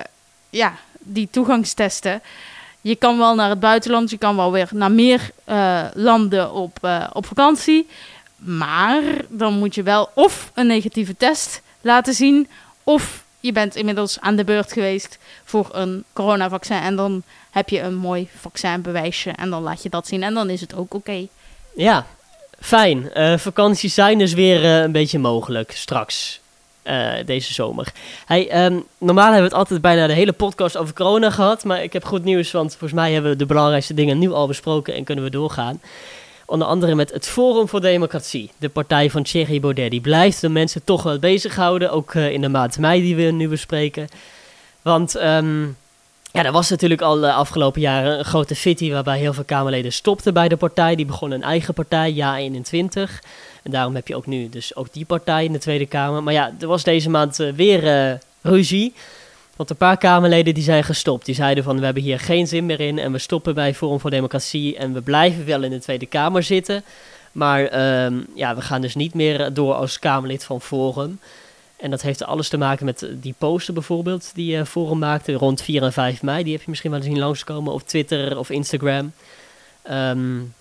ja, 0.50 0.74
die 0.98 1.28
toegangstesten 1.30 2.22
je 2.80 2.96
kan 2.96 3.18
wel 3.18 3.34
naar 3.34 3.48
het 3.50 3.60
buitenland, 3.60 4.10
je 4.10 4.18
kan 4.18 4.36
wel 4.36 4.52
weer 4.52 4.68
naar 4.72 4.90
meer 4.90 5.30
uh, 5.48 5.84
landen 5.94 6.52
op, 6.52 6.88
op 7.12 7.26
vakantie. 7.26 7.86
Maar 8.36 9.02
dan 9.28 9.58
moet 9.58 9.74
je 9.74 9.82
wel 9.82 10.10
of 10.14 10.50
een 10.54 10.66
negatieve 10.66 11.16
test 11.16 11.62
laten 11.80 12.14
zien, 12.14 12.48
of 12.84 13.24
je 13.40 13.52
bent 13.52 13.76
inmiddels 13.76 14.20
aan 14.20 14.36
de 14.36 14.44
beurt 14.44 14.72
geweest 14.72 15.18
voor 15.44 15.68
een 15.72 16.04
coronavaccin. 16.12 16.76
En 16.76 16.96
dan 16.96 17.22
heb 17.50 17.68
je 17.68 17.80
een 17.80 17.96
mooi 17.96 18.28
vaccinbewijsje 18.38 19.30
en 19.30 19.50
dan 19.50 19.62
laat 19.62 19.82
je 19.82 19.88
dat 19.88 20.06
zien 20.06 20.22
en 20.22 20.34
dan 20.34 20.50
is 20.50 20.60
het 20.60 20.74
ook 20.74 20.94
oké. 20.94 21.26
Ja, 21.76 22.06
fijn. 22.60 23.10
Vakanties 23.38 23.94
zijn 23.94 24.18
dus 24.18 24.32
weer 24.32 24.64
een 24.64 24.92
beetje 24.92 25.18
mogelijk 25.18 25.72
straks. 25.72 26.40
Uh, 26.88 27.12
deze 27.26 27.52
zomer. 27.52 27.92
Um, 28.30 28.84
normaal 28.98 29.24
hebben 29.24 29.42
we 29.42 29.48
het 29.48 29.58
altijd 29.58 29.80
bijna 29.80 30.06
de 30.06 30.12
hele 30.12 30.32
podcast 30.32 30.76
over 30.76 30.94
corona 30.94 31.30
gehad. 31.30 31.64
Maar 31.64 31.82
ik 31.82 31.92
heb 31.92 32.04
goed 32.04 32.24
nieuws, 32.24 32.50
want 32.50 32.70
volgens 32.70 32.92
mij 32.92 33.12
hebben 33.12 33.30
we 33.30 33.36
de 33.36 33.46
belangrijkste 33.46 33.94
dingen 33.94 34.18
nu 34.18 34.32
al 34.32 34.46
besproken 34.46 34.94
en 34.94 35.04
kunnen 35.04 35.24
we 35.24 35.30
doorgaan. 35.30 35.80
Onder 36.46 36.68
andere 36.68 36.94
met 36.94 37.12
het 37.12 37.26
Forum 37.26 37.68
voor 37.68 37.80
Democratie, 37.80 38.50
de 38.58 38.68
partij 38.68 39.10
van 39.10 39.22
Thierry 39.22 39.60
Baudet. 39.60 39.90
Die 39.90 40.00
blijft 40.00 40.40
de 40.40 40.48
mensen 40.48 40.84
toch 40.84 41.02
wel 41.02 41.18
bezighouden, 41.18 41.90
ook 41.90 42.14
uh, 42.14 42.30
in 42.30 42.40
de 42.40 42.48
maand 42.48 42.78
mei 42.78 43.00
die 43.00 43.16
we 43.16 43.22
nu 43.22 43.48
bespreken. 43.48 44.08
Want 44.82 45.16
um, 45.16 45.76
ja, 46.32 46.44
er 46.44 46.52
was 46.52 46.70
natuurlijk 46.70 47.00
al 47.00 47.20
de 47.20 47.32
afgelopen 47.32 47.80
jaren 47.80 48.18
een 48.18 48.24
grote 48.24 48.54
fitty 48.54 48.90
waarbij 48.90 49.18
heel 49.18 49.32
veel 49.32 49.44
Kamerleden 49.44 49.92
stopten 49.92 50.34
bij 50.34 50.48
de 50.48 50.56
partij. 50.56 50.96
Die 50.96 51.06
begonnen 51.06 51.38
een 51.38 51.48
eigen 51.48 51.74
partij, 51.74 52.14
Ja21. 52.14 53.10
Daarom 53.70 53.94
heb 53.94 54.08
je 54.08 54.16
ook 54.16 54.26
nu 54.26 54.48
dus 54.48 54.76
ook 54.76 54.92
die 54.92 55.04
partij 55.04 55.44
in 55.44 55.52
de 55.52 55.58
Tweede 55.58 55.86
Kamer. 55.86 56.22
Maar 56.22 56.32
ja, 56.32 56.52
er 56.60 56.66
was 56.66 56.84
deze 56.84 57.10
maand 57.10 57.40
uh, 57.40 57.52
weer 57.52 58.10
uh, 58.10 58.18
ruzie. 58.42 58.94
Want 59.56 59.70
een 59.70 59.76
paar 59.76 59.96
Kamerleden 59.96 60.54
die 60.54 60.62
zijn 60.62 60.84
gestopt. 60.84 61.26
Die 61.26 61.34
zeiden 61.34 61.64
van 61.64 61.78
we 61.78 61.84
hebben 61.84 62.02
hier 62.02 62.20
geen 62.20 62.46
zin 62.46 62.66
meer 62.66 62.80
in 62.80 62.98
en 62.98 63.12
we 63.12 63.18
stoppen 63.18 63.54
bij 63.54 63.74
Forum 63.74 64.00
voor 64.00 64.10
Democratie. 64.10 64.76
En 64.76 64.92
we 64.92 65.00
blijven 65.00 65.46
wel 65.46 65.62
in 65.62 65.70
de 65.70 65.78
Tweede 65.78 66.06
Kamer 66.06 66.42
zitten. 66.42 66.84
Maar 67.32 67.62
uh, 67.62 68.18
ja, 68.34 68.54
we 68.54 68.60
gaan 68.60 68.80
dus 68.80 68.94
niet 68.94 69.14
meer 69.14 69.52
door 69.52 69.74
als 69.74 69.98
Kamerlid 69.98 70.44
van 70.44 70.60
Forum. 70.60 71.20
En 71.76 71.90
dat 71.90 72.02
heeft 72.02 72.24
alles 72.24 72.48
te 72.48 72.56
maken 72.56 72.84
met 72.84 73.06
die 73.12 73.34
poster 73.38 73.74
bijvoorbeeld 73.74 74.30
die 74.34 74.64
Forum 74.64 74.98
maakte 74.98 75.32
rond 75.32 75.62
4 75.62 75.82
en 75.82 75.92
5 75.92 76.22
mei. 76.22 76.42
Die 76.42 76.52
heb 76.52 76.62
je 76.62 76.70
misschien 76.70 76.90
wel 76.90 77.02
zien 77.02 77.18
langskomen 77.18 77.72
op 77.72 77.82
Twitter 77.86 78.38
of 78.38 78.50
Instagram. 78.50 79.12
Um, 79.90 80.54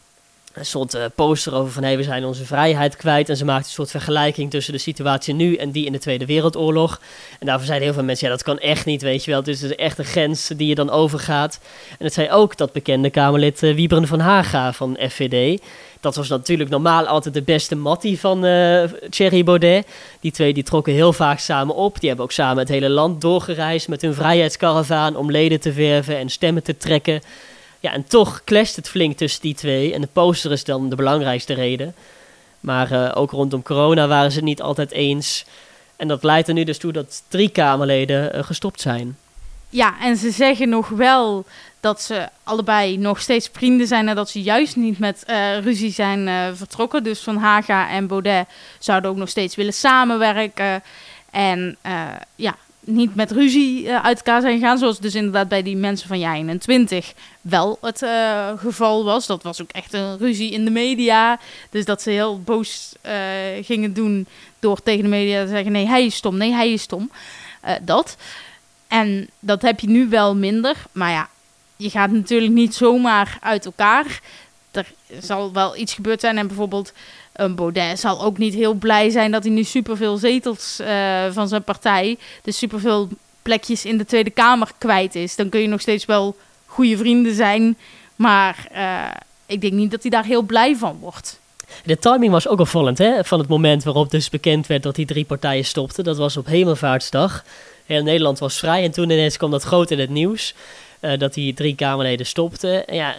een 0.58 0.66
soort 0.66 0.96
uh, 0.96 1.04
poster 1.16 1.54
over 1.56 1.72
van 1.72 1.84
hey, 1.84 1.98
we 1.98 2.04
zijn 2.04 2.26
onze 2.26 2.46
vrijheid 2.46 2.96
kwijt. 2.96 3.30
En 3.30 3.38
ze 3.38 3.46
maakte 3.46 3.68
een 3.68 3.74
soort 3.74 3.92
vergelijking 3.92 4.52
tussen 4.52 4.74
de 4.74 4.80
situatie 4.80 5.34
nu 5.34 5.56
en 5.56 5.72
die 5.72 5.86
in 5.86 5.92
de 5.92 6.00
Tweede 6.00 6.26
Wereldoorlog. 6.26 7.02
En 7.40 7.46
daarvoor 7.46 7.66
zeiden 7.66 7.88
heel 7.88 7.96
veel 7.96 8.06
mensen, 8.06 8.28
ja 8.28 8.34
dat 8.34 8.44
kan 8.44 8.60
echt 8.60 8.86
niet, 8.86 9.02
weet 9.02 9.26
je 9.26 9.32
wel. 9.32 9.44
Dus 9.44 9.62
het 9.62 9.72
is 9.72 9.78
echt 9.78 9.98
een 9.98 10.06
grens 10.06 10.48
die 10.48 10.68
je 10.68 10.76
dan 10.76 10.90
overgaat. 10.90 11.60
En 12.00 12.06
het 12.06 12.14
zei 12.14 12.32
ook 12.32 12.58
dat 12.58 12.72
bekende 12.72 13.10
Kamerlid 13.10 13.64
uh, 13.64 13.76
Wieberen 13.76 14.08
van 14.08 14.20
Haga 14.20 14.74
van 14.74 14.98
FVD. 15.10 15.62
Dat 16.00 16.16
was 16.16 16.28
natuurlijk 16.28 16.70
normaal 16.70 17.06
altijd 17.06 17.34
de 17.34 17.42
beste 17.42 17.76
mattie 17.76 18.20
van 18.20 18.46
uh, 18.46 18.84
Thierry 19.10 19.44
Baudet. 19.44 19.88
Die 20.20 20.32
twee 20.32 20.54
die 20.54 20.64
trokken 20.64 20.94
heel 20.94 21.14
vaak 21.14 21.40
samen 21.40 21.76
op. 21.76 22.00
Die 22.00 22.08
hebben 22.08 22.26
ook 22.26 22.32
samen 22.32 22.58
het 22.58 22.68
hele 22.68 22.90
land 22.90 23.22
doorgereisd 23.22 23.88
met 23.88 24.02
hun 24.02 24.14
vrijheidskaravaan 24.14 25.16
om 25.16 25.32
leden 25.32 25.60
te 25.60 25.74
verven 25.74 26.18
en 26.18 26.30
stemmen 26.30 26.64
te 26.64 26.78
trekken. 26.78 27.22
Ja, 27.80 27.94
en 27.94 28.08
toch 28.08 28.44
clasht 28.44 28.76
het 28.76 28.90
flink 28.90 29.18
tussen 29.18 29.42
die 29.42 29.56
twee. 29.56 29.94
En 29.94 30.02
de 30.02 30.10
poster 30.14 30.52
is 30.52 30.64
dan 30.64 30.90
de 30.90 30.96
belangrijkste 30.96 31.54
reden. 31.54 31.96
Maar 32.60 32.92
uh, 32.92 33.12
ook 33.14 33.32
rondom 33.32 33.64
corona 33.64 34.08
waren 34.08 34.32
ze 34.32 34.38
het 34.38 34.46
niet 34.46 34.62
altijd 34.62 34.92
eens. 34.92 35.46
En 35.96 36.08
dat 36.08 36.24
leidt 36.24 36.48
er 36.48 36.54
nu 36.54 36.64
dus 36.64 36.78
toe 36.78 36.92
dat 36.92 37.24
drie 37.28 37.50
Kamerleden 37.50 38.36
uh, 38.36 38.44
gestopt 38.44 38.82
zijn. 38.82 39.18
Ja, 39.70 40.00
en 40.02 40.18
ze 40.18 40.32
zeggen 40.32 40.70
nog 40.70 40.90
wel 40.90 41.46
dat 41.80 42.02
ze 42.02 42.30
allebei 42.44 42.98
nog 42.98 43.22
steeds 43.22 43.50
vrienden 43.54 43.88
zijn 43.88 44.08
en 44.08 44.16
dat 44.16 44.30
ze 44.30 44.42
juist 44.42 44.76
niet 44.76 45.00
met 45.00 45.24
uh, 45.30 45.60
ruzie 45.60 45.92
zijn 45.92 46.56
vertrokken. 46.56 47.04
Dus 47.04 47.20
Van 47.20 47.38
Haga 47.38 47.90
en 47.90 48.08
Baudet 48.08 48.48
zouden 48.80 49.10
ook 49.10 49.18
nog 49.18 49.30
steeds 49.30 49.56
willen 49.56 49.74
samenwerken. 49.74 50.84
En 51.32 51.78
ja, 52.36 52.56
niet 52.88 53.16
met 53.16 53.32
ruzie 53.32 53.84
uh, 53.84 54.04
uit 54.04 54.18
elkaar 54.18 54.42
zijn 54.42 54.60
gegaan. 54.60 54.78
Zoals 54.78 55.00
dus 55.00 55.16
inderdaad 55.16 55.48
bij 55.48 55.64
die 55.64 55.76
mensen 55.76 56.08
van 56.08 56.20
jij 56.20 56.36
21 56.36 57.14
wel 57.42 57.78
het 57.82 58.02
uh, 58.02 58.50
geval 58.58 59.04
was. 59.04 59.26
Dat 59.26 59.44
was 59.44 59.62
ook 59.62 59.72
echt 59.72 59.94
een 59.94 60.18
ruzie 60.18 60.52
in 60.52 60.66
de 60.66 60.72
media. 60.72 61.40
Dus 61.70 61.86
dat 61.86 62.02
ze 62.02 62.10
heel 62.10 62.42
boos 62.42 62.94
uh, 63.06 63.14
gingen 63.62 63.94
doen 63.94 64.28
door 64.60 64.84
tegen 64.84 65.04
de 65.04 65.10
media 65.10 65.44
te 65.44 65.50
zeggen: 65.50 65.72
nee, 65.72 65.88
hij 65.88 66.06
is 66.06 66.16
stom, 66.16 66.38
nee, 66.38 66.52
hij 66.52 66.72
is 66.72 66.82
stom. 66.82 67.12
dat. 67.82 68.18
En 68.88 69.30
dat 69.40 69.62
heb 69.62 69.80
je 69.80 69.90
nu 69.90 70.10
wel 70.10 70.36
minder. 70.36 70.76
Maar 70.92 71.12
ja, 71.12 71.30
je 71.76 71.90
gaat 71.90 72.12
natuurlijk 72.12 72.54
niet 72.54 72.76
zomaar 72.76 73.38
uit 73.42 73.66
elkaar. 73.66 74.22
Er 74.72 74.94
zal 75.20 75.54
wel 75.54 75.78
iets 75.78 75.94
gebeurd 75.94 76.20
zijn. 76.20 76.38
En 76.38 76.48
bijvoorbeeld 76.48 76.94
een 77.38 77.56
Baudet 77.56 78.00
zal 78.00 78.22
ook 78.22 78.38
niet 78.38 78.54
heel 78.54 78.74
blij 78.74 79.10
zijn 79.10 79.32
dat 79.32 79.44
hij 79.44 79.52
nu 79.52 79.64
superveel 79.64 80.18
zetels 80.18 80.80
uh, 80.82 80.88
van 81.32 81.48
zijn 81.48 81.64
partij, 81.64 82.18
dus 82.42 82.58
superveel 82.58 83.08
plekjes 83.42 83.86
in 83.86 83.98
de 83.98 84.06
Tweede 84.06 84.30
Kamer 84.30 84.72
kwijt 84.78 85.16
is. 85.16 85.36
Dan 85.36 85.50
kun 85.50 85.60
je 85.60 85.68
nog 85.68 85.82
steeds 85.82 86.06
wel 86.06 86.36
goede 86.66 86.98
vrienden 86.98 87.36
zijn, 87.36 87.78
maar 88.16 88.68
uh, 88.76 89.04
ik 89.46 89.62
denk 89.62 89.74
niet 89.74 89.92
dat 89.92 90.02
hij 90.02 90.12
daar 90.12 90.26
heel 90.26 90.42
blij 90.42 90.76
van 90.76 90.98
wordt. 91.00 91.40
De 91.84 92.00
timing 92.00 92.32
was 92.32 92.48
ook 92.48 92.60
opvallend, 92.60 92.98
hè? 92.98 93.24
Van 93.24 93.40
het 93.40 93.48
moment 93.48 93.84
waarop 93.84 94.12
dus 94.12 94.30
bekend 94.30 94.68
werd 94.68 94.84
dat 94.84 94.96
die 94.96 95.06
drie 95.06 95.26
partijen 95.26 95.66
stopten. 95.66 96.04
Dat 96.04 96.18
was 96.18 96.38
op 96.38 96.46
Hemelvaartsdag. 96.46 97.44
Heel 97.86 98.04
Nederland 98.04 98.40
was 98.40 98.58
vrij 98.58 98.84
en 98.84 98.92
toen 98.92 99.10
ineens 99.10 99.38
kwam 99.38 99.52
dat 99.52 99.64
groot 99.64 99.92
in 99.92 100.00
het 100.00 100.10
nieuws. 100.10 100.54
Uh, 101.02 101.18
dat 101.18 101.34
die 101.34 101.54
drie 101.54 101.76
Kamerleden 101.76 102.26
stopten. 102.26 102.88
En 102.88 102.96
ja, 102.96 103.16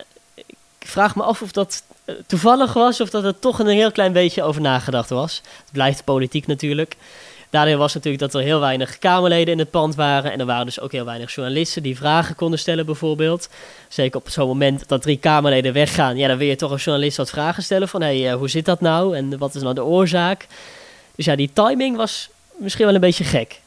ik 0.79 0.89
vraag 0.89 1.17
me 1.17 1.23
af 1.23 1.43
of 1.43 1.53
dat 1.53 1.83
toevallig 2.27 2.73
was 2.73 3.01
of 3.01 3.11
dat 3.11 3.25
er 3.25 3.39
toch 3.39 3.59
een 3.59 3.67
heel 3.67 3.93
klein 3.93 4.13
beetje 4.13 4.43
over 4.43 4.61
nagedacht 4.61 5.11
was. 5.11 5.43
Het 5.45 5.73
blijft 5.73 6.05
politiek 6.05 6.47
natuurlijk. 6.47 6.97
Daardoor 7.51 7.77
was 7.77 7.95
natuurlijk 7.95 8.23
dat 8.23 8.35
er 8.35 8.47
heel 8.47 8.61
weinig 8.61 8.99
Kamerleden 8.99 9.53
in 9.53 9.59
het 9.59 9.71
pand 9.71 9.95
waren. 9.95 10.33
En 10.33 10.41
er 10.41 10.47
waren 10.47 10.67
dus 10.67 10.81
ook 10.81 10.93
heel 10.93 11.05
weinig 11.05 11.35
journalisten 11.35 11.83
die 11.83 11.97
vragen 11.97 12.35
konden 12.35 12.59
stellen, 12.59 12.87
bijvoorbeeld. 12.87 13.49
Zeker 13.89 14.21
op 14.21 14.29
zo'n 14.29 14.47
moment 14.47 14.89
dat 14.89 15.03
drie 15.03 15.17
Kamerleden 15.17 15.73
weggaan. 15.73 16.17
Ja, 16.17 16.29
dan 16.29 16.39
wil 16.39 16.49
je 16.49 16.57
toch 16.57 16.71
als 16.71 16.85
journalist 16.85 17.17
wat 17.17 17.31
vragen 17.31 17.63
stellen. 17.63 17.89
Van 17.89 18.03
hé, 18.03 18.21
hey, 18.21 18.33
hoe 18.33 18.49
zit 18.49 18.65
dat 18.65 18.81
nou? 18.81 19.17
En 19.17 19.39
wat 19.39 19.55
is 19.55 19.63
nou 19.63 19.75
de 19.75 19.85
oorzaak? 19.85 20.47
Dus 21.15 21.25
ja, 21.25 21.37
die 21.37 21.51
timing 21.53 21.97
was 21.97 22.29
misschien 22.57 22.85
wel 22.85 22.95
een 22.95 23.01
beetje 23.01 23.25
gek. 23.25 23.61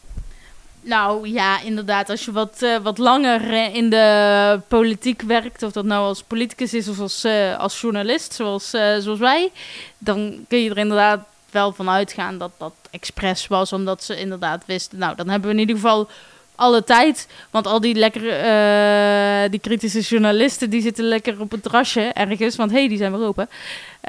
Nou 0.82 1.28
ja, 1.28 1.62
inderdaad. 1.62 2.10
Als 2.10 2.26
je 2.26 2.32
wat, 2.32 2.58
uh, 2.62 2.78
wat 2.78 2.98
langer 2.98 3.42
uh, 3.42 3.76
in 3.76 3.90
de 3.90 4.60
politiek 4.68 5.22
werkt, 5.22 5.64
of 5.64 5.72
dat 5.72 5.86
nou 5.86 6.06
als 6.06 6.24
politicus 6.24 6.74
is 6.74 6.88
of 6.88 7.00
als, 7.00 7.26
uh, 7.26 7.58
als 7.58 7.82
journalist, 7.82 8.34
zoals, 8.34 8.70
zoals 9.00 9.20
wij, 9.20 9.52
dan 9.98 10.46
kun 10.48 10.60
je 10.60 10.70
er 10.70 10.78
inderdaad 10.78 11.20
wel 11.52 11.72
van 11.72 11.90
uitgaan 11.90 12.38
dat 12.38 12.52
dat 12.58 12.74
expres 12.92 13.48
was, 13.48 13.74
omdat 13.74 14.04
ze 14.04 14.20
inderdaad 14.20 14.64
wisten. 14.66 14.98
Nou, 14.98 15.16
dan 15.16 15.30
hebben 15.30 15.50
we 15.50 15.56
in 15.56 15.62
ieder 15.62 15.76
geval 15.76 16.10
alle 16.62 16.84
tijd. 16.84 17.28
Want 17.50 17.68
al 17.68 17.82
die 17.82 17.96
lekkere, 17.96 18.32
uh, 19.46 19.52
die 19.52 19.60
kritische 19.60 20.00
journalisten, 20.00 20.70
die 20.70 20.82
zitten 20.82 21.06
lekker 21.06 21.40
op 21.40 21.52
het 21.52 21.64
terrasje 21.64 22.02
ergens. 22.02 22.56
Want 22.56 22.72
hé, 22.72 22.78
hey, 22.78 22.88
die 22.88 22.98
zijn 22.98 23.18
weer 23.18 23.28
open. 23.28 23.50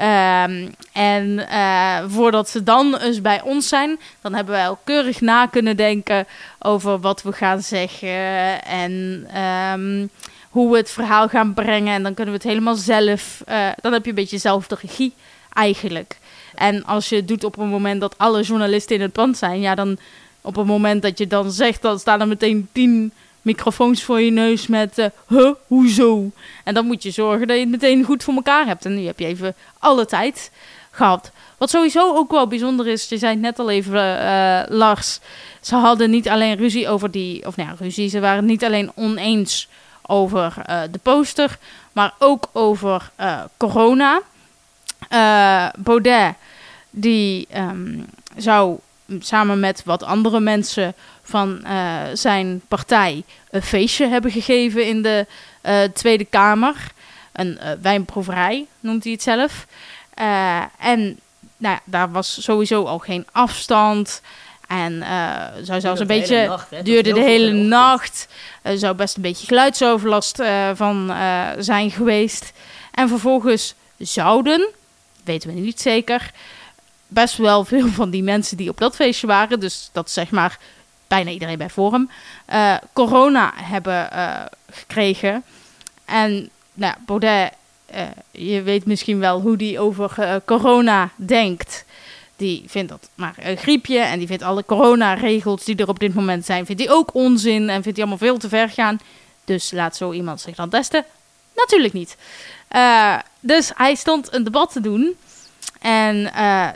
Um, 0.01 0.75
en 0.93 1.47
uh, 1.51 2.03
voordat 2.07 2.49
ze 2.49 2.63
dan 2.63 2.97
eens 2.97 3.21
bij 3.21 3.41
ons 3.41 3.67
zijn, 3.67 3.99
dan 4.21 4.33
hebben 4.33 4.53
wij 4.53 4.67
al 4.67 4.79
keurig 4.83 5.21
na 5.21 5.45
kunnen 5.45 5.77
denken 5.77 6.27
over 6.59 6.99
wat 6.99 7.21
we 7.21 7.31
gaan 7.31 7.61
zeggen. 7.61 8.63
En 8.63 8.91
um, 9.73 10.09
hoe 10.49 10.71
we 10.71 10.77
het 10.77 10.91
verhaal 10.91 11.27
gaan 11.27 11.53
brengen. 11.53 11.93
En 11.93 12.03
dan 12.03 12.13
kunnen 12.13 12.33
we 12.33 12.39
het 12.39 12.49
helemaal 12.49 12.75
zelf. 12.75 13.41
Uh, 13.49 13.69
dan 13.81 13.93
heb 13.93 14.03
je 14.03 14.09
een 14.09 14.15
beetje 14.15 14.37
zelf 14.37 14.67
de 14.67 14.77
regie 14.81 15.13
eigenlijk. 15.53 16.17
En 16.55 16.85
als 16.85 17.09
je 17.09 17.15
het 17.15 17.27
doet 17.27 17.43
op 17.43 17.57
een 17.57 17.67
moment 17.67 18.01
dat 18.01 18.17
alle 18.17 18.41
journalisten 18.41 18.95
in 18.95 19.01
het 19.01 19.11
pand 19.11 19.37
zijn, 19.37 19.59
ja, 19.59 19.75
dan 19.75 19.97
op 20.43 20.55
het 20.55 20.65
moment 20.65 21.01
dat 21.01 21.17
je 21.17 21.27
dan 21.27 21.51
zegt, 21.51 21.81
dan 21.81 21.99
staan 21.99 22.21
er 22.21 22.27
meteen 22.27 22.67
tien 22.71 23.13
microfoons 23.41 24.03
voor 24.03 24.21
je 24.21 24.31
neus 24.31 24.67
met 24.67 24.97
uh, 24.99 25.05
huh, 25.27 25.51
hoezo? 25.67 26.31
En 26.63 26.73
dan 26.73 26.85
moet 26.85 27.03
je 27.03 27.11
zorgen 27.11 27.47
dat 27.47 27.55
je 27.55 27.61
het 27.61 27.71
meteen 27.71 28.03
goed 28.03 28.23
voor 28.23 28.33
elkaar 28.33 28.65
hebt. 28.65 28.85
En 28.85 28.95
nu 28.95 29.05
heb 29.05 29.19
je 29.19 29.25
even 29.25 29.55
alle 29.79 30.05
tijd 30.05 30.51
gehad. 30.91 31.31
Wat 31.57 31.69
sowieso 31.69 32.15
ook 32.15 32.31
wel 32.31 32.47
bijzonder 32.47 32.87
is, 32.87 33.09
je 33.09 33.17
zei 33.17 33.31
het 33.31 33.41
net 33.41 33.59
al 33.59 33.69
even, 33.69 34.19
uh, 34.21 34.61
Lars. 34.67 35.19
Ze 35.61 35.75
hadden 35.75 36.09
niet 36.09 36.29
alleen 36.29 36.55
ruzie 36.55 36.87
over 36.87 37.11
die, 37.11 37.45
of 37.47 37.55
nou 37.55 37.69
ja, 37.69 37.75
ruzie, 37.79 38.09
ze 38.09 38.19
waren 38.19 38.45
niet 38.45 38.63
alleen 38.63 38.91
oneens 38.95 39.67
over 40.01 40.53
uh, 40.69 40.81
de 40.91 40.99
poster, 41.01 41.57
maar 41.91 42.13
ook 42.19 42.49
over 42.51 43.11
corona. 43.57 44.21
Baudet, 45.77 46.35
die 46.89 47.47
um, 47.55 48.05
zou 48.37 48.79
samen 49.21 49.59
met 49.59 49.81
wat 49.85 50.03
andere 50.03 50.39
mensen 50.39 50.93
van 51.23 51.61
uh, 51.63 52.01
zijn 52.13 52.61
partij 52.67 53.23
een 53.49 53.61
feestje 53.61 54.07
hebben 54.07 54.31
gegeven 54.31 54.87
in 54.87 55.01
de 55.01 55.25
uh, 55.65 55.81
Tweede 55.93 56.25
Kamer. 56.25 56.75
Een 57.31 57.59
uh, 57.61 57.69
wijnproeverij 57.81 58.65
noemt 58.79 59.03
hij 59.03 59.11
het 59.11 59.23
zelf. 59.23 59.65
en 60.79 61.19
nou 61.57 61.75
ja, 61.75 61.79
daar 61.85 62.11
was 62.11 62.43
sowieso 62.43 62.83
al 62.83 62.99
geen 62.99 63.25
afstand. 63.31 64.21
En 64.67 65.03
zou 65.63 65.81
zelfs 65.81 65.99
een 65.99 66.07
beetje. 66.07 66.47
Nacht, 66.47 66.85
duurde 66.85 67.13
de 67.13 67.21
hele 67.21 67.51
nacht. 67.51 68.27
Er 68.61 68.77
zou 68.77 68.95
best 68.95 69.15
een 69.15 69.21
beetje 69.21 69.47
geluidsoverlast 69.47 70.41
van 70.73 71.13
zijn 71.59 71.91
geweest. 71.91 72.51
En 72.91 73.07
vervolgens 73.07 73.75
zouden, 73.97 74.69
weten 75.23 75.53
we 75.53 75.59
niet 75.59 75.81
zeker, 75.81 76.31
best 77.13 77.37
wel 77.37 77.65
veel 77.65 77.87
van 77.87 78.09
die 78.09 78.23
mensen 78.23 78.57
die 78.57 78.69
op 78.69 78.77
dat 78.77 78.95
feestje 78.95 79.27
waren, 79.27 79.59
dus 79.59 79.89
dat 79.91 80.11
zeg 80.11 80.31
maar 80.31 80.59
bijna 81.13 81.31
iedereen 81.31 81.57
bij 81.57 81.69
Forum, 81.69 82.09
uh, 82.53 82.75
corona 82.93 83.53
hebben 83.55 84.09
uh, 84.13 84.41
gekregen. 84.69 85.43
En 86.05 86.49
nou, 86.73 86.95
Baudet, 87.05 87.51
uh, 87.95 88.01
je 88.31 88.61
weet 88.61 88.85
misschien 88.85 89.19
wel 89.19 89.41
hoe 89.41 89.57
die 89.57 89.79
over 89.79 90.41
corona 90.45 91.09
denkt. 91.15 91.85
Die 92.35 92.63
vindt 92.67 92.89
dat 92.89 93.09
maar 93.15 93.35
een 93.37 93.57
griepje 93.57 93.99
en 93.99 94.17
die 94.17 94.27
vindt 94.27 94.43
alle 94.43 94.65
coronaregels 94.65 95.63
die 95.63 95.75
er 95.75 95.87
op 95.87 95.99
dit 95.99 96.13
moment 96.13 96.45
zijn, 96.45 96.65
vindt 96.65 96.81
hij 96.81 96.91
ook 96.91 97.13
onzin 97.13 97.69
en 97.69 97.83
vindt 97.83 97.97
hij 97.97 98.07
allemaal 98.07 98.27
veel 98.27 98.37
te 98.37 98.49
ver 98.49 98.69
gaan. 98.69 98.99
Dus 99.45 99.71
laat 99.71 99.95
zo 99.95 100.11
iemand 100.11 100.41
zich 100.41 100.55
dan 100.55 100.69
testen? 100.69 101.05
Natuurlijk 101.55 101.93
niet. 101.93 102.17
dus 103.39 103.71
hij 103.75 103.95
stond 103.95 104.33
een 104.33 104.43
debat 104.43 104.71
te 104.71 104.81
doen. 104.81 105.15
En 105.81 106.21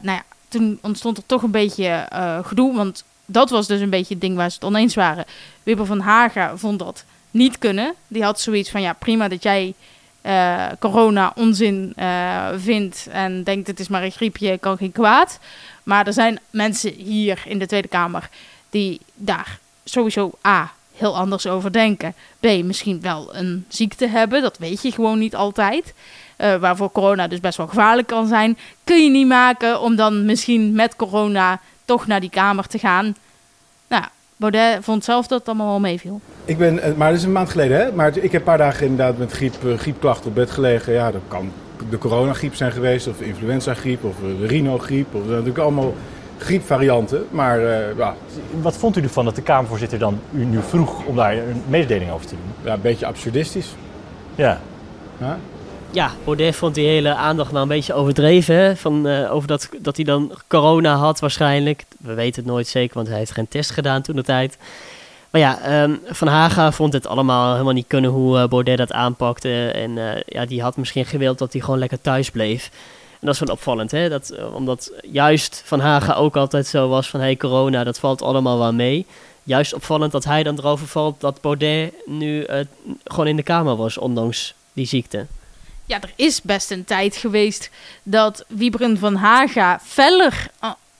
nou 0.01 0.17
ja, 0.17 0.23
toen 0.47 0.79
ontstond 0.81 1.17
er 1.17 1.23
toch 1.25 1.43
een 1.43 1.51
beetje 1.51 2.07
uh, 2.13 2.39
gedoe. 2.45 2.75
Want 2.75 3.03
dat 3.25 3.49
was 3.49 3.67
dus 3.67 3.81
een 3.81 3.89
beetje 3.89 4.13
het 4.13 4.23
ding 4.23 4.35
waar 4.35 4.49
ze 4.49 4.55
het 4.55 4.65
oneens 4.65 4.95
waren. 4.95 5.25
Wibber 5.63 5.85
van 5.85 5.99
Haga 5.99 6.57
vond 6.57 6.79
dat 6.79 7.03
niet 7.31 7.57
kunnen. 7.57 7.93
Die 8.07 8.23
had 8.23 8.39
zoiets 8.39 8.69
van, 8.69 8.81
ja 8.81 8.93
prima 8.93 9.27
dat 9.27 9.43
jij 9.43 9.73
uh, 10.21 10.65
corona 10.79 11.31
onzin 11.35 11.93
uh, 11.95 12.47
vindt 12.57 13.07
en 13.11 13.43
denkt 13.43 13.67
het 13.67 13.79
is 13.79 13.87
maar 13.87 14.03
een 14.03 14.11
griepje, 14.11 14.57
kan 14.57 14.77
geen 14.77 14.91
kwaad. 14.91 15.39
Maar 15.83 16.07
er 16.07 16.13
zijn 16.13 16.39
mensen 16.49 16.93
hier 16.93 17.43
in 17.45 17.59
de 17.59 17.65
Tweede 17.65 17.87
Kamer 17.87 18.29
die 18.69 18.99
daar 19.15 19.59
sowieso 19.83 20.31
A, 20.47 20.71
heel 20.95 21.17
anders 21.17 21.47
over 21.47 21.71
denken. 21.71 22.13
B, 22.39 22.45
misschien 22.63 23.01
wel 23.01 23.35
een 23.35 23.65
ziekte 23.67 24.07
hebben, 24.07 24.41
dat 24.41 24.57
weet 24.57 24.81
je 24.81 24.91
gewoon 24.91 25.19
niet 25.19 25.35
altijd 25.35 25.93
uh, 26.37 26.55
waarvoor 26.55 26.91
corona 26.91 27.27
dus 27.27 27.39
best 27.39 27.57
wel 27.57 27.67
gevaarlijk 27.67 28.07
kan 28.07 28.27
zijn, 28.27 28.57
kun 28.83 29.03
je 29.03 29.09
niet 29.09 29.27
maken 29.27 29.81
om 29.81 29.95
dan 29.95 30.25
misschien 30.25 30.71
met 30.71 30.95
corona 30.95 31.59
toch 31.85 32.07
naar 32.07 32.19
die 32.19 32.29
kamer 32.29 32.67
te 32.67 32.79
gaan. 32.79 33.15
Nou, 33.87 34.03
Baudet 34.37 34.83
vond 34.83 35.03
zelf 35.03 35.27
dat 35.27 35.39
het 35.39 35.47
allemaal 35.47 35.67
wel 35.67 35.79
meeviel. 35.79 36.21
Ik 36.45 36.57
ben, 36.57 36.79
eh, 36.79 36.93
maar 36.93 37.09
dat 37.09 37.19
is 37.19 37.23
een 37.23 37.31
maand 37.31 37.49
geleden, 37.49 37.77
hè? 37.77 37.91
Maar 37.91 38.17
ik 38.17 38.31
heb 38.31 38.33
een 38.33 38.43
paar 38.43 38.57
dagen 38.57 38.87
inderdaad 38.87 39.17
met 39.17 39.31
griep, 39.31 39.53
uh, 39.65 39.77
griepklachten 39.77 40.29
op 40.29 40.35
bed 40.35 40.51
gelegen. 40.51 40.93
Ja, 40.93 41.11
dat 41.11 41.21
kan 41.27 41.51
de 41.89 41.97
coronagriep 41.97 42.55
zijn 42.55 42.71
geweest, 42.71 43.07
of 43.07 43.21
influenza-griep, 43.21 44.03
of 44.03 44.15
de 44.39 44.47
rhinogriep, 44.47 45.15
of 45.15 45.25
natuurlijk 45.25 45.57
allemaal 45.57 45.93
griepvarianten. 46.37 47.25
Maar 47.31 47.59
uh, 47.59 47.97
ja. 47.97 48.15
Wat 48.61 48.77
vond 48.77 48.97
u 48.97 49.01
ervan 49.01 49.25
dat 49.25 49.35
de 49.35 49.41
Kamervoorzitter 49.41 49.99
dan 49.99 50.19
u 50.33 50.45
nu 50.45 50.59
vroeg 50.61 51.05
om 51.05 51.15
daar 51.15 51.33
een 51.33 51.63
mededeling 51.67 52.11
over 52.11 52.27
te 52.27 52.35
doen? 52.35 52.65
Ja, 52.65 52.73
een 52.73 52.81
beetje 52.81 53.05
absurdistisch. 53.05 53.75
Ja. 54.35 54.61
ja? 55.17 55.37
Ja, 55.91 56.11
Baudet 56.23 56.55
vond 56.55 56.75
die 56.75 56.87
hele 56.87 57.15
aandacht 57.15 57.51
nou 57.51 57.61
een 57.61 57.67
beetje 57.67 57.93
overdreven. 57.93 58.77
Van, 58.77 59.07
uh, 59.07 59.33
over 59.33 59.47
dat, 59.47 59.69
dat 59.79 59.95
hij 59.95 60.05
dan 60.05 60.31
corona 60.47 60.95
had 60.95 61.19
waarschijnlijk. 61.19 61.85
We 61.99 62.13
weten 62.13 62.41
het 62.43 62.51
nooit 62.51 62.67
zeker, 62.67 62.95
want 62.95 63.07
hij 63.07 63.17
heeft 63.17 63.31
geen 63.31 63.47
test 63.47 63.71
gedaan 63.71 64.01
toen 64.01 64.15
de 64.15 64.23
tijd. 64.23 64.57
Maar 65.29 65.41
ja, 65.41 65.83
um, 65.83 65.99
Van 66.05 66.27
Haga 66.27 66.71
vond 66.71 66.93
het 66.93 67.07
allemaal 67.07 67.51
helemaal 67.51 67.73
niet 67.73 67.87
kunnen 67.87 68.11
hoe 68.11 68.37
uh, 68.37 68.47
Baudet 68.47 68.77
dat 68.77 68.91
aanpakte. 68.91 69.69
En 69.69 69.91
uh, 69.91 70.11
ja, 70.25 70.45
die 70.45 70.61
had 70.61 70.77
misschien 70.77 71.05
gewild 71.05 71.37
dat 71.37 71.53
hij 71.53 71.61
gewoon 71.61 71.79
lekker 71.79 72.01
thuis 72.01 72.31
bleef. 72.31 72.69
En 73.11 73.25
dat 73.25 73.33
is 73.33 73.39
wel 73.39 73.55
opvallend, 73.55 73.91
hè? 73.91 74.09
Dat, 74.09 74.33
omdat 74.53 74.91
juist 75.11 75.61
Van 75.65 75.79
Haga 75.79 76.13
ook 76.13 76.37
altijd 76.37 76.67
zo 76.67 76.87
was 76.87 77.09
van... 77.09 77.19
hé, 77.19 77.25
hey, 77.25 77.37
corona, 77.37 77.83
dat 77.83 77.99
valt 77.99 78.21
allemaal 78.21 78.59
wel 78.59 78.73
mee. 78.73 79.05
Juist 79.43 79.73
opvallend 79.73 80.11
dat 80.11 80.23
hij 80.23 80.43
dan 80.43 80.57
erover 80.57 80.87
valt 80.87 81.21
dat 81.21 81.41
Baudet 81.41 81.93
nu 82.05 82.45
gewoon 83.03 83.27
in 83.27 83.35
de 83.35 83.43
Kamer 83.43 83.75
was, 83.75 83.97
ondanks 83.97 84.53
die 84.73 84.85
ziekte 84.85 85.25
ja, 85.87 86.01
er 86.01 86.13
is 86.15 86.41
best 86.41 86.71
een 86.71 86.85
tijd 86.85 87.15
geweest 87.15 87.69
dat 88.03 88.45
Wiebren 88.47 88.97
van 88.97 89.15
Haga 89.15 89.79
feller 89.83 90.47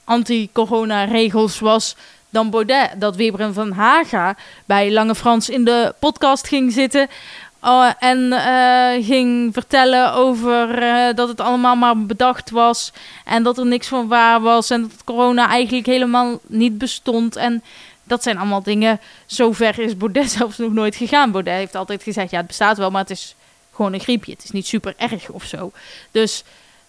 anti-corona-regels 0.04 1.60
was 1.60 1.95
dan 2.30 2.50
Baudet. 2.50 2.89
Dat 2.97 3.15
Wiebren 3.15 3.54
van 3.54 3.71
Haga 3.71 4.36
bij 4.65 4.91
Lange 4.91 5.15
Frans 5.15 5.50
in 5.50 5.63
de 5.63 5.95
podcast 6.00 6.47
ging 6.47 6.71
zitten. 6.73 7.08
Uh, 7.63 7.91
en 8.00 8.19
uh, 8.19 9.06
ging 9.06 9.54
vertellen 9.54 10.13
over 10.13 10.76
dat 11.15 11.28
het 11.28 11.41
allemaal 11.41 11.76
maar 11.76 12.06
bedacht 12.06 12.50
was. 12.50 12.91
En 13.26 13.43
dat 13.43 13.58
er 13.58 13.65
niks 13.65 13.88
van 13.88 14.08
waar 14.08 14.41
was. 14.41 14.69
En 14.69 14.82
dat 14.82 15.04
corona 15.04 15.47
eigenlijk 15.47 15.86
helemaal 15.86 16.39
niet 16.45 16.78
bestond. 16.78 17.36
En 17.36 17.63
dat 18.04 18.23
zijn 18.23 18.38
allemaal 18.38 18.63
dingen. 18.63 19.00
Zover 19.26 19.80
is 19.80 19.97
Baudet 19.97 20.32
zelfs 20.38 20.58
nog 20.58 20.73
nooit 20.73 20.95
gegaan. 20.95 21.32
Baudet 21.32 21.54
heeft 21.54 21.76
altijd 21.76 22.04
gezegd: 22.04 22.32
ja, 22.32 22.38
het 22.38 22.47
bestaat 22.47 22.78
wel, 22.78 22.91
maar 22.91 23.02
het 23.02 23.10
is 23.10 23.36
gewoon 23.78 23.94
een 23.94 24.00
griepje. 24.00 24.32
Het 24.32 24.44
is 24.44 24.52
niet 24.52 24.68
super 24.68 24.94
erg 24.98 25.30
of 25.30 25.44
zo. 25.44 25.72
Dus 26.12 26.44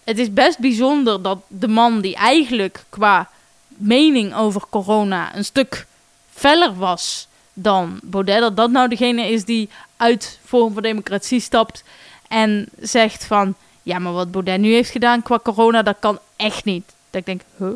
het 0.04 0.18
is 0.18 0.32
best 0.32 0.58
bijzonder 0.58 1.22
dat 1.22 1.38
de 1.46 1.68
man 1.68 2.00
die 2.00 2.14
eigenlijk 2.14 2.84
qua 2.88 3.30
mening 3.68 4.34
over 4.34 4.62
corona 4.70 5.36
een 5.36 5.44
stuk 5.44 5.86
feller 6.32 6.76
was 6.76 7.28
dan 7.52 8.00
Baudet, 8.02 8.40
dat 8.40 8.56
dat 8.56 8.70
nou 8.70 8.88
degene 8.88 9.30
is 9.30 9.44
die 9.44 9.68
uit 9.96 10.38
Forum 10.44 10.72
voor 10.72 10.82
Democratie 10.82 11.40
stapt 11.40 11.84
en 12.28 12.68
zegt 12.80 13.24
van, 13.24 13.54
ja, 13.82 13.98
maar 13.98 14.12
wat 14.12 14.30
Baudet 14.30 14.60
nu 14.60 14.72
heeft 14.72 14.90
gedaan 14.90 15.22
qua 15.22 15.38
corona, 15.38 15.82
dat 15.82 15.96
kan 15.98 16.18
echt 16.36 16.64
niet. 16.64 16.84
Dat 17.10 17.20
ik 17.20 17.26
denk, 17.26 17.40
huh? 17.56 17.72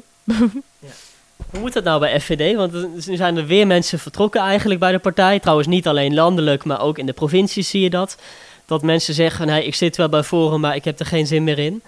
Hoe 1.50 1.60
moet 1.60 1.72
dat 1.72 1.84
nou 1.84 2.00
bij 2.00 2.20
FVD? 2.20 2.56
Want 2.56 3.06
nu 3.06 3.16
zijn 3.16 3.36
er 3.36 3.46
weer 3.46 3.66
mensen 3.66 3.98
vertrokken 3.98 4.40
eigenlijk 4.40 4.80
bij 4.80 4.92
de 4.92 4.98
partij. 4.98 5.40
Trouwens 5.40 5.68
niet 5.68 5.86
alleen 5.86 6.14
landelijk, 6.14 6.64
maar 6.64 6.80
ook 6.80 6.98
in 6.98 7.06
de 7.06 7.12
provincies 7.12 7.70
zie 7.70 7.80
je 7.80 7.90
dat 7.90 8.16
dat 8.66 8.82
mensen 8.82 9.14
zeggen: 9.14 9.48
hey, 9.48 9.64
ik 9.64 9.74
zit 9.74 9.96
wel 9.96 10.08
bij 10.08 10.22
Forum, 10.22 10.60
maar 10.60 10.76
ik 10.76 10.84
heb 10.84 11.00
er 11.00 11.06
geen 11.06 11.26
zin 11.26 11.44
meer 11.44 11.58
in. 11.58 11.82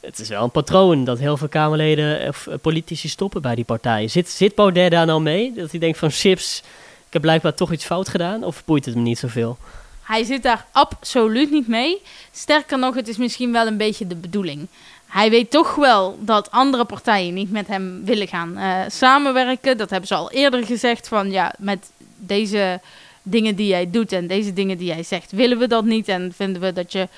het 0.00 0.18
is 0.18 0.28
wel 0.28 0.42
een 0.42 0.50
patroon 0.50 1.04
dat 1.04 1.18
heel 1.18 1.36
veel 1.36 1.48
Kamerleden 1.48 2.28
of 2.28 2.46
eh, 2.46 2.54
politici 2.60 3.08
stoppen 3.08 3.42
bij 3.42 3.54
die 3.54 3.64
partij. 3.64 4.08
Zit, 4.08 4.28
zit 4.28 4.54
Baudet 4.54 4.90
daar 4.90 5.06
nou 5.06 5.20
mee? 5.20 5.52
Dat 5.56 5.70
hij 5.70 5.80
denkt 5.80 5.98
van 5.98 6.10
chips, 6.10 6.62
ik 7.06 7.12
heb 7.12 7.22
blijkbaar 7.22 7.54
toch 7.54 7.72
iets 7.72 7.84
fout 7.84 8.08
gedaan? 8.08 8.44
Of 8.44 8.64
boeit 8.64 8.84
het 8.84 8.94
hem 8.94 9.02
niet 9.02 9.18
zoveel? 9.18 9.58
Hij 10.02 10.24
zit 10.24 10.42
daar 10.42 10.66
absoluut 10.72 11.50
niet 11.50 11.68
mee. 11.68 12.02
Sterker 12.32 12.78
nog, 12.78 12.94
het 12.94 13.08
is 13.08 13.16
misschien 13.16 13.52
wel 13.52 13.66
een 13.66 13.76
beetje 13.76 14.06
de 14.06 14.14
bedoeling. 14.16 14.66
Hij 15.06 15.30
weet 15.30 15.50
toch 15.50 15.74
wel 15.74 16.18
dat 16.20 16.50
andere 16.50 16.84
partijen 16.84 17.34
niet 17.34 17.50
met 17.50 17.66
hem 17.66 18.04
willen 18.04 18.28
gaan 18.28 18.56
eh, 18.56 18.80
samenwerken. 18.88 19.76
Dat 19.76 19.90
hebben 19.90 20.08
ze 20.08 20.14
al 20.14 20.30
eerder 20.30 20.66
gezegd 20.66 21.08
van 21.08 21.30
ja, 21.30 21.54
met 21.58 21.90
deze 22.16 22.80
dingen 23.26 23.54
die 23.54 23.66
jij 23.66 23.90
doet 23.90 24.12
en 24.12 24.26
deze 24.26 24.52
dingen 24.52 24.78
die 24.78 24.86
jij 24.86 25.02
zegt, 25.02 25.32
willen 25.32 25.58
we 25.58 25.68
dat 25.68 25.84
niet 25.84 26.08
en 26.08 26.32
vinden 26.36 26.62
we 26.62 26.72
dat 26.72 26.92
je 26.92 27.08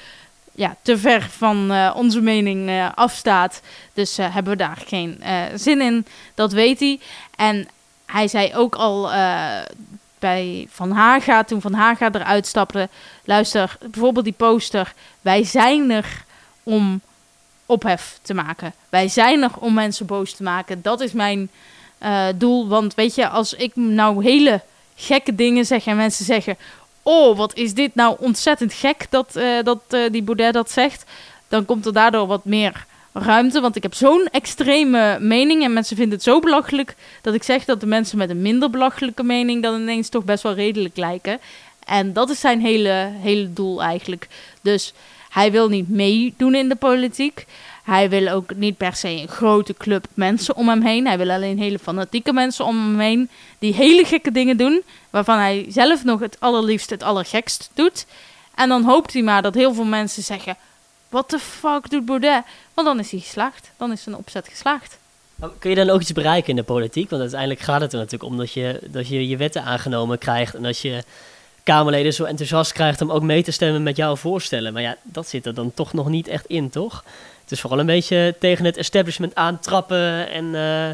ja, 0.57 0.77
te 0.83 0.99
ver 0.99 1.23
van 1.23 1.73
uh, 1.73 1.93
onze 1.97 2.21
mening 2.21 2.69
uh, 2.69 2.89
afstaat. 2.95 3.63
Dus 3.93 4.19
uh, 4.19 4.35
hebben 4.35 4.53
we 4.53 4.59
daar 4.59 4.83
geen 4.87 5.23
zin 5.55 5.81
in. 5.81 6.07
Dat 6.35 6.53
weet 6.53 6.81
hij. 6.81 7.01
En 7.37 7.69
hij 8.07 8.29
zei 8.29 8.55
ook 8.55 8.75
al 8.75 9.11
bij 10.19 10.69
Van 10.71 10.91
Haga, 10.91 11.45
toen 11.45 11.61
Van 11.61 11.73
Haga 11.73 12.11
eruit 12.13 12.47
stapte... 12.47 12.89
luister, 13.25 13.77
bijvoorbeeld 13.91 14.25
die 14.25 14.35
poster... 14.35 14.95
wij 15.21 15.45
zijn 15.45 15.91
er 15.91 16.25
om 16.63 17.01
ophef 17.67 18.19
te 18.23 18.35
maken. 18.35 18.73
Wij 18.89 19.09
zijn 19.09 19.43
er 19.43 19.51
om 19.59 19.75
mensen 19.75 20.07
boos 20.07 20.33
te 20.35 20.43
maken. 20.43 20.83
Dat 20.83 21.01
is 21.01 21.13
mijn 21.13 21.51
doel. 22.35 22.69
Want 22.69 22.95
weet 22.95 23.15
je, 23.15 23.29
als 23.29 23.55
ik 23.55 23.77
nou 23.77 24.25
hele 24.25 24.61
gekke 24.97 25.35
dingen 25.35 25.67
zeg 25.67 25.87
en 25.87 25.97
mensen 25.97 26.25
zeggen: 26.25 26.57
Oh, 27.03 27.37
wat 27.37 27.55
is 27.55 27.75
dit 27.75 27.95
nou 27.95 28.17
ontzettend 28.19 28.73
gek 28.73 29.07
dat, 29.11 29.37
uh, 29.37 29.63
dat 29.63 29.81
uh, 29.91 30.11
die 30.11 30.23
Baudet 30.23 30.53
dat 30.53 30.71
zegt. 30.71 31.05
Dan 31.49 31.65
komt 31.65 31.87
er 31.87 31.93
daardoor 31.93 32.27
wat 32.27 32.45
meer 32.45 32.87
ruimte. 33.13 33.61
Want 33.61 33.77
ik 33.77 33.83
heb 33.83 33.95
zo'n 33.95 34.29
extreme 34.31 35.19
mening 35.21 35.63
en 35.63 35.73
mensen 35.73 35.97
vinden 35.97 36.15
het 36.15 36.27
zo 36.27 36.41
belachelijk 36.41 36.95
dat 37.23 37.35
ik 37.35 37.43
zeg 37.43 37.65
dat 37.65 37.81
de 37.81 37.87
mensen 37.87 38.19
met 38.19 38.31
een 38.31 38.43
minder 38.43 38.71
belachelijke 38.71 39.23
mening 39.23 39.63
dan 39.63 39.81
ineens 39.81 40.09
toch 40.09 40.25
best 40.25 40.43
wel 40.43 40.55
redelijk 40.55 40.97
lijken. 40.97 41.41
En 41.85 42.13
dat 42.13 42.31
is 42.31 42.41
zijn 42.41 42.61
hele, 42.61 43.11
hele 43.21 43.53
doel 43.53 43.83
eigenlijk. 43.83 44.29
Dus 44.63 44.93
hij 45.31 45.53
wil 45.53 45.69
niet 45.69 45.89
meedoen 45.89 46.55
in 46.55 46.69
de 46.69 46.75
politiek. 46.75 47.47
Hij 47.87 48.09
wil 48.09 48.29
ook 48.29 48.55
niet 48.55 48.77
per 48.77 48.95
se 48.97 49.09
een 49.09 49.29
grote 49.29 49.75
club 49.75 50.07
mensen 50.15 50.57
om 50.57 50.69
hem 50.69 50.83
heen. 50.83 51.07
Hij 51.07 51.19
wil 51.19 51.31
alleen 51.31 51.59
hele 51.59 51.79
fanatieke 51.79 52.33
mensen 52.33 52.65
om 52.65 52.77
hem 52.77 52.99
heen. 52.99 53.31
Die 53.59 53.75
hele 53.75 54.05
gekke 54.05 54.33
dingen 54.33 54.57
doen. 54.57 54.83
Waarvan 55.11 55.39
hij 55.39 55.67
zelf 55.69 56.05
nog 56.05 56.21
het 56.21 56.37
allerliefst 56.41 56.91
het 56.91 57.03
allergekst 57.03 57.71
doet. 57.75 58.07
En 58.55 58.69
dan 58.69 58.85
hoopt 58.85 59.13
hij 59.13 59.23
maar 59.23 59.43
dat 59.43 59.55
heel 59.55 59.75
veel 59.75 59.85
mensen 59.85 60.23
zeggen: 60.23 60.57
What 61.09 61.29
the 61.29 61.39
fuck 61.39 61.91
doet 61.91 62.05
Baudet? 62.05 62.43
Want 62.75 62.87
dan 62.87 62.99
is 62.99 63.11
hij 63.11 63.21
geslaagd. 63.21 63.71
Dan 63.77 63.93
is 63.93 64.03
zijn 64.03 64.17
opzet 64.17 64.49
geslaagd. 64.49 64.99
Kun 65.59 65.71
je 65.71 65.77
dan 65.77 65.91
ook 65.91 66.01
iets 66.01 66.13
bereiken 66.13 66.51
in 66.51 66.57
de 66.57 66.63
politiek? 66.63 67.11
Want 67.11 67.23
uiteindelijk 67.23 67.61
gaat 67.61 67.81
het 67.81 67.93
er 67.93 67.99
natuurlijk 67.99 68.31
om 68.31 68.37
dat 68.37 68.53
je 68.53 68.81
dat 68.91 69.09
je, 69.09 69.29
je 69.29 69.37
wetten 69.37 69.65
aangenomen 69.65 70.19
krijgt. 70.19 70.55
En 70.55 70.63
dat 70.63 70.79
je 70.79 71.05
Kamerleden 71.63 72.15
zo 72.15 72.25
enthousiast 72.25 72.73
krijgt 72.73 73.01
om 73.01 73.11
ook 73.11 73.23
mee 73.23 73.43
te 73.43 73.51
stemmen 73.51 73.83
met 73.83 73.97
jouw 73.97 74.17
voorstellen. 74.17 74.73
Maar 74.73 74.83
ja, 74.83 74.97
dat 75.03 75.29
zit 75.29 75.47
er 75.47 75.55
dan 75.55 75.73
toch 75.75 75.93
nog 75.93 76.09
niet 76.09 76.29
echt 76.29 76.47
in, 76.47 76.71
toch? 76.71 77.05
Het 77.47 77.55
is 77.55 77.61
vooral 77.61 77.81
een 77.81 77.87
beetje 77.87 78.35
tegen 78.39 78.65
het 78.65 78.77
establishment 78.77 79.35
aantrappen. 79.35 80.31
En 80.31 80.45
uh, 80.45 80.89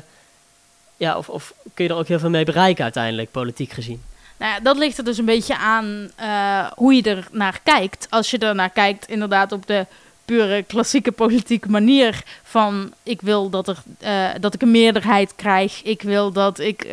ja, 0.97 1.17
of, 1.17 1.29
of, 1.29 1.55
kun 1.75 1.85
je 1.85 1.91
er 1.91 1.97
ook 1.97 2.09
heel 2.09 2.19
veel 2.19 2.31
mee 2.31 2.45
bereiken 2.45 2.83
uiteindelijk, 2.83 3.31
politiek 3.31 3.73
gezien? 3.73 4.03
Nou 4.39 4.63
dat 4.63 4.77
ligt 4.77 4.99
er 4.99 5.05
dus 5.05 5.19
een 5.19 5.25
beetje 5.25 5.57
aan 5.57 6.11
uh, 6.21 6.67
hoe 6.75 6.95
je 6.95 7.03
er 7.03 7.27
naar 7.31 7.61
kijkt. 7.63 8.07
Als 8.11 8.31
je 8.31 8.39
er 8.39 8.55
naar 8.55 8.71
kijkt, 8.71 9.09
inderdaad 9.09 9.53
op 9.53 9.67
de 9.67 9.87
pure 10.25 10.63
klassieke 10.63 11.13
politieke 11.13 11.71
manier 11.71 12.23
van 12.43 12.93
ik 13.03 13.21
wil 13.21 13.51
dat, 13.51 13.69
er, 13.69 13.83
uh, 14.03 14.29
dat 14.41 14.55
ik 14.55 14.63
een 14.63 14.71
meerderheid 14.71 15.35
krijg. 15.35 15.83
Ik 15.83 16.03
wil 16.03 16.33
dat 16.33 16.59
ik 16.59 16.87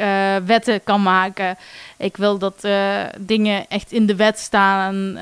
wetten 0.45 0.83
kan 0.83 1.01
maken. 1.01 1.57
Ik 1.97 2.17
wil 2.17 2.37
dat 2.37 2.67
dingen 3.19 3.65
echt 3.67 3.91
in 3.91 4.05
de 4.05 4.15
wet 4.15 4.39
staan. 4.39 5.17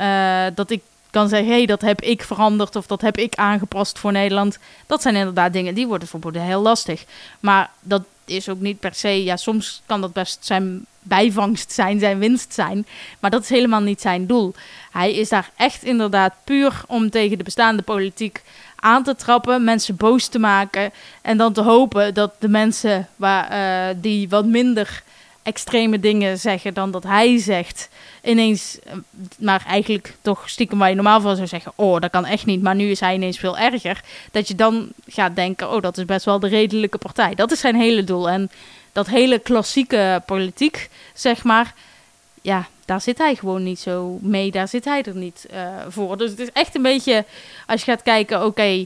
dat 0.56 0.69
ik 0.69 0.82
kan 1.10 1.30
zeggen, 1.30 1.48
hey, 1.48 1.65
dat 1.65 1.82
heb 1.82 2.02
ik 2.02 2.24
veranderd 2.24 2.76
of 2.76 2.88
dat 2.88 3.02
heb 3.02 3.17
ik 3.17 3.36
aangepast 3.36 4.00
voor 4.00 4.12
Nederland. 4.12 4.60
Dat 4.86 5.02
zijn 5.02 5.15
inderdaad 5.15 5.54
dingen 5.54 5.76
die 5.76 5.88
worden 5.88 6.08
voor 6.08 6.20
Baudet 6.20 6.41
heel 6.41 6.62
lastig. 6.62 7.06
Maar 7.39 7.70
dat 7.80 8.04
is 8.26 8.50
ook 8.50 8.60
niet 8.60 8.80
per 8.80 8.96
se, 8.96 9.24
ja, 9.24 9.38
soms 9.38 9.82
kan 9.86 10.02
dat 10.02 10.13
best 10.13 10.46
zijn 10.46 10.86
bijvangst 11.02 11.72
zijn, 11.72 12.00
zijn 12.00 12.20
winst 12.20 12.54
zijn. 12.54 12.86
Maar 13.20 13.32
dat 13.32 13.41
is 13.41 13.50
helemaal 13.50 13.82
niet 13.82 14.02
zijn 14.02 14.28
doel. 14.28 14.54
Hij 14.91 15.13
is 15.13 15.30
daar 15.30 15.50
echt 15.56 15.84
inderdaad 15.84 16.34
puur 16.43 16.82
om 16.88 17.10
tegen 17.10 17.38
de 17.38 17.43
bestaande 17.43 17.82
politiek 17.82 18.41
aan 18.76 19.04
te 19.04 19.15
trappen, 19.15 19.63
mensen 19.63 19.96
boos 19.96 20.28
te 20.28 20.39
maken 20.39 20.91
en 21.22 21.38
dan 21.38 21.54
te 21.54 21.62
hopen 21.62 22.13
dat 22.13 22.34
de 22.39 22.48
mensen 22.48 23.08
waar, 23.15 23.52
uh, 23.52 23.96
die 24.02 24.30
wat 24.30 24.46
minder 24.46 25.04
extreme 25.48 26.00
dingen 26.00 26.40
zeggen 26.40 26.74
dan 26.74 26.92
dat 26.92 27.04
hij 27.04 27.38
zegt, 27.38 27.90
ineens, 28.24 28.80
eh, 28.84 28.94
maar 29.38 29.64
eigenlijk 29.68 30.16
toch 30.22 30.50
stiekem 30.50 30.80
waar 30.80 30.90
je 30.90 30.96
normaal 30.96 31.22
van 31.22 31.36
zou 31.36 31.48
zeggen, 31.48 31.72
oh, 31.76 32.00
dat 32.00 32.12
kan 32.12 32.26
echt 32.26 32.46
niet, 32.46 32.62
maar 32.62 32.76
nu 32.76 32.90
is 32.90 33.00
hij 33.00 33.16
ineens 33.16 33.38
veel 33.38 33.58
erger, 33.58 34.02
dat 34.32 34.48
je 34.48 34.56
dan 34.56 34.88
gaat 35.08 35.36
denken, 35.36 35.72
oh, 35.72 35.82
dat 35.82 35.98
is 35.98 36.06
best 36.06 36.26
wel 36.26 36.40
de 36.40 36.48
redelijke 36.48 36.98
partij. 36.98 37.36
Dat 37.36 37.52
is 37.52 37.60
zijn 37.60 37.76
hele 37.76 38.04
doel. 38.04 38.30
En 38.30 38.52
dat 38.92 39.08
hele 39.08 39.40
klassieke 39.40 40.24
politiek, 40.26 40.90
zeg 41.14 41.44
maar, 41.44 41.74
ja, 42.42 42.68
daar 42.86 43.02
zit 43.02 43.18
hij 43.18 43.36
gewoon 43.36 43.64
niet 43.64 43.80
zo 43.80 44.18
mee, 44.22 44.52
daar 44.52 44.68
zit 44.68 44.86
hij 44.86 45.04
er 45.04 45.16
niet 45.16 45.48
uh, 45.54 45.68
voor. 45.88 46.18
Dus 46.18 46.30
het 46.30 46.40
is 46.40 46.52
echt 46.52 46.76
een 46.76 46.82
beetje, 46.82 47.26
als 47.68 47.84
je 47.84 47.92
gaat 47.92 48.04
kijken, 48.04 48.46
oké, 48.46 48.86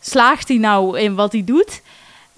slaagt 0.00 0.48
hij 0.48 0.56
nou 0.56 0.98
in 0.98 1.14
wat 1.14 1.32
hij 1.32 1.44
doet? 1.44 1.82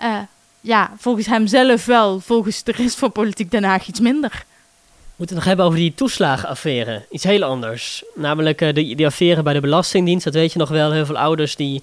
Uh, 0.01 0.18
ja, 0.61 0.92
volgens 0.99 1.27
hemzelf 1.27 1.85
wel, 1.85 2.20
volgens 2.20 2.62
de 2.62 2.73
rest 2.73 2.99
van 2.99 3.12
Politiek 3.12 3.51
Den 3.51 3.64
Haag 3.64 3.87
iets 3.87 4.01
minder. 4.01 4.31
We 4.31 5.27
moeten 5.27 5.37
het 5.37 5.44
nog 5.44 5.44
hebben 5.44 5.64
over 5.64 5.79
die 5.79 5.94
toeslagenaffaire. 5.94 7.05
Iets 7.11 7.25
heel 7.25 7.42
anders. 7.42 8.05
Namelijk 8.14 8.61
uh, 8.61 8.75
die, 8.75 8.96
die 8.96 9.07
affaire 9.07 9.42
bij 9.42 9.53
de 9.53 9.61
Belastingdienst. 9.61 10.25
Dat 10.25 10.35
weet 10.35 10.53
je 10.53 10.59
nog 10.59 10.68
wel. 10.68 10.92
Heel 10.92 11.07
veel 11.07 11.18
ouders 11.18 11.57
die 11.57 11.83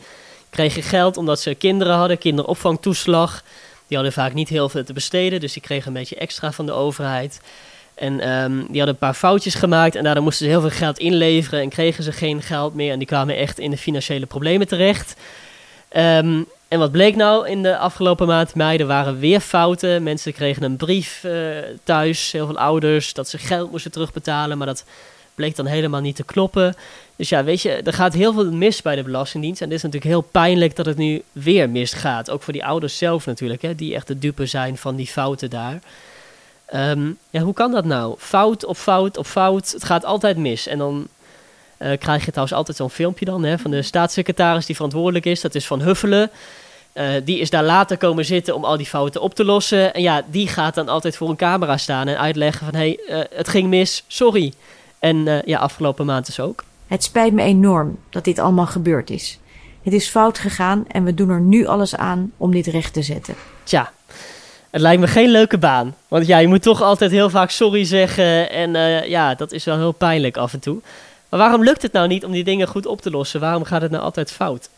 kregen 0.50 0.84
geld 0.84 1.18
omdat 1.18 1.40
ze 1.40 1.56
kinderen 1.56 1.96
hadden. 1.96 2.18
Kinderopvangtoeslag. 2.18 3.44
Die 3.88 3.98
hadden 3.98 4.16
vaak 4.16 4.34
niet 4.34 4.50
heel 4.50 4.70
veel 4.70 4.84
te 4.84 4.94
besteden. 4.94 5.40
Dus 5.40 5.54
die 5.54 5.62
kregen 5.62 5.88
een 5.88 5.94
beetje 5.94 6.16
extra 6.16 6.52
van 6.52 6.66
de 6.66 6.72
overheid. 6.72 7.42
En 7.96 8.30
um, 8.30 8.58
die 8.58 8.78
hadden 8.78 8.88
een 8.88 8.98
paar 8.98 9.13
foutjes 9.13 9.56
gemaakt. 9.56 9.96
En 9.96 10.04
daardoor 10.04 10.24
moesten 10.24 10.46
ze 10.46 10.52
heel 10.52 10.62
veel 10.62 10.70
geld 10.70 11.00
inleveren. 11.00 11.62
En 11.62 11.70
kregen 11.70 12.04
ze 12.04 12.12
geen 12.12 12.42
geld 12.42 12.74
meer. 12.74 12.92
En 12.92 12.98
die 12.98 13.08
kwamen 13.08 13.38
echt 13.38 13.60
in 13.60 13.72
de 13.72 13.78
financiële 13.78 14.26
problemen 14.26 14.68
terecht. 14.68 15.16
Um, 15.98 16.48
en 16.67 16.80
wat 16.80 16.91
bleek 16.91 17.15
nou 17.15 17.47
in 17.47 17.63
de 17.63 17.77
afgelopen 17.77 18.27
maand 18.27 18.56
mei? 18.56 18.77
Er 18.77 18.86
waren 18.86 19.19
weer 19.19 19.39
fouten. 19.39 20.03
Mensen 20.03 20.34
kregen 20.34 20.63
een 20.63 20.77
brief 20.77 21.23
uh, 21.23 21.58
thuis, 21.84 22.32
heel 22.32 22.45
veel 22.45 22.58
ouders, 22.58 23.13
dat 23.13 23.30
ze 23.30 23.38
geld 23.38 23.71
moesten 23.71 23.91
terugbetalen. 23.91 24.58
Maar 24.58 24.67
dat 24.67 24.84
bleek 25.36 25.56
dan 25.56 25.65
helemaal 25.65 26.01
niet 26.01 26.15
te 26.15 26.23
kloppen. 26.23 26.75
Dus 27.15 27.30
ja, 27.30 27.43
weet 27.43 27.62
je, 27.62 27.71
er 27.71 27.93
gaat 27.93 28.13
heel 28.13 28.34
veel 28.34 28.51
mis 28.51 28.82
bij 28.82 28.95
de 28.95 29.03
Belastingdienst. 29.03 29.62
En 29.62 29.67
het 29.67 29.75
is 29.75 29.84
natuurlijk 29.84 30.12
heel 30.12 30.30
pijnlijk 30.32 30.75
dat 30.75 30.86
het 30.86 30.97
nu 30.97 31.23
weer 31.32 31.69
misgaat. 31.69 32.30
Ook 32.30 32.43
voor 32.43 32.53
die 32.53 32.65
ouders 32.65 32.97
zelf 32.97 33.25
natuurlijk, 33.25 33.62
hè, 33.62 33.75
die 33.75 33.95
echt 33.95 34.08
de 34.08 34.19
dupe 34.19 34.45
zijn 34.45 34.77
van 34.77 34.95
die 34.95 35.08
fouten 35.08 35.49
daar. 35.49 35.80
Um, 36.73 37.17
ja, 37.30 37.41
hoe 37.41 37.53
kan 37.53 37.71
dat 37.71 37.86
nou? 37.86 38.15
Fout 38.17 38.65
op 38.65 38.77
fout 38.77 39.17
op 39.17 39.25
fout. 39.25 39.71
Het 39.71 39.84
gaat 39.84 40.06
altijd 40.06 40.38
mis. 40.38 40.67
En 40.67 40.77
dan 40.77 41.08
krijg 42.00 42.26
je 42.26 42.32
trouwens 42.32 42.58
altijd 42.58 42.78
zo'n 42.78 42.90
filmpje 42.90 43.26
dan 43.26 43.44
hè, 43.44 43.58
van 43.58 43.72
de 43.72 43.82
staatssecretaris 43.82 44.66
die 44.66 44.76
verantwoordelijk 44.76 45.26
is. 45.26 45.42
Dat 45.42 45.56
is 45.56 45.68
Van 45.68 45.82
Huffelen. 45.82 46.32
Uh, 46.94 47.10
die 47.24 47.40
is 47.40 47.50
daar 47.50 47.63
later 47.63 47.98
komen 47.98 48.26
zitten 48.26 48.56
om 48.56 48.63
al 48.63 48.78
die 48.78 48.86
fouten 48.86 49.22
op 49.22 49.36
te 49.36 49.46
lossen. 49.46 49.94
En 49.94 50.02
ja, 50.02 50.22
die 50.30 50.48
gaat 50.48 50.76
dan 50.76 50.90
altijd 50.90 51.18
voor 51.18 51.30
een 51.30 51.36
camera 51.36 51.78
staan 51.78 52.08
en 52.08 52.20
uitleggen 52.20 52.66
van... 52.66 52.76
hé, 52.76 52.98
hey, 53.08 53.18
uh, 53.18 53.38
het 53.38 53.48
ging 53.48 53.68
mis, 53.68 54.04
sorry. 54.08 54.54
En 55.00 55.42
ja, 55.46 55.60
afgelopen 55.60 56.06
maand 56.06 56.26
dus 56.26 56.40
ook. 56.40 56.63
Het 56.88 57.04
spijt 57.04 57.34
me 57.34 57.42
enorm 57.42 57.98
dat 58.10 58.24
dit 58.24 58.40
allemaal 58.40 58.66
gebeurd 58.66 59.10
is. 59.10 59.40
Het 59.84 59.94
is 59.94 60.08
fout 60.08 60.40
gegaan 60.40 60.86
en 60.88 61.04
we 61.04 61.13
doen 61.13 61.30
er 61.30 61.42
nu 61.42 61.66
alles 61.66 61.96
aan 61.96 62.32
om 62.38 62.52
dit 62.52 62.68
recht 62.68 62.94
te 62.94 63.02
zetten. 63.02 63.36
Tja, 63.63 63.92
het 64.70 64.82
lijkt 64.82 65.02
me 65.02 65.08
geen 65.08 65.30
leuke 65.30 65.58
baan. 65.58 65.96
Want 66.08 66.28
ja, 66.28 66.38
je 66.38 66.48
moet 66.48 66.62
toch 66.62 66.82
altijd 66.82 67.12
heel 67.12 67.30
vaak 67.30 67.50
sorry 67.50 67.84
zeggen. 67.84 68.50
En 68.50 68.72
ja, 69.10 69.36
dat 69.36 69.52
is 69.52 69.63
wel 69.63 69.78
heel 69.78 69.92
pijnlijk 69.92 70.38
af 70.38 70.54
en 70.54 70.60
toe. 70.60 70.82
Maar 71.30 71.40
waarom 71.40 71.63
lukt 71.63 71.82
het 71.82 71.92
nou 71.92 72.08
niet 72.08 72.26
om 72.26 72.32
die 72.32 72.44
dingen 72.44 72.68
goed 72.68 72.86
op 72.86 73.02
te 73.02 73.12
lossen? 73.12 73.40
Waarom 73.40 73.63
gaat 73.63 73.82
het 73.82 73.92
nou 73.92 74.04
altijd 74.04 74.32
fout? 74.32 74.70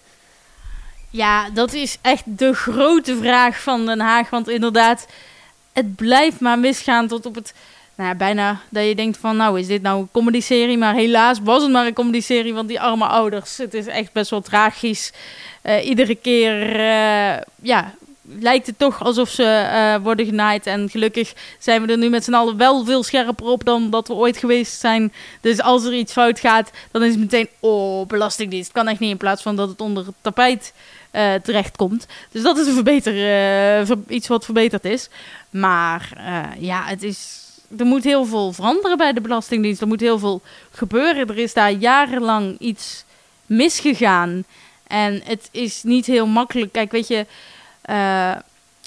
Ja, 1.10 1.50
dat 1.50 1.74
is 1.74 1.98
echt 2.02 2.24
de 2.26 2.54
grote 2.54 3.18
vraag 3.18 3.62
van 3.62 3.86
Den 3.86 4.00
Haag. 4.00 4.30
Want 4.30 4.50
inderdaad, 4.50 5.08
het 5.74 5.96
blijft 5.96 6.40
maar 6.40 6.60
misgaan 6.60 7.08
tot 7.08 7.26
op 7.26 7.36
het... 7.36 7.54
Nou 7.96 8.12
ja, 8.12 8.18
bijna 8.18 8.62
dat 8.70 8.86
je 8.86 8.96
denkt 8.96 9.18
van, 9.18 9.38
nou 9.38 9.60
is 9.60 9.68
dit 9.68 9.82
nou 9.82 10.00
een 10.00 10.10
comedy-serie? 10.12 10.78
Maar 10.78 10.94
helaas 10.94 11.40
was 11.44 11.62
het 11.62 11.72
maar 11.72 11.86
een 11.86 11.94
comedy-serie, 11.94 12.54
want 12.54 12.68
die 12.68 12.82
arme 12.82 13.06
ouders. 13.06 13.58
Het 13.58 13.74
is 13.74 13.88
echt 13.88 14.12
best 14.12 14.30
wel 14.30 14.42
tragisch. 14.42 15.12
Uh, 15.64 15.86
iedere 15.86 16.16
keer, 16.16 16.80
uh, 16.80 17.42
ja, 17.62 17.94
lijkt 18.39 18.68
het 18.68 18.80
toch 18.80 19.04
alsof 19.04 19.30
ze 19.30 19.44
eh, 19.44 19.96
worden 20.04 20.26
genaaid. 20.26 20.65
En 20.65 20.89
gelukkig 20.89 21.34
zijn 21.60 21.86
we 21.86 21.92
er 21.92 21.98
nu 21.98 22.10
met 22.10 22.24
z'n 22.24 22.34
allen 22.34 22.58
wel 22.58 22.86
veel 22.86 23.04
scherper 23.04 23.46
op 23.46 23.65
dan 23.65 23.89
dat 23.89 24.08
we 24.08 24.13
ooit 24.13 24.38
geweest 24.38 24.80
zijn. 24.80 25.13
Dus 25.42 25.62
als 25.62 25.86
er 25.86 25.94
iets 25.94 26.13
fout 26.13 26.39
gaat, 26.39 26.72
dan 26.92 27.04
is 27.04 27.12
het 27.12 27.20
meteen, 27.20 27.50
oh, 27.60 28.08
belastingdienst. 28.08 28.72
Kan 28.72 28.88
echt 28.88 29.00
niet 29.00 29.12
in 29.12 29.18
plaats 29.18 29.42
van 29.42 29.56
dat 29.56 29.70
het 29.70 29.82
onder 29.82 30.06
het 30.06 30.15
tapijt 30.22 30.74
uh, 31.12 31.34
terechtkomt. 31.34 32.08
Dus 32.32 32.42
dat 32.42 32.58
is 32.58 32.68
een 32.68 32.74
verbeter, 32.74 33.13
uh, 33.82 33.98
iets 34.08 34.28
wat 34.28 34.46
verbeterd 34.46 34.86
is. 34.86 35.10
Maar 35.50 36.12
ja, 36.60 36.84
het 36.86 37.04
is 37.04 37.48
er 37.78 37.86
moet 37.86 38.04
heel 38.04 38.26
veel 38.26 38.54
veranderen 38.54 38.98
bij 38.98 39.13
de 39.13 39.22
Belastingdienst. 39.22 39.82
Er 39.82 39.88
moet 39.88 40.00
heel 40.00 40.20
veel 40.20 40.42
gebeuren. 40.72 41.28
Er 41.28 41.38
is 41.38 41.54
daar 41.54 41.72
jarenlang 41.72 42.60
iets 42.60 43.04
misgegaan. 43.46 44.44
En 44.88 45.22
het 45.24 45.50
is 45.52 45.84
niet 45.84 46.06
heel 46.06 46.28
makkelijk. 46.28 46.72
Kijk, 46.72 46.92
weet 46.92 47.08
je, 47.08 47.26
uh, 47.89 48.36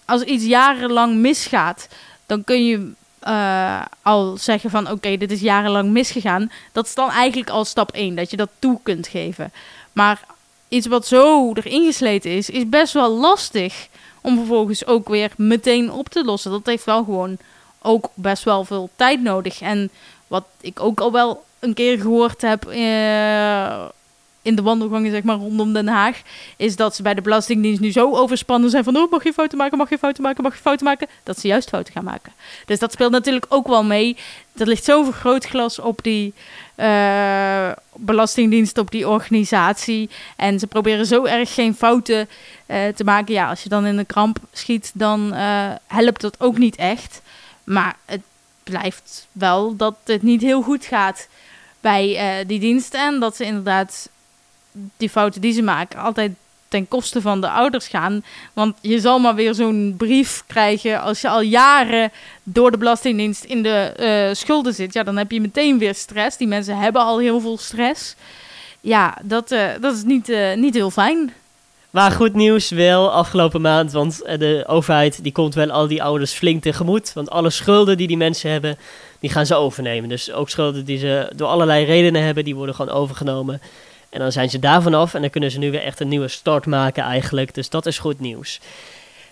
als 0.05 0.23
iets 0.23 0.45
jarenlang 0.45 1.15
misgaat, 1.15 1.89
dan 2.27 2.45
kun 2.45 2.67
je 2.67 2.93
uh, 3.27 3.83
al 4.03 4.37
zeggen 4.37 4.71
van 4.71 4.91
oké, 4.91 5.17
dit 5.17 5.31
is 5.31 5.41
jarenlang 5.41 5.91
misgegaan. 5.91 6.51
Dat 6.73 6.87
is 6.87 6.95
dan 6.95 7.11
eigenlijk 7.11 7.51
al 7.51 7.65
stap 7.65 7.93
1, 7.93 8.15
dat 8.15 8.31
je 8.31 8.37
dat 8.37 8.49
toe 8.59 8.79
kunt 8.83 9.09
geven. 9.09 9.53
Maar 9.93 10.21
iets 10.69 10.87
wat 10.87 11.07
zo 11.07 11.53
erin 11.53 11.85
gesleten 11.85 12.31
is, 12.31 12.51
is 12.51 12.69
best 12.69 12.93
wel 12.93 13.11
lastig 13.11 13.89
om 14.21 14.37
vervolgens 14.37 14.87
ook 14.87 15.09
weer 15.09 15.31
meteen 15.37 15.93
op 15.93 16.09
te 16.09 16.25
lossen. 16.25 16.51
Dat 16.51 16.67
heeft 16.67 16.85
wel 16.85 17.05
gewoon 17.05 17.37
ook 17.83 18.09
best 18.15 18.45
wel 18.45 18.65
veel 18.65 18.91
tijd 18.97 19.23
nodig. 19.23 19.61
En 19.61 19.91
wat 20.27 20.45
ik 20.61 20.81
ook 20.81 21.01
al 21.01 21.13
wel 21.13 21.45
een 21.59 21.75
keer 21.75 22.01
gehoord 22.01 22.43
heb 22.43 22.73
uh, 22.73 23.85
in 24.43 24.55
de 24.55 24.63
wandelgangen 24.63 25.11
zeg 25.11 25.23
maar, 25.23 25.37
rondom 25.37 25.73
Den 25.73 25.89
Haag, 25.89 26.23
is 26.57 26.77
dat 26.77 26.97
ze 26.97 27.03
bij 27.03 27.15
de 27.15 27.23
Belastingdienst 27.23 27.81
nu 27.81 27.93
zo 27.93 28.17
overspannen 28.17 28.71
zijn 28.71 28.85
van, 28.85 28.97
oh, 28.97 29.11
mag 29.11 29.25
je 29.25 29.33
fouten 29.33 29.59
maken, 29.59 29.79
mag 29.79 29.91
je 29.91 29.99
fouten 29.99 30.23
maken, 30.23 30.43
mag 30.43 30.55
je 30.55 30.61
fouten 30.61 30.87
maken, 30.87 31.09
dat 31.23 31.39
ze 31.39 31.47
juist 31.47 31.69
fouten 31.69 31.93
gaan 31.93 32.05
maken. 32.05 32.33
Dus 32.67 32.79
dat 32.79 32.93
speelt 32.93 33.11
natuurlijk 33.11 33.47
ook 33.49 33.69
wel 33.69 33.85
mee. 33.85 34.17
Er 34.57 34.67
ligt 34.67 34.85
zoveel 34.85 35.13
grootglas 35.13 35.79
op 35.79 36.03
die 36.03 36.35
uh, 36.77 37.71
Belastingdienst, 37.95 38.79
op 38.79 38.91
die 38.91 39.09
organisatie. 39.09 40.11
En 40.37 40.59
ze 40.59 40.67
proberen 40.67 41.07
zo 41.07 41.25
erg 41.25 41.55
geen 41.55 41.75
fouten 41.75 42.29
uh, 42.67 42.89
te 42.89 43.05
maken. 43.05 43.35
Ja, 43.35 43.49
als 43.49 43.63
je 43.63 43.69
dan 43.69 43.87
in 43.87 43.97
de 43.97 44.05
kramp 44.05 44.39
schiet, 44.53 44.91
dan 44.95 45.35
uh, 45.35 45.71
helpt 45.87 46.21
dat 46.21 46.41
ook 46.41 46.59
niet 46.59 46.77
echt. 46.77 47.23
Maar 47.65 47.97
het 48.05 48.21
blijft 48.63 49.27
wel 49.33 49.77
dat 49.77 49.97
het 50.05 50.23
niet 50.23 50.41
heel 50.43 50.63
goed 50.63 50.85
gaat 50.85 51.29
bij 51.81 52.45
die 52.47 52.61
diensten. 52.61 53.01
En 53.01 53.21
dat 53.21 53.37
ze 53.37 53.45
inderdaad 53.45 54.09
die 54.97 55.11
fouten 55.11 55.41
die 55.41 55.53
ze 55.53 55.63
maken 55.63 55.99
altijd 55.99 56.33
ten 56.73 56.89
koste 56.89 57.21
van 57.21 57.41
de 57.41 57.51
ouders 57.51 57.89
gaan. 57.89 58.25
Want 58.53 58.77
je 58.81 59.01
zal 59.01 59.19
maar 59.19 59.35
weer 59.35 59.55
zo'n 59.55 59.95
brief 59.99 60.45
krijgen 60.47 61.01
als 61.01 61.21
je 61.21 61.29
al 61.29 61.41
jaren 61.41 62.13
door 62.43 62.71
de 62.71 62.79
Belastingdienst 62.79 63.45
in 63.45 63.63
de 63.63 63.95
uh, 64.01 64.35
schulden 64.35 64.75
zit. 64.75 64.93
Ja, 64.93 65.03
dan 65.03 65.17
heb 65.17 65.31
je 65.31 65.41
meteen 65.41 65.79
weer 65.79 65.95
stress. 65.95 66.37
Die 66.37 66.47
mensen 66.47 66.79
hebben 66.79 67.03
al 67.03 67.19
heel 67.19 67.41
veel 67.41 67.59
stress. 67.59 68.15
Ja, 68.81 69.19
dat, 69.23 69.53
uh, 69.53 69.69
dat 69.81 69.95
is 69.95 70.03
niet, 70.03 70.29
uh, 70.29 70.55
niet 70.55 70.75
heel 70.75 70.91
fijn. 70.91 71.33
Maar 71.91 72.11
goed 72.11 72.35
nieuws 72.35 72.71
wel 72.71 73.13
afgelopen 73.13 73.61
maand, 73.61 73.93
want 73.93 74.19
de 74.39 74.65
overheid 74.67 75.23
die 75.23 75.33
komt 75.33 75.55
wel 75.55 75.71
al 75.71 75.87
die 75.87 76.03
ouders 76.03 76.33
flink 76.33 76.63
tegemoet. 76.63 77.13
Want 77.13 77.31
alle 77.31 77.51
schulden 77.51 77.97
die 77.97 78.07
die 78.07 78.17
mensen 78.17 78.51
hebben, 78.51 78.79
die 79.21 79.31
gaan 79.31 79.47
ze 79.47 79.55
overnemen. 79.55 80.09
Dus 80.09 80.33
ook 80.33 80.51
schulden 80.51 80.85
die 80.85 80.99
ze 80.99 81.33
door 81.37 81.49
allerlei 81.49 81.85
redenen 81.85 82.23
hebben, 82.23 82.45
die 82.45 82.55
worden 82.55 82.75
gewoon 82.75 82.95
overgenomen. 82.95 83.61
En 84.13 84.21
dan 84.21 84.33
zijn 84.33 84.51
ze 84.51 84.59
daarvan 84.59 84.95
af 84.95 85.15
en 85.15 85.21
dan 85.21 85.31
kunnen 85.31 85.51
ze 85.51 85.59
nu 85.59 85.71
weer 85.71 85.83
echt 85.83 86.01
een 86.01 86.09
nieuwe 86.09 86.29
start 86.29 86.67
maken 86.67 87.03
eigenlijk. 87.03 87.55
Dus 87.55 87.69
dat 87.69 87.87
is 87.87 87.99
goed 87.99 88.21
nieuws. 88.21 88.61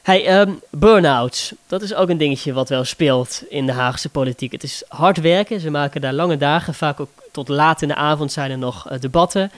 Hey, 0.03 0.41
um, 0.41 0.61
burn-outs. 0.71 1.53
Dat 1.67 1.83
is 1.83 1.95
ook 1.95 2.09
een 2.09 2.19
dingetje 2.19 2.53
wat 2.53 2.69
wel 2.69 2.85
speelt 2.85 3.43
in 3.49 3.67
de 3.67 3.73
Haagse 3.73 4.09
politiek. 4.09 4.53
Het 4.53 4.63
is 4.63 4.83
hard 4.89 5.21
werken. 5.21 5.61
Ze 5.61 5.71
maken 5.71 6.01
daar 6.01 6.13
lange 6.13 6.37
dagen. 6.37 6.75
Vaak 6.75 7.01
ook 7.01 7.09
tot 7.33 7.49
laat 7.49 7.83
in 7.83 7.89
de 7.89 7.95
avond 7.95 8.33
zijn 8.33 8.51
er 8.51 8.59
nog 8.59 8.91
uh, 8.91 8.99
debatten. 8.99 9.53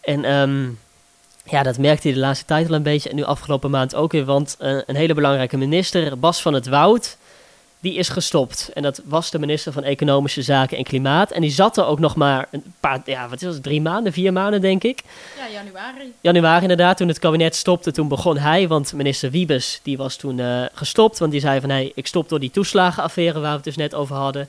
En 0.00 0.32
um, 0.32 0.78
ja, 1.44 1.62
dat 1.62 1.78
merkte 1.78 2.06
hij 2.06 2.16
de 2.16 2.22
laatste 2.22 2.44
tijd 2.44 2.68
al 2.68 2.74
een 2.74 2.82
beetje. 2.82 3.08
En 3.08 3.16
nu 3.16 3.22
afgelopen 3.22 3.70
maand 3.70 3.94
ook 3.94 4.12
weer. 4.12 4.24
Want 4.24 4.56
uh, 4.60 4.80
een 4.86 4.96
hele 4.96 5.14
belangrijke 5.14 5.56
minister, 5.56 6.18
Bas 6.18 6.42
van 6.42 6.54
het 6.54 6.66
Woud, 6.66 7.16
die 7.82 7.94
is 7.94 8.08
gestopt. 8.08 8.70
En 8.74 8.82
dat 8.82 9.00
was 9.04 9.30
de 9.30 9.38
minister 9.38 9.72
van 9.72 9.82
Economische 9.82 10.42
Zaken 10.42 10.76
en 10.76 10.84
Klimaat. 10.84 11.30
En 11.30 11.40
die 11.40 11.50
zat 11.50 11.76
er 11.76 11.86
ook 11.86 11.98
nog 11.98 12.16
maar 12.16 12.48
een 12.50 12.74
paar, 12.80 13.00
ja, 13.04 13.28
wat 13.28 13.42
is 13.42 13.54
het, 13.54 13.62
drie 13.62 13.80
maanden, 13.80 14.12
vier 14.12 14.32
maanden 14.32 14.60
denk 14.60 14.82
ik. 14.82 15.02
Ja, 15.38 15.52
januari. 15.52 16.12
Januari 16.20 16.62
inderdaad, 16.62 16.96
toen 16.96 17.08
het 17.08 17.18
kabinet 17.18 17.56
stopte, 17.56 17.92
toen 17.92 18.08
begon 18.08 18.38
hij. 18.38 18.68
Want 18.68 18.92
minister 18.92 19.30
Wiebes, 19.30 19.80
die 19.82 19.96
was 19.96 20.16
toen 20.16 20.38
uh, 20.38 20.64
gestopt. 20.72 21.18
Want 21.18 21.32
die 21.32 21.40
zei 21.40 21.60
van, 21.60 21.70
hé, 21.70 21.76
hey, 21.76 21.92
ik 21.94 22.06
stop 22.06 22.28
door 22.28 22.40
die 22.40 22.50
toeslagenaffaire 22.50 23.40
waar 23.40 23.50
we 23.50 23.56
het 23.56 23.64
dus 23.64 23.76
net 23.76 23.94
over 23.94 24.16
hadden. 24.16 24.48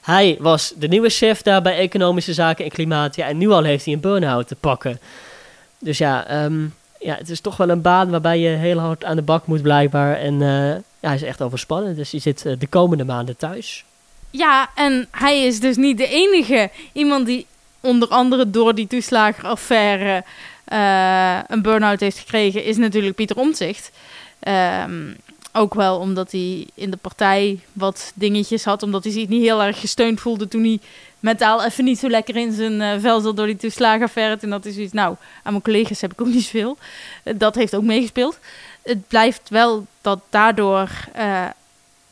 Hij 0.00 0.36
was 0.38 0.72
de 0.76 0.88
nieuwe 0.88 1.08
chef 1.08 1.42
daar 1.42 1.62
bij 1.62 1.76
Economische 1.76 2.34
Zaken 2.34 2.64
en 2.64 2.70
Klimaat. 2.70 3.16
Ja, 3.16 3.26
en 3.26 3.38
nu 3.38 3.50
al 3.50 3.62
heeft 3.62 3.84
hij 3.84 3.94
een 3.94 4.00
burn-out 4.00 4.48
te 4.48 4.56
pakken. 4.56 5.00
Dus 5.78 5.98
ja, 5.98 6.44
um, 6.44 6.74
ja, 7.02 7.14
het 7.14 7.30
is 7.30 7.40
toch 7.40 7.56
wel 7.56 7.68
een 7.68 7.82
baan 7.82 8.10
waarbij 8.10 8.38
je 8.38 8.48
heel 8.48 8.78
hard 8.78 9.04
aan 9.04 9.16
de 9.16 9.22
bak 9.22 9.46
moet 9.46 9.62
blijkbaar. 9.62 10.16
En 10.16 10.34
uh, 10.34 10.68
ja, 10.68 10.82
hij 11.00 11.14
is 11.14 11.22
echt 11.22 11.42
overspannen. 11.42 11.96
Dus 11.96 12.10
hij 12.10 12.20
zit 12.20 12.44
uh, 12.46 12.52
de 12.58 12.66
komende 12.66 13.04
maanden 13.04 13.36
thuis. 13.36 13.84
Ja, 14.30 14.70
en 14.74 15.08
hij 15.10 15.46
is 15.46 15.60
dus 15.60 15.76
niet 15.76 15.98
de 15.98 16.08
enige. 16.08 16.70
Iemand 16.92 17.26
die 17.26 17.46
onder 17.80 18.08
andere 18.08 18.50
door 18.50 18.74
die 18.74 18.86
toeslagenaffaire 18.86 20.24
uh, 20.72 21.38
een 21.48 21.62
burn-out 21.62 22.00
heeft 22.00 22.18
gekregen, 22.18 22.64
is 22.64 22.76
natuurlijk 22.76 23.14
Pieter 23.14 23.36
Omtzigt. 23.36 23.90
Um, 24.48 25.16
ook 25.52 25.74
wel 25.74 25.98
omdat 25.98 26.32
hij 26.32 26.66
in 26.74 26.90
de 26.90 26.96
partij 26.96 27.60
wat 27.72 28.12
dingetjes 28.14 28.64
had. 28.64 28.82
Omdat 28.82 29.04
hij 29.04 29.12
zich 29.12 29.28
niet 29.28 29.42
heel 29.42 29.62
erg 29.62 29.80
gesteund 29.80 30.20
voelde 30.20 30.48
toen 30.48 30.62
hij 30.62 30.78
mentaal 31.22 31.64
even 31.64 31.84
niet 31.84 31.98
zo 31.98 32.08
lekker 32.08 32.36
in 32.36 32.52
zijn 32.52 32.80
uh, 32.80 32.92
vel 32.98 33.20
zat 33.20 33.36
door 33.36 33.46
die 33.46 33.56
toeslagenaffaire. 33.56 34.38
En 34.40 34.50
dat 34.50 34.64
is 34.64 34.76
iets, 34.76 34.92
nou, 34.92 35.16
aan 35.42 35.52
mijn 35.52 35.62
collega's 35.64 36.00
heb 36.00 36.12
ik 36.12 36.20
ook 36.20 36.26
niet 36.26 36.42
zoveel. 36.42 36.78
Uh, 37.24 37.34
dat 37.36 37.54
heeft 37.54 37.74
ook 37.74 37.82
meegespeeld. 37.82 38.38
Het 38.82 39.08
blijft 39.08 39.48
wel 39.48 39.86
dat 40.00 40.20
daardoor 40.30 40.90
uh, 41.16 41.44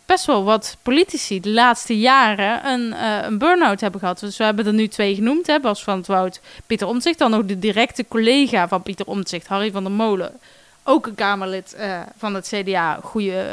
best 0.07 0.25
wel 0.25 0.44
wat 0.44 0.77
politici 0.83 1.40
de 1.40 1.51
laatste 1.51 1.99
jaren 1.99 2.66
een, 2.66 3.05
een 3.25 3.38
burn-out 3.38 3.81
hebben 3.81 4.01
gehad. 4.01 4.20
Dus 4.20 4.37
we 4.37 4.44
hebben 4.44 4.66
er 4.66 4.73
nu 4.73 4.88
twee 4.88 5.14
genoemd, 5.14 5.46
hè, 5.46 5.61
Bas 5.61 5.85
van 5.85 5.96
het 5.96 6.07
Woud, 6.07 6.40
Pieter 6.66 6.87
Omtzigt. 6.87 7.18
Dan 7.18 7.31
nog 7.31 7.44
de 7.44 7.59
directe 7.59 8.05
collega 8.09 8.68
van 8.68 8.83
Pieter 8.83 9.07
Omtzigt, 9.07 9.46
Harry 9.46 9.70
van 9.70 9.83
der 9.83 9.92
Molen 9.92 10.33
ook 10.85 11.07
een 11.07 11.14
Kamerlid 11.14 11.77
van 12.16 12.35
het 12.35 12.53
CDA, 12.55 12.99
goede 13.03 13.44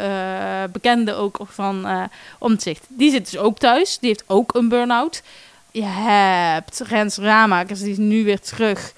bekende 0.72 1.14
ook 1.14 1.40
van 1.44 1.88
Omtzigt. 2.38 2.86
Die 2.88 3.12
zit 3.12 3.32
dus 3.32 3.40
ook 3.40 3.58
thuis, 3.58 4.00
die 4.00 4.10
heeft 4.10 4.24
ook 4.28 4.56
een 4.56 4.70
burn-out. 4.70 5.22
Je 5.78 5.86
hebt 5.86 6.80
Rens 6.80 7.18
Ramakers, 7.18 7.80
die 7.80 7.92
is 7.92 7.98
nu 7.98 8.24
weer 8.24 8.40
terug. 8.40 8.94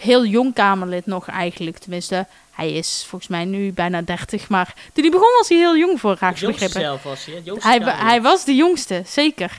Heel 0.00 0.26
jong 0.26 0.54
Kamerlid 0.54 1.06
nog 1.06 1.28
eigenlijk, 1.28 1.78
tenminste. 1.78 2.26
Hij 2.50 2.72
is 2.72 3.04
volgens 3.08 3.30
mij 3.30 3.44
nu 3.44 3.72
bijna 3.72 4.02
30, 4.02 4.48
maar 4.48 4.74
toen 4.92 5.02
hij 5.02 5.12
begon 5.12 5.34
was 5.38 5.48
hij 5.48 5.58
heel 5.58 5.76
jong 5.76 6.00
voor 6.00 6.16
Haagse 6.20 6.46
begrippen. 6.46 6.80
Zelf 6.80 7.02
was 7.02 7.24
hij, 7.24 7.42
hij, 7.58 7.80
hij 7.82 8.22
was 8.22 8.44
de 8.44 8.54
jongste, 8.54 9.02
zeker. 9.06 9.58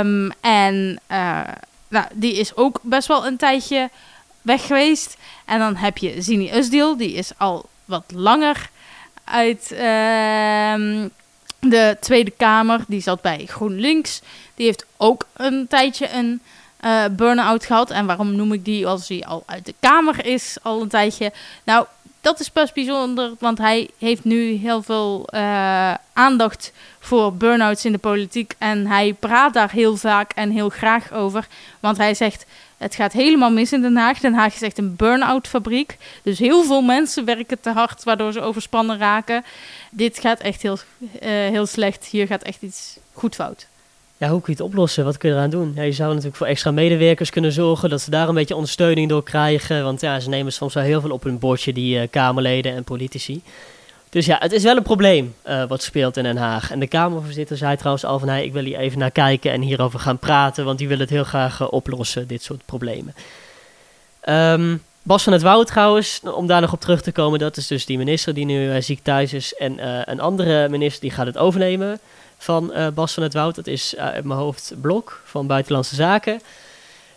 Um, 0.00 0.32
en 0.40 1.00
nou, 1.88 2.06
die 2.12 2.34
is 2.34 2.56
ook 2.56 2.78
best 2.82 3.08
wel 3.08 3.26
een 3.26 3.36
tijdje 3.36 3.90
weg 4.42 4.66
geweest. 4.66 5.16
En 5.44 5.58
dan 5.58 5.76
heb 5.76 5.98
je 5.98 6.22
Zini 6.22 6.52
Usdil, 6.52 6.96
die 6.96 7.12
is 7.12 7.30
al 7.36 7.68
wat 7.84 8.04
langer 8.14 8.70
uit 9.24 9.70
uh, 9.72 11.04
de 11.68 11.96
Tweede 12.00 12.30
Kamer. 12.30 12.84
Die 12.88 13.00
zat 13.00 13.20
bij 13.20 13.46
GroenLinks. 13.46 14.20
Die 14.54 14.66
heeft 14.66 14.86
ook 14.96 15.26
een 15.32 15.66
tijdje 15.68 16.12
een 16.12 16.40
uh, 16.84 17.04
burn-out 17.10 17.64
gehad. 17.64 17.90
En 17.90 18.06
waarom 18.06 18.36
noem 18.36 18.52
ik 18.52 18.64
die 18.64 18.86
als 18.86 19.08
hij 19.08 19.24
al 19.24 19.42
uit 19.46 19.66
de 19.66 19.74
Kamer 19.80 20.26
is, 20.26 20.56
al 20.62 20.82
een 20.82 20.88
tijdje? 20.88 21.32
Nou, 21.64 21.86
dat 22.20 22.40
is 22.40 22.52
best 22.52 22.74
bijzonder, 22.74 23.32
want 23.38 23.58
hij 23.58 23.88
heeft 23.98 24.24
nu 24.24 24.52
heel 24.52 24.82
veel 24.82 25.28
uh, 25.34 25.94
aandacht 26.12 26.72
voor 26.98 27.34
burn-outs 27.34 27.84
in 27.84 27.92
de 27.92 27.98
politiek. 27.98 28.54
En 28.58 28.86
hij 28.86 29.14
praat 29.20 29.52
daar 29.52 29.70
heel 29.70 29.96
vaak 29.96 30.32
en 30.32 30.50
heel 30.50 30.68
graag 30.68 31.12
over. 31.12 31.46
Want 31.80 31.96
hij 31.96 32.14
zegt, 32.14 32.46
het 32.78 32.94
gaat 32.94 33.12
helemaal 33.12 33.50
mis 33.50 33.72
in 33.72 33.80
Den 33.80 33.96
Haag. 33.96 34.20
Den 34.20 34.34
Haag 34.34 34.54
is 34.54 34.62
echt 34.62 34.78
een 34.78 34.96
burn-out 34.96 35.48
fabriek. 35.48 35.96
Dus 36.22 36.38
heel 36.38 36.64
veel 36.64 36.82
mensen 36.82 37.24
werken 37.24 37.60
te 37.60 37.70
hard, 37.70 38.04
waardoor 38.04 38.32
ze 38.32 38.40
overspannen 38.40 38.98
raken. 38.98 39.44
Dit 39.90 40.18
gaat 40.18 40.40
echt 40.40 40.62
heel, 40.62 40.78
uh, 40.98 41.08
heel 41.30 41.66
slecht. 41.66 42.04
Hier 42.04 42.26
gaat 42.26 42.42
echt 42.42 42.62
iets 42.62 42.96
goed 43.12 43.34
fout. 43.34 43.66
Ja, 44.16 44.28
hoe 44.28 44.40
kun 44.40 44.52
je 44.56 44.62
het 44.62 44.70
oplossen? 44.70 45.04
Wat 45.04 45.16
kun 45.16 45.28
je 45.28 45.34
eraan 45.34 45.50
doen? 45.50 45.72
Ja, 45.74 45.82
je 45.82 45.92
zou 45.92 46.08
natuurlijk 46.08 46.36
voor 46.36 46.46
extra 46.46 46.70
medewerkers 46.70 47.30
kunnen 47.30 47.52
zorgen, 47.52 47.90
dat 47.90 48.00
ze 48.00 48.10
daar 48.10 48.28
een 48.28 48.34
beetje 48.34 48.54
ondersteuning 48.54 49.08
door 49.08 49.22
krijgen. 49.22 49.84
Want 49.84 50.00
ja, 50.00 50.20
ze 50.20 50.28
nemen 50.28 50.52
soms 50.52 50.74
wel 50.74 50.82
heel 50.84 51.00
veel 51.00 51.10
op 51.10 51.22
hun 51.22 51.38
bordje, 51.38 51.72
die 51.72 51.96
uh, 51.96 52.02
Kamerleden 52.10 52.74
en 52.74 52.84
politici. 52.84 53.42
Dus 54.14 54.26
ja, 54.26 54.36
het 54.38 54.52
is 54.52 54.62
wel 54.62 54.76
een 54.76 54.82
probleem 54.82 55.34
uh, 55.46 55.64
wat 55.64 55.82
speelt 55.82 56.16
in 56.16 56.22
Den 56.22 56.36
Haag. 56.36 56.70
En 56.70 56.78
de 56.78 56.86
Kamervoorzitter 56.86 57.56
zei 57.56 57.76
trouwens 57.76 58.04
al 58.04 58.18
van... 58.18 58.28
Hey, 58.28 58.44
ik 58.44 58.52
wil 58.52 58.64
hier 58.64 58.78
even 58.78 58.98
naar 58.98 59.10
kijken 59.10 59.52
en 59.52 59.60
hierover 59.60 59.98
gaan 59.98 60.18
praten... 60.18 60.64
want 60.64 60.78
die 60.78 60.88
wil 60.88 60.98
het 60.98 61.10
heel 61.10 61.24
graag 61.24 61.60
uh, 61.60 61.66
oplossen, 61.70 62.26
dit 62.26 62.42
soort 62.42 62.64
problemen. 62.64 63.14
Um, 64.28 64.82
Bas 65.02 65.22
van 65.22 65.32
het 65.32 65.42
Woud 65.42 65.66
trouwens, 65.66 66.20
om 66.34 66.46
daar 66.46 66.60
nog 66.60 66.72
op 66.72 66.80
terug 66.80 67.02
te 67.02 67.12
komen, 67.12 67.38
dat 67.38 67.56
is 67.56 67.66
dus 67.66 67.86
die 67.86 67.98
minister 67.98 68.34
die 68.34 68.44
nu 68.44 68.70
eh, 68.70 68.82
ziek 68.82 69.00
thuis 69.02 69.32
is. 69.32 69.54
En 69.54 69.78
eh, 69.78 70.00
een 70.04 70.20
andere 70.20 70.68
minister 70.68 71.00
die 71.00 71.10
gaat 71.10 71.26
het 71.26 71.38
overnemen 71.38 72.00
van 72.38 72.72
eh, 72.72 72.88
Bas 72.88 73.14
van 73.14 73.22
het 73.22 73.34
Woud. 73.34 73.54
Dat 73.54 73.66
is 73.66 73.94
eh, 73.94 74.06
mijn 74.06 74.38
hoofd 74.38 74.72
Blok 74.80 75.22
van 75.24 75.46
Buitenlandse 75.46 75.94
Zaken. 75.94 76.40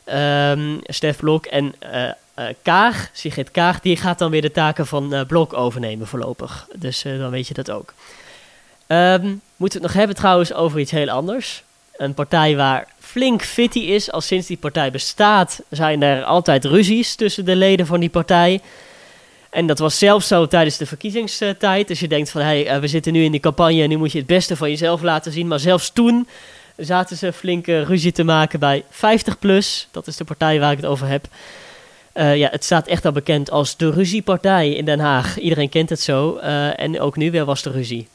Ehm 0.04 0.78
Stef 0.84 1.18
Blok 1.18 1.46
en 1.46 1.74
eh 1.80 2.04
eh, 2.04 2.14
Kaag, 2.62 3.10
Sigrid 3.14 3.52
Kaag, 3.52 3.80
die 3.80 3.98
gaat 3.98 4.20
dan 4.20 4.32
weer 4.32 4.42
de 4.42 4.52
taken 4.52 4.88
van 4.88 5.14
eh, 5.14 5.26
Blok 5.26 5.54
overnemen 5.54 6.08
voorlopig. 6.08 6.68
Dus 6.76 7.04
eh, 7.04 7.20
dan 7.20 7.30
weet 7.30 7.48
je 7.48 7.54
dat 7.54 7.72
ook. 7.72 7.94
Ehm, 8.88 9.26
moeten 9.56 9.58
we 9.58 9.66
het 9.66 9.82
nog 9.82 9.94
hebben 9.94 10.16
trouwens 10.16 10.54
over 10.54 10.80
iets 10.80 10.92
heel 10.92 11.10
anders. 11.10 11.64
Een 11.96 12.14
partij 12.14 12.56
waar 12.56 12.88
flink 13.00 13.44
fitty 13.44 13.80
is. 13.80 14.12
Al 14.12 14.22
sinds 14.22 14.48
die 14.48 14.58
partij 14.58 14.92
bestaat 14.92 15.62
zijn 15.70 16.02
er 16.02 16.24
altijd 16.24 16.66
ruzies 16.66 17.16
tussen 17.16 17.46
de 17.46 17.56
leden 17.56 17.86
van 17.86 18.00
die 18.00 18.10
partij. 18.10 18.62
En 19.50 19.68
dat 19.68 19.80
was 19.80 19.98
zelfs 19.98 20.28
zo 20.28 20.48
tijdens 20.48 20.78
de 20.78 20.86
verkiezingstijd. 20.86 21.88
Dus 21.88 22.00
je 22.00 22.08
denkt 22.08 22.30
van, 22.30 22.42
hey, 22.42 22.68
eh, 22.68 22.80
we 22.80 22.88
zitten 22.88 23.14
nu 23.14 23.24
in 23.24 23.32
die 23.32 23.40
campagne 23.40 23.82
en 23.82 23.90
nu 23.90 23.98
moet 23.98 24.12
je 24.12 24.18
het 24.18 24.28
beste 24.28 24.56
van 24.56 24.70
jezelf 24.70 25.02
laten 25.02 25.32
zien. 25.32 25.48
Maar 25.48 25.60
zelfs 25.60 25.90
toen 25.90 26.28
zaten 26.76 27.18
ze 27.18 27.34
flinke 27.34 27.84
ruzie 27.84 28.12
te 28.12 28.24
maken 28.24 28.60
bij 28.60 28.84
50PLUS. 28.90 29.88
Dat 29.92 30.08
is 30.08 30.18
de 30.18 30.24
partij 30.24 30.60
waar 30.60 30.72
ik 30.72 30.78
het 30.78 30.86
over 30.86 31.08
heb. 31.08 31.28
Eh, 32.18 32.38
ja, 32.38 32.50
het 32.50 32.64
staat 32.64 32.88
echt 32.88 33.06
al 33.06 33.12
bekend 33.12 33.52
als 33.52 33.78
de 33.78 33.92
ruziepartij 33.92 34.70
in 34.74 34.86
Den 34.86 35.00
Haag. 35.00 35.40
Iedereen 35.40 35.70
kent 35.70 35.90
het 35.90 36.02
zo. 36.02 36.36
Eh, 36.36 36.80
en 36.80 37.00
ook 37.00 37.16
nu 37.16 37.32
weer 37.32 37.46
was 37.46 37.62
de 37.62 37.72
ruzie. 37.72 38.08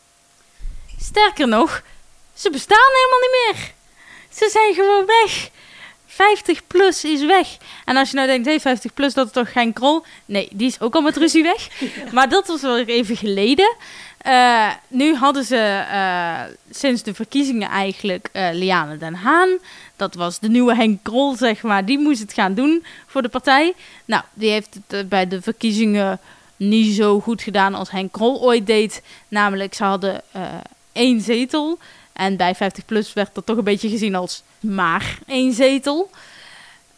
Sterker 1.00 1.48
nog, 1.48 1.82
ze 2.34 2.50
bestaan 2.50 2.88
helemaal 2.92 3.20
niet 3.20 3.56
meer. 3.56 3.72
Ze 4.30 4.48
zijn 4.52 4.74
gewoon 4.74 5.06
weg. 5.06 5.50
50 6.06 6.66
plus 6.66 7.04
is 7.04 7.24
weg. 7.24 7.48
En 7.84 7.96
als 7.96 8.10
je 8.10 8.16
nou 8.16 8.28
denkt, 8.28 8.46
hey, 8.46 8.60
50 8.60 8.94
plus, 8.94 9.14
dat 9.14 9.26
is 9.26 9.32
toch 9.32 9.52
geen 9.52 9.72
krol? 9.72 10.04
Nee, 10.24 10.48
die 10.52 10.66
is 10.66 10.80
ook 10.80 10.94
al 10.94 11.00
met 11.00 11.16
ruzie 11.16 11.42
weg. 11.42 11.68
Maar 12.14 12.28
dat 12.28 12.46
was 12.46 12.60
wel 12.60 12.78
even 12.78 13.16
geleden. 13.16 13.76
Eh, 14.22 14.70
nu 14.88 15.14
hadden 15.14 15.44
ze 15.44 15.56
eh, 15.90 16.40
sinds 16.70 17.02
de 17.02 17.14
verkiezingen 17.14 17.68
eigenlijk 17.68 18.28
eh, 18.32 18.48
Liane 18.52 18.96
Den 18.96 19.14
Haan. 19.14 19.58
Dat 19.96 20.14
was 20.14 20.38
de 20.38 20.48
nieuwe 20.48 20.74
Henk 20.74 20.98
Krol, 21.02 21.36
zeg 21.36 21.62
maar. 21.62 21.84
Die 21.84 21.98
moest 21.98 22.20
het 22.20 22.32
gaan 22.32 22.54
doen 22.54 22.84
voor 23.06 23.22
de 23.22 23.28
partij. 23.28 23.74
Nou, 24.04 24.22
die 24.34 24.50
heeft 24.50 24.78
het 24.86 25.08
bij 25.08 25.28
de 25.28 25.42
verkiezingen 25.42 26.20
niet 26.56 26.94
zo 26.94 27.20
goed 27.20 27.42
gedaan 27.42 27.74
als 27.74 27.90
Henk 27.90 28.12
Krol 28.12 28.42
ooit 28.42 28.66
deed. 28.66 29.02
Namelijk, 29.28 29.74
ze 29.74 29.84
hadden 29.84 30.22
één 30.92 31.20
zetel. 31.20 31.78
En 32.12 32.36
bij 32.36 32.54
50PLUS 32.54 33.12
werd 33.14 33.34
dat 33.34 33.46
toch 33.46 33.56
een 33.56 33.64
beetje 33.64 33.88
gezien 33.88 34.14
als 34.14 34.42
maar 34.60 35.18
één 35.26 35.52
zetel. 35.52 36.10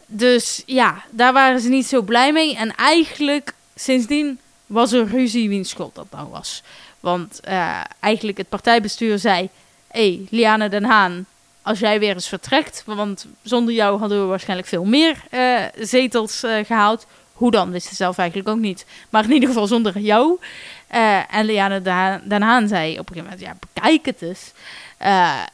Dus 0.05 0.63
ja, 0.65 1.03
daar 1.09 1.33
waren 1.33 1.59
ze 1.59 1.69
niet 1.69 1.85
zo 1.85 2.01
blij 2.01 2.33
mee. 2.33 2.55
En 2.55 2.75
eigenlijk, 2.75 3.53
sindsdien 3.75 4.39
was 4.65 4.91
er 4.91 5.07
ruzie 5.07 5.49
wiens 5.49 5.69
schuld 5.69 5.95
dat 5.95 6.07
nou 6.11 6.29
was. 6.29 6.63
Want 7.05 7.39
eh, 7.39 7.81
eigenlijk 7.99 8.37
het 8.37 8.49
partijbestuur 8.49 9.19
zei... 9.19 9.49
Hé, 9.87 10.01
hey, 10.01 10.27
Liane 10.29 10.69
Den 10.69 10.83
Haan, 10.83 11.25
als 11.61 11.79
jij 11.79 11.99
weer 11.99 12.13
eens 12.13 12.27
vertrekt... 12.27 12.83
want 12.85 13.25
zonder 13.41 13.73
jou 13.73 13.99
hadden 13.99 14.21
we 14.21 14.25
waarschijnlijk 14.25 14.67
veel 14.67 14.83
meer 14.85 15.23
eh, 15.29 15.59
zetels 15.79 16.43
eh, 16.43 16.65
gehaald. 16.65 17.05
Hoe 17.33 17.51
dan, 17.51 17.71
wist 17.71 17.87
ze 17.87 17.95
zelf 17.95 18.17
eigenlijk 18.17 18.49
ook 18.49 18.57
niet. 18.57 18.85
Maar 19.09 19.23
in 19.23 19.31
ieder 19.31 19.49
geval 19.49 19.67
zonder 19.67 19.99
jou. 19.99 20.39
En 21.29 21.45
Liane 21.45 21.81
Den 22.27 22.41
Haan- 22.41 22.67
zei 22.67 22.99
op 22.99 23.09
een 23.09 23.15
gegeven 23.15 23.23
moment... 23.23 23.41
Ja, 23.41 23.55
bekijk 23.73 24.05
het 24.05 24.21
eens. 24.21 24.51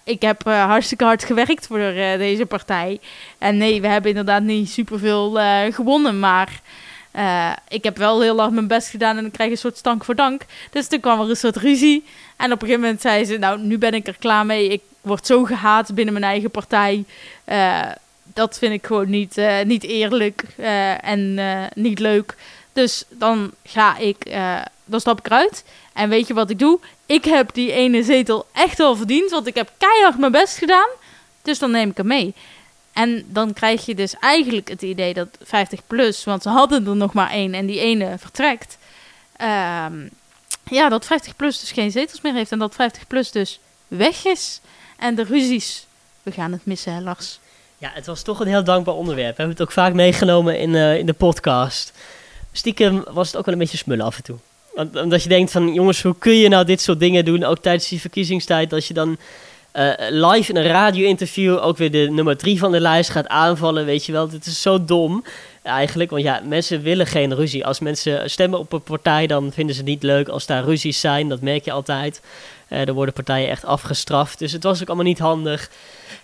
Ik 0.04 0.22
heb 0.22 0.44
hartstikke 0.44 1.04
hard 1.04 1.24
gewerkt 1.24 1.68
voor 1.68 1.80
deze 2.18 2.46
partij. 2.46 3.00
En 3.38 3.58
nee, 3.58 3.82
we 3.82 3.88
hebben 3.88 4.10
inderdaad 4.10 4.44
niet 4.44 4.70
superveel 4.70 5.40
gewonnen, 5.72 6.20
maar 6.20 6.62
eh, 7.12 7.52
ik 7.68 7.84
heb 7.84 7.98
wel 7.98 8.22
heel 8.22 8.40
hard 8.40 8.52
mijn 8.52 8.68
best 8.68 8.90
gedaan 8.90 9.18
en 9.18 9.26
ik 9.26 9.32
krijg 9.32 9.52
een 9.52 9.58
soort 9.58 9.78
stank 9.78 10.04
voor 10.04 10.16
dank. 10.16 10.42
Dus 10.72 10.88
toen 10.88 11.00
kwam 11.00 11.22
er 11.22 11.30
een 11.30 11.36
soort 11.36 11.56
ruzie. 11.56 12.04
En 12.38 12.46
op 12.46 12.62
een 12.62 12.68
gegeven 12.68 12.82
moment 12.82 13.02
zei 13.02 13.26
ze, 13.26 13.38
nou, 13.38 13.60
nu 13.60 13.78
ben 13.78 13.94
ik 13.94 14.08
er 14.08 14.16
klaar 14.20 14.46
mee. 14.46 14.68
Ik 14.68 14.82
word 15.02 15.26
zo 15.26 15.44
gehaat 15.44 15.94
binnen 15.94 16.14
mijn 16.14 16.26
eigen 16.26 16.52
partij. 16.52 17.04
Eh, 17.44 17.90
dat 18.34 18.58
vind 18.58 18.74
ik 18.74 18.86
gewoon 18.86 19.10
niet, 19.10 19.38
eh, 19.38 19.62
niet 19.66 19.84
eerlijk 19.84 20.44
en 21.02 21.40
niet 21.74 22.00
leuk. 22.00 22.36
Dus 22.74 23.04
dan 23.10 23.52
ga 23.64 23.98
ik, 23.98 24.32
dan 24.86 25.00
stap 25.00 25.20
ik 25.20 25.26
eruit. 25.26 25.64
En 25.94 26.10
weet 26.10 26.28
je 26.28 26.34
wat 26.34 26.50
ik 26.50 26.60
doe? 26.60 26.80
Ik 27.06 27.26
heb 27.26 27.54
die 27.54 27.72
ene 27.72 28.04
zetel 28.04 28.46
echt 28.54 28.78
wel 28.78 28.96
verdiend, 28.96 29.32
want 29.32 29.48
ik 29.48 29.56
heb 29.56 29.72
keihard 29.78 30.18
mijn 30.18 30.32
best 30.32 30.58
gedaan. 30.58 30.88
Dus 31.42 31.60
dan 31.60 31.72
neem 31.72 31.90
ik 31.90 31.98
hem 31.98 32.08
mee. 32.08 32.34
En 32.94 33.26
dan 33.28 33.54
krijg 33.54 33.86
je 33.86 33.96
dus 33.96 34.16
eigenlijk 34.20 34.70
het 34.70 34.82
idee 34.82 35.14
dat 35.14 35.28
50 35.44 35.80
plus, 35.88 36.24
want 36.24 36.42
ze 36.42 36.50
hadden 36.50 36.88
er 36.88 36.96
nog 36.96 37.14
maar 37.14 37.30
één 37.32 37.54
en 37.54 37.66
die 37.66 37.80
ene 37.80 38.16
vertrekt. 38.18 38.78
ehm, 39.38 40.08
ja, 40.64 40.90
dat 40.90 41.06
50 41.06 41.36
plus 41.36 41.60
dus 41.60 41.72
geen 41.72 41.92
zetels 41.92 42.22
meer 42.22 42.34
heeft 42.34 42.52
en 42.52 42.60
dat 42.60 42.76
50 42.76 43.08
plus 43.08 43.32
dus 43.32 43.60
weg 43.88 44.26
is. 44.26 44.62
En 44.98 45.16
de 45.16 45.24
ruzies, 45.24 45.86
we 46.24 46.32
gaan 46.32 46.52
het 46.52 46.66
missen, 46.66 46.94
hè, 46.94 47.02
Lars. 47.02 47.40
Ja, 47.78 47.92
het 47.94 48.06
was 48.06 48.22
toch 48.22 48.40
een 48.40 48.48
heel 48.48 48.64
dankbaar 48.64 48.96
onderwerp. 48.96 49.30
We 49.30 49.42
hebben 49.42 49.56
het 49.58 49.62
ook 49.62 49.72
vaak 49.72 49.94
meegenomen 49.94 50.60
in, 50.60 50.76
eh, 50.76 50.98
in 50.98 51.06
de 51.06 51.14
podcast. 51.14 51.94
Stiekem 52.52 53.04
was 53.12 53.28
het 53.28 53.38
ook 53.38 53.46
wel 53.46 53.54
een 53.54 53.60
beetje 53.60 53.78
smullen 53.78 54.06
af 54.06 54.18
en 54.18 54.24
toe. 54.24 54.38
Omdat 54.94 55.24
je 55.24 55.30
denkt 55.30 55.52
van, 55.52 55.74
jongens, 55.74 56.02
hoe 56.02 56.16
kun 56.18 56.36
je 56.36 56.50
nou 56.50 56.66
dit 56.66 56.82
soort 56.82 57.00
dingen 57.00 57.26
doen, 57.26 57.44
ook 57.44 57.60
tijdens 57.60 57.88
die 57.88 58.00
verkiezingstijd, 58.02 58.70
dat 58.70 58.86
je 58.86 58.94
dan 58.94 59.18
eh, 59.72 59.92
live 60.10 60.52
in 60.52 60.58
een 60.58 60.68
radio-interview 60.68 61.58
ook 61.62 61.78
weer 61.78 61.92
de 61.92 62.08
nummer 62.12 62.38
drie 62.38 62.60
van 62.60 62.72
de 62.72 62.80
lijst 62.80 63.10
gaat 63.10 63.28
aanvallen, 63.28 63.86
weet 63.86 64.06
je 64.06 64.12
wel. 64.12 64.30
Dit 64.30 64.46
is 64.46 64.62
zo 64.62 64.86
dom, 64.86 65.24
eigenlijk. 65.64 66.10
Want 66.10 66.24
ja, 66.24 66.42
mensen 66.46 66.82
willen 66.82 67.08
geen 67.08 67.36
ruzie. 67.36 67.66
Als 67.66 67.80
mensen 67.80 68.30
stemmen 68.30 68.60
op 68.60 68.74
een 68.74 68.82
partij, 68.82 69.28
dan 69.28 69.52
vinden 69.52 69.76
ze 69.76 69.82
het 69.82 69.90
niet 69.90 70.04
leuk 70.04 70.28
als 70.28 70.46
daar 70.46 70.64
ruzies 70.64 71.00
zijn. 71.00 71.30
Dat 71.30 71.42
merk 71.42 71.66
je 71.66 71.72
altijd. 71.72 72.22
Eh 72.68 72.88
er 72.88 72.94
worden 72.94 73.14
partijen 73.14 73.50
echt 73.50 73.66
afgestraft. 73.66 74.40
Dus 74.40 74.52
het 74.52 74.64
was 74.64 74.82
ook 74.82 74.88
allemaal 74.88 75.06
niet 75.06 75.20
handig. 75.20 75.70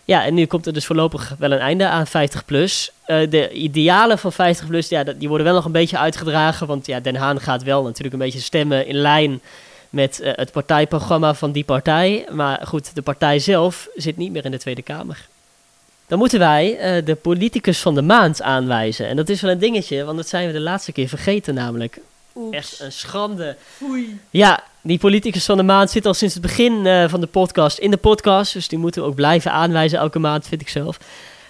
Ja, 0.05 0.25
en 0.25 0.33
nu 0.33 0.45
komt 0.45 0.65
er 0.65 0.73
dus 0.73 0.85
voorlopig 0.85 1.35
wel 1.39 1.51
een 1.51 1.59
einde 1.59 1.87
aan 1.87 2.07
50 2.07 2.45
plus. 2.45 2.91
Eh, 3.05 3.29
de 3.29 3.51
idealen 3.51 4.17
van 4.17 4.31
50 4.31 4.67
plus, 4.67 4.89
ja, 4.89 5.03
die 5.03 5.27
worden 5.27 5.45
wel 5.45 5.55
nog 5.55 5.65
een 5.65 5.71
beetje 5.71 5.97
uitgedragen. 5.97 6.67
Want 6.67 6.85
ja, 6.85 6.99
Den 6.99 7.15
Haan 7.15 7.39
gaat 7.39 7.63
wel 7.63 7.83
natuurlijk 7.83 8.13
een 8.13 8.19
beetje 8.19 8.39
stemmen 8.39 8.87
in 8.87 8.95
lijn 8.95 9.41
met 9.89 10.19
eh, 10.19 10.31
het 10.35 10.51
partijprogramma 10.51 11.33
van 11.33 11.51
die 11.51 11.63
partij. 11.63 12.27
Maar 12.31 12.61
goed, 12.67 12.95
de 12.95 13.01
partij 13.01 13.39
zelf 13.39 13.87
zit 13.95 14.17
niet 14.17 14.31
meer 14.31 14.45
in 14.45 14.51
de 14.51 14.57
Tweede 14.57 14.81
Kamer. 14.81 15.27
Dan 16.07 16.17
moeten 16.19 16.39
wij 16.39 16.77
eh, 16.77 17.05
de 17.05 17.15
politicus 17.15 17.79
van 17.79 17.95
de 17.95 18.01
maand 18.01 18.41
aanwijzen. 18.41 19.07
En 19.07 19.15
dat 19.15 19.29
is 19.29 19.41
wel 19.41 19.51
een 19.51 19.59
dingetje, 19.59 20.03
want 20.03 20.17
dat 20.17 20.27
zijn 20.27 20.47
we 20.47 20.53
de 20.53 20.59
laatste 20.59 20.91
keer 20.91 21.07
vergeten 21.07 21.53
namelijk. 21.53 21.99
Echt 22.51 22.79
een 22.79 22.91
schande. 22.91 23.55
Ja, 24.29 24.63
die 24.81 24.97
politicus 24.97 25.45
van 25.45 25.57
de 25.57 25.63
maand 25.63 25.89
zit 25.89 26.05
al 26.05 26.13
sinds 26.13 26.33
het 26.33 26.43
begin 26.43 26.85
eh, 26.85 27.09
van 27.09 27.21
de 27.21 27.27
podcast 27.27 27.77
in 27.77 27.91
de 27.91 27.97
podcast. 27.97 28.53
Dus 28.53 28.67
die 28.67 28.79
moeten 28.79 29.01
we 29.01 29.07
ook 29.07 29.15
blijven 29.15 29.51
aanwijzen 29.51 29.99
elke 29.99 30.19
maand, 30.19 30.47
vind 30.47 30.61
ik 30.61 30.69
zelf. 30.69 30.99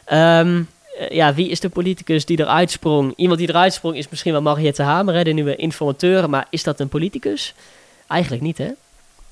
Ehm, 0.05 0.61
eh, 0.99 1.09
ja, 1.09 1.33
wie 1.33 1.49
is 1.49 1.59
de 1.59 1.69
politicus 1.69 2.25
die 2.25 2.39
eruit 2.39 2.71
sprong? 2.71 3.13
Iemand 3.15 3.39
die 3.39 3.49
eruit 3.49 3.73
sprong 3.73 3.95
is 3.95 4.09
misschien 4.09 4.31
wel 4.31 4.41
Mariette 4.41 4.83
Hamer, 4.83 5.13
hè, 5.15 5.23
de 5.23 5.31
nieuwe 5.31 5.55
informateur. 5.55 6.29
Maar 6.29 6.47
is 6.49 6.63
dat 6.63 6.79
een 6.79 6.89
politicus? 6.89 7.53
Eigenlijk 8.07 8.43
niet, 8.43 8.57
hè? 8.57 8.69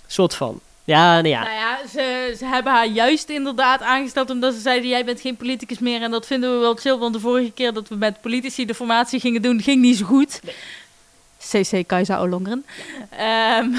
Soort 0.08 0.36
van. 0.36 0.60
Ja, 0.84 1.14
nou 1.14 1.28
ja. 1.28 1.44
Nou 1.44 1.56
ja, 1.56 1.88
ze, 1.88 2.36
ze 2.38 2.46
hebben 2.46 2.74
haar 2.74 2.88
juist 2.88 3.30
inderdaad 3.30 3.82
aangesteld 3.82 4.30
omdat 4.30 4.54
ze 4.54 4.60
zeiden: 4.60 4.90
Jij 4.90 5.06
bent 5.06 5.22
geen 5.22 5.36
politicus 5.36 5.80
meer. 5.80 6.02
En 6.02 6.12
dat 6.12 6.26
vinden 6.26 6.54
we 6.54 6.58
wel 6.58 6.76
chill, 6.76 6.98
want 6.98 7.14
de 7.14 7.20
vorige 7.20 7.52
keer 7.52 7.74
dat 7.74 7.88
we 7.88 7.96
met 7.96 8.22
politici 8.22 8.66
de 8.66 8.76
formatie 8.76 9.20
gingen 9.20 9.42
doen, 9.42 9.62
ging 9.62 9.82
niet 9.82 9.98
zo 9.98 10.06
goed. 10.06 10.40
CC 11.52 11.88
Kajsa 11.88 12.18
Olongren. 12.18 12.66
Ehm, 13.10 13.70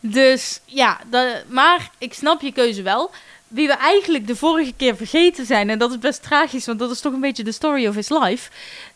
dus 0.00 0.60
ja, 0.64 1.00
maar 1.46 1.90
ik 1.98 2.14
snap 2.14 2.40
je 2.40 2.52
keuze 2.52 2.82
wel. 2.82 3.10
Wie 3.48 3.66
we 3.66 3.72
eigenlijk 3.72 4.26
de 4.26 4.36
vorige 4.36 4.72
keer 4.76 4.96
vergeten 4.96 5.46
zijn, 5.46 5.70
en 5.70 5.78
dat 5.78 5.90
is 5.90 5.98
best 5.98 6.22
tragisch, 6.22 6.66
want 6.66 6.78
dat 6.78 6.90
is 6.90 7.00
toch 7.00 7.12
een 7.12 7.20
beetje 7.20 7.44
de 7.44 7.52
story 7.52 7.86
of 7.86 7.94
his 7.94 8.08
life. 8.08 8.50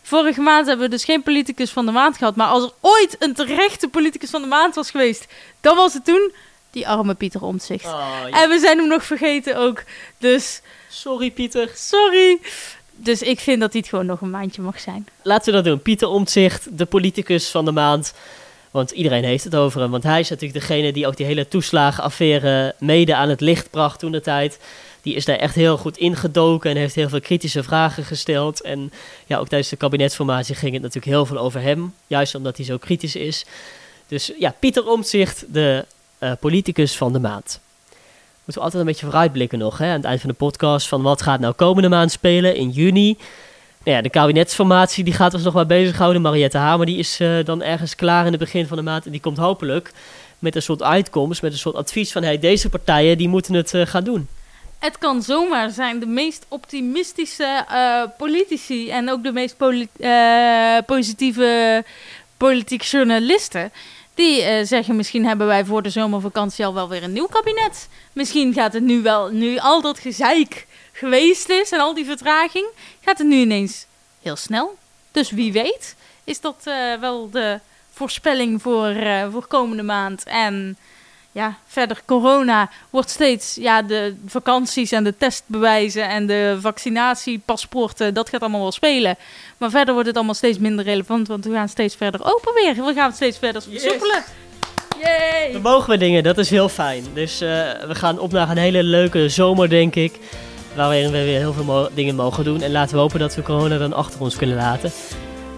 Vorige 0.07 0.41
maand 0.41 0.67
hebben 0.67 0.85
we 0.85 0.93
dus 0.93 1.05
geen 1.05 1.23
politicus 1.23 1.71
van 1.71 1.87
de 1.87 1.93
maand 1.93 2.17
gehad. 2.17 2.37
Maar 2.37 2.47
als 2.47 2.65
er 2.65 2.73
ooit 2.81 3.17
een 3.19 3.35
terechte 3.35 3.89
politicus 3.89 4.31
van 4.31 4.43
de 4.43 4.49
maand 4.49 4.75
was 4.75 4.91
geweest, 4.91 5.27
dan 5.61 5.77
was 5.77 5.95
het 5.95 6.05
toen 6.05 6.33
die 6.71 6.89
arme 6.89 7.15
Pieter 7.15 7.43
Omtzigt. 7.43 7.85
Oh, 7.85 8.17
ja. 8.31 8.43
En 8.43 8.49
we 8.49 8.59
zijn 8.59 8.79
hem 8.79 8.89
nog 8.89 9.05
vergeten 9.05 9.57
ook. 9.57 9.83
Dus 10.19 10.61
Sorry, 10.89 11.31
Pieter. 11.31 11.71
sorry. 11.75 12.39
Dus 12.91 13.23
ik 13.23 13.41
vind 13.41 13.61
dat 13.61 13.73
het 13.73 13.89
gewoon 13.89 14.07
nog 14.07 14.21
een 14.21 14.31
maandje 14.31 14.63
mag 14.63 14.81
zijn. 14.81 15.07
Laten 15.23 15.47
we 15.47 15.53
dat 15.53 15.65
doen. 15.65 15.83
Pieter 15.83 16.09
Omtzigt, 16.09 16.79
de 16.79 16.85
politicus 16.85 17.49
van 17.49 17.65
de 17.65 17.73
maand. 17.73 18.15
Want 18.71 18.91
iedereen 18.91 19.25
heeft 19.25 19.45
het 19.45 19.55
over 19.55 19.81
hem. 19.81 19.91
Want 19.91 20.03
hij 20.03 20.21
is 20.21 20.31
natuurlijk 20.31 20.61
degene 20.61 20.93
die 20.93 21.07
ook 21.07 21.17
die 21.17 21.27
hele 21.27 21.49
toeslagenaffaire 21.49 22.75
mede 22.79 23.15
aan 23.15 23.29
het 23.29 23.41
licht 23.41 23.71
bracht 23.71 23.99
toen 23.99 24.13
de 24.13 24.21
tijd. 24.21 24.59
Die 25.05 25.15
is 25.15 25.25
daar 25.25 25.37
echt 25.37 25.55
heel 25.55 25.77
goed 25.77 25.97
ingedoken 25.97 26.71
en 26.71 26.77
heeft 26.77 26.95
heel 26.95 27.09
veel 27.09 27.21
kritische 27.21 27.63
vragen 27.63 28.05
gesteld. 28.05 28.63
En 28.63 28.93
ja, 29.27 29.39
ook 29.39 29.49
tijdens 29.49 29.71
de 29.71 29.77
kabinetsformatie 29.77 30.55
ging 30.55 30.73
het 30.73 30.83
natuurlijk 30.83 31.13
heel 31.13 31.27
veel 31.27 31.39
over 31.39 31.61
hem. 31.61 31.95
Juist 32.07 32.35
omdat 32.35 32.57
hij 32.57 32.67
zo 32.67 32.79
kritisch 32.79 33.17
is. 33.17 33.45
Dus 34.09 34.33
ja, 34.39 34.55
Pieter 34.59 34.87
Omtzigt, 34.87 35.45
de 35.49 35.85
eh, 36.19 36.33
politicus 36.41 36.97
van 36.97 37.13
de 37.13 37.19
maand. 37.19 37.61
Moeten 38.45 38.55
we 38.55 38.61
altijd 38.61 38.83
een 38.83 38.89
beetje 38.89 39.07
vooruitblikken 39.07 39.59
nog, 39.59 39.79
hè, 39.79 39.87
aan 39.87 39.97
het 39.97 40.05
eind 40.05 40.21
van 40.21 40.31
de 40.31 40.37
podcast. 40.37 40.89
Van 40.89 41.03
wat 41.03 41.23
gaat 41.23 41.41
nou 41.41 41.55
komende 41.55 41.89
maand 41.89 42.13
spelen 42.13 42.57
in 42.57 42.71
juni. 42.71 43.17
Nou 43.85 43.97
ja, 43.97 44.03
de 44.03 44.11
kabinetsformatie 44.11 45.05
die 45.05 45.13
gaat 45.13 45.35
ons 45.35 45.43
nog 45.43 45.55
wel 45.55 45.67
bezighouden. 45.67 46.23
Mariette 46.23 46.59
Hamer 46.59 46.87
die 46.87 46.99
is 46.99 47.21
eh, 47.21 47.45
dan 47.45 47.63
ergens 47.63 47.95
klaar 47.95 48.25
in 48.25 48.33
het 48.33 48.41
begin 48.41 48.67
van 48.67 48.77
de 48.77 48.83
maand. 48.83 49.05
En 49.05 49.11
die 49.11 49.21
komt 49.21 49.37
hopelijk 49.37 49.93
met 50.39 50.57
een 50.57 50.63
soort 50.63 50.83
uitkomst, 50.83 51.43
met 51.43 51.53
een 51.53 51.59
soort 51.59 51.75
advies 51.75 52.13
van... 52.13 52.23
Hey, 52.23 52.39
deze 52.39 52.69
partijen 52.69 53.19
die 53.19 53.29
moeten 53.29 53.55
het 53.55 53.75
eh, 53.75 53.87
gaan 53.87 54.05
doen. 54.05 54.29
Het 54.85 54.99
kan 54.99 55.23
zomaar 55.23 55.71
zijn 55.71 55.99
de 55.99 56.07
meest 56.07 56.47
optimistische 56.49 57.65
eh, 57.69 58.03
politici 58.19 58.91
en 58.91 59.11
ook 59.11 59.23
de 59.23 59.33
meest 59.33 59.57
eh, 59.97 60.77
positieve 60.87 61.85
politieke 62.37 62.85
journalisten. 62.85 63.73
Die 64.15 64.43
eh, 64.43 64.67
zeggen, 64.67 64.97
misschien 64.97 65.27
hebben 65.27 65.47
wij 65.47 65.65
voor 65.65 65.83
de 65.83 65.91
zomervakantie 65.91 66.67
al 66.67 66.75
wel 66.75 66.89
weer 66.89 67.03
een 67.03 67.13
nieuw 67.13 67.27
kabinet. 67.27 67.89
Misschien 68.13 68.53
gaat 68.53 68.73
het 68.73 68.83
nu 68.83 69.03
wel, 69.03 69.29
nu 69.31 69.59
al 69.59 69.81
dat 69.81 69.99
gezeik 69.99 70.67
geweest 70.93 71.49
is 71.49 71.73
en 71.73 71.81
al 71.81 71.95
die 71.95 72.05
vertraging, 72.05 72.67
gaat 73.01 73.19
het 73.19 73.27
nu 73.27 73.37
ineens 73.37 73.87
heel 74.23 74.37
snel. 74.37 74.77
Dus 75.11 75.31
wie 75.31 75.53
weet 75.53 75.97
is 76.25 76.41
dat 76.41 76.63
wel 77.01 77.31
de 77.31 77.61
voorspelling 77.91 78.63
voor, 78.63 78.95
voor 79.31 79.47
komende 79.47 79.83
maand. 79.83 80.25
En 80.25 80.77
ja, 81.35 81.55
verder 81.67 82.01
corona 82.05 82.71
wordt 82.91 83.11
steeds, 83.11 83.55
ja, 83.61 83.83
de 83.83 84.15
vakanties 84.27 84.93
en 84.93 85.05
de 85.05 85.17
testbewijzen 85.17 86.09
en 86.09 86.27
de 86.27 86.57
vaccinatiepaspoorten, 86.61 88.15
dat 88.15 88.29
gaat 88.29 88.41
allemaal 88.41 88.61
wel 88.61 88.73
spelen. 88.73 89.17
Maar 89.59 89.71
verder 89.71 89.93
wordt 89.93 90.09
het 90.09 90.17
allemaal 90.17 90.35
steeds 90.35 90.59
minder 90.59 90.85
relevant, 90.85 91.29
want 91.29 91.45
we 91.45 91.53
gaan 91.53 91.69
steeds 91.69 91.95
verder 91.95 92.21
open 92.35 92.55
weer. 92.55 92.75
We 92.75 92.93
gaan 92.95 93.07
het 93.07 93.15
steeds 93.15 93.39
verder 93.39 93.63
versoepelen. 93.63 94.23
Yay! 95.01 95.53
Dan 95.53 95.63
mogen 95.63 95.91
we 95.91 95.97
dingen, 95.97 96.23
dat 96.23 96.39
is 96.39 96.51
heel 96.51 96.69
fijn. 96.69 97.05
Dus 97.15 97.41
eh, 97.41 97.49
we 97.87 97.95
gaan 97.95 98.19
op 98.19 98.33
naar 98.33 98.51
een 98.51 98.57
hele 98.57 98.83
leuke 98.83 99.29
zomer, 99.29 99.69
denk 99.69 99.95
ik. 99.95 100.19
Waarin 100.75 101.11
we 101.11 101.25
weer 101.25 101.39
heel 101.39 101.53
veel 101.53 101.65
mo- 101.65 101.89
dingen 101.95 102.15
mogen 102.15 102.45
doen. 102.45 102.63
En 102.63 102.73
laten 102.73 102.95
we 102.95 103.01
hopen 103.01 103.19
dat 103.19 103.35
we 103.35 103.43
corona 103.43 103.79
dan 103.79 103.93
achter 103.93 104.21
ons 104.21 104.37
kunnen 104.37 104.57
laten. 104.57 104.93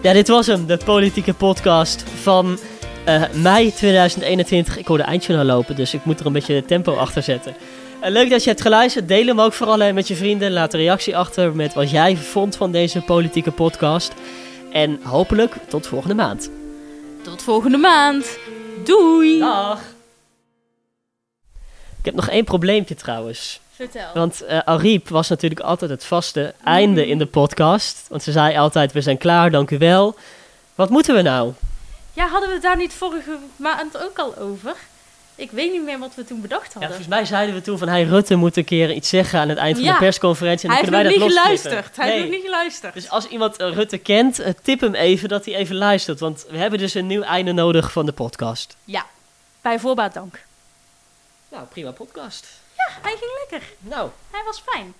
Ja, 0.01 0.13
dit 0.13 0.27
was 0.27 0.47
hem, 0.47 0.65
de 0.65 0.77
politieke 0.85 1.33
podcast 1.33 2.03
van 2.21 2.59
eh, 3.07 3.23
mei 3.33 3.73
2021. 3.73 4.77
Ik 4.77 4.87
hoor 4.87 4.97
de 4.97 5.03
eindjournaal 5.03 5.45
lopen, 5.45 5.75
dus 5.75 5.93
ik 5.93 6.05
moet 6.05 6.19
er 6.19 6.25
een 6.25 6.33
beetje 6.33 6.65
tempo 6.65 6.95
achter 6.95 7.23
zetten. 7.23 7.55
Eh, 8.01 8.11
leuk 8.11 8.29
dat 8.29 8.43
je 8.43 8.49
hebt 8.49 8.61
geluisterd. 8.61 9.07
Deel 9.07 9.25
hem 9.25 9.41
ook 9.41 9.53
vooral 9.53 9.81
eh, 9.81 9.93
met 9.93 10.07
je 10.07 10.15
vrienden. 10.15 10.51
Laat 10.51 10.73
een 10.73 10.79
reactie 10.79 11.17
achter 11.17 11.55
met 11.55 11.73
wat 11.73 11.89
jij 11.89 12.17
vond 12.17 12.55
van 12.55 12.71
deze 12.71 13.01
politieke 13.01 13.51
podcast. 13.51 14.13
En 14.71 14.99
hopelijk 15.03 15.55
tot 15.67 15.87
volgende 15.87 16.15
maand. 16.15 16.49
Tot 17.23 17.43
volgende 17.43 17.77
maand. 17.77 18.37
Doei! 18.83 19.39
Dag! 19.39 19.81
Ik 21.99 22.05
heb 22.05 22.15
nog 22.15 22.29
één 22.29 22.43
probleempje 22.43 22.95
trouwens. 22.95 23.59
Vertel. 23.71 24.09
Want 24.13 24.41
eh 24.41 24.59
Ariep 24.65 25.09
was 25.09 25.29
natuurlijk 25.29 25.61
altijd 25.61 25.91
het 25.91 26.05
vaste 26.05 26.53
einde 26.63 27.07
in 27.07 27.17
de 27.17 27.25
podcast. 27.25 28.05
Want 28.09 28.23
ze 28.23 28.31
zei 28.31 28.57
altijd, 28.57 28.91
we 28.91 29.01
zijn 29.01 29.17
klaar, 29.17 29.51
dank 29.51 29.71
u 29.71 29.77
wel. 29.77 30.15
Wat 30.75 30.89
moeten 30.89 31.15
we 31.15 31.21
nou? 31.21 31.53
Ja, 32.17 32.27
hadden 32.27 32.47
we 32.49 32.53
het 32.55 32.63
daar 32.63 32.77
niet 32.77 32.93
vorige 32.93 33.37
maand 33.55 33.97
ook 33.97 34.17
al 34.19 34.37
over? 34.37 34.75
Ik 35.35 35.51
weet 35.51 35.71
niet 35.71 35.83
meer 35.83 35.99
wat 35.99 36.15
we 36.15 36.23
toen 36.23 36.41
bedacht 36.41 36.65
Ja, 36.65 36.71
hadden. 36.71 36.87
volgens 36.89 37.07
mij 37.07 37.25
zeiden 37.25 37.55
we 37.55 37.61
toen 37.61 37.77
van, 37.77 37.87
hey, 37.87 38.03
Rutte 38.03 38.35
moet 38.35 38.57
een 38.57 38.65
keer 38.65 38.91
iets 38.91 39.09
zeggen 39.09 39.39
aan 39.39 39.49
het 39.49 39.57
eind 39.57 39.75
van 39.77 39.85
Ja. 39.85 39.93
de 39.93 39.99
persconferentie. 39.99 40.69
En 40.69 40.75
hij 40.75 40.83
dan 40.83 40.93
heeft 40.93 41.05
nog 41.09 41.17
kunnen 41.17 41.33
niet 41.33 41.43
wij 41.43 41.53
dat 41.53 41.63
losknippen. 41.63 41.93
geluisterd. 41.93 42.05
Hij 42.05 42.11
heeft 42.11 42.23
nog 42.23 42.35
niet 42.35 42.45
geluisterd. 42.45 42.93
Dus 42.93 43.09
als 43.09 43.27
iemand 43.27 43.57
eh, 43.57 43.71
Rutte 43.73 43.97
kent, 43.97 44.39
eh, 44.39 44.53
tip 44.63 44.79
hem 44.79 44.93
even 44.95 45.29
dat 45.29 45.45
hij 45.45 45.55
even 45.55 45.75
luistert. 45.75 46.19
Want 46.19 46.45
we 46.49 46.57
hebben 46.57 46.79
dus 46.79 46.93
een 46.93 47.07
nieuw 47.07 47.21
einde 47.21 47.51
nodig 47.51 47.91
van 47.91 48.05
de 48.05 48.11
podcast. 48.11 48.75
Ja, 48.83 49.05
bij 49.61 49.79
voorbaat 49.79 50.13
dank. 50.13 50.39
Nou, 51.51 51.65
prima 51.65 51.91
podcast. 51.91 52.47
Hij 53.01 53.15
ging 53.19 53.31
lekker. 53.49 53.67
Nou, 53.79 54.09
Hij 54.31 54.41
was 54.45 54.61
fijn. 54.65 54.93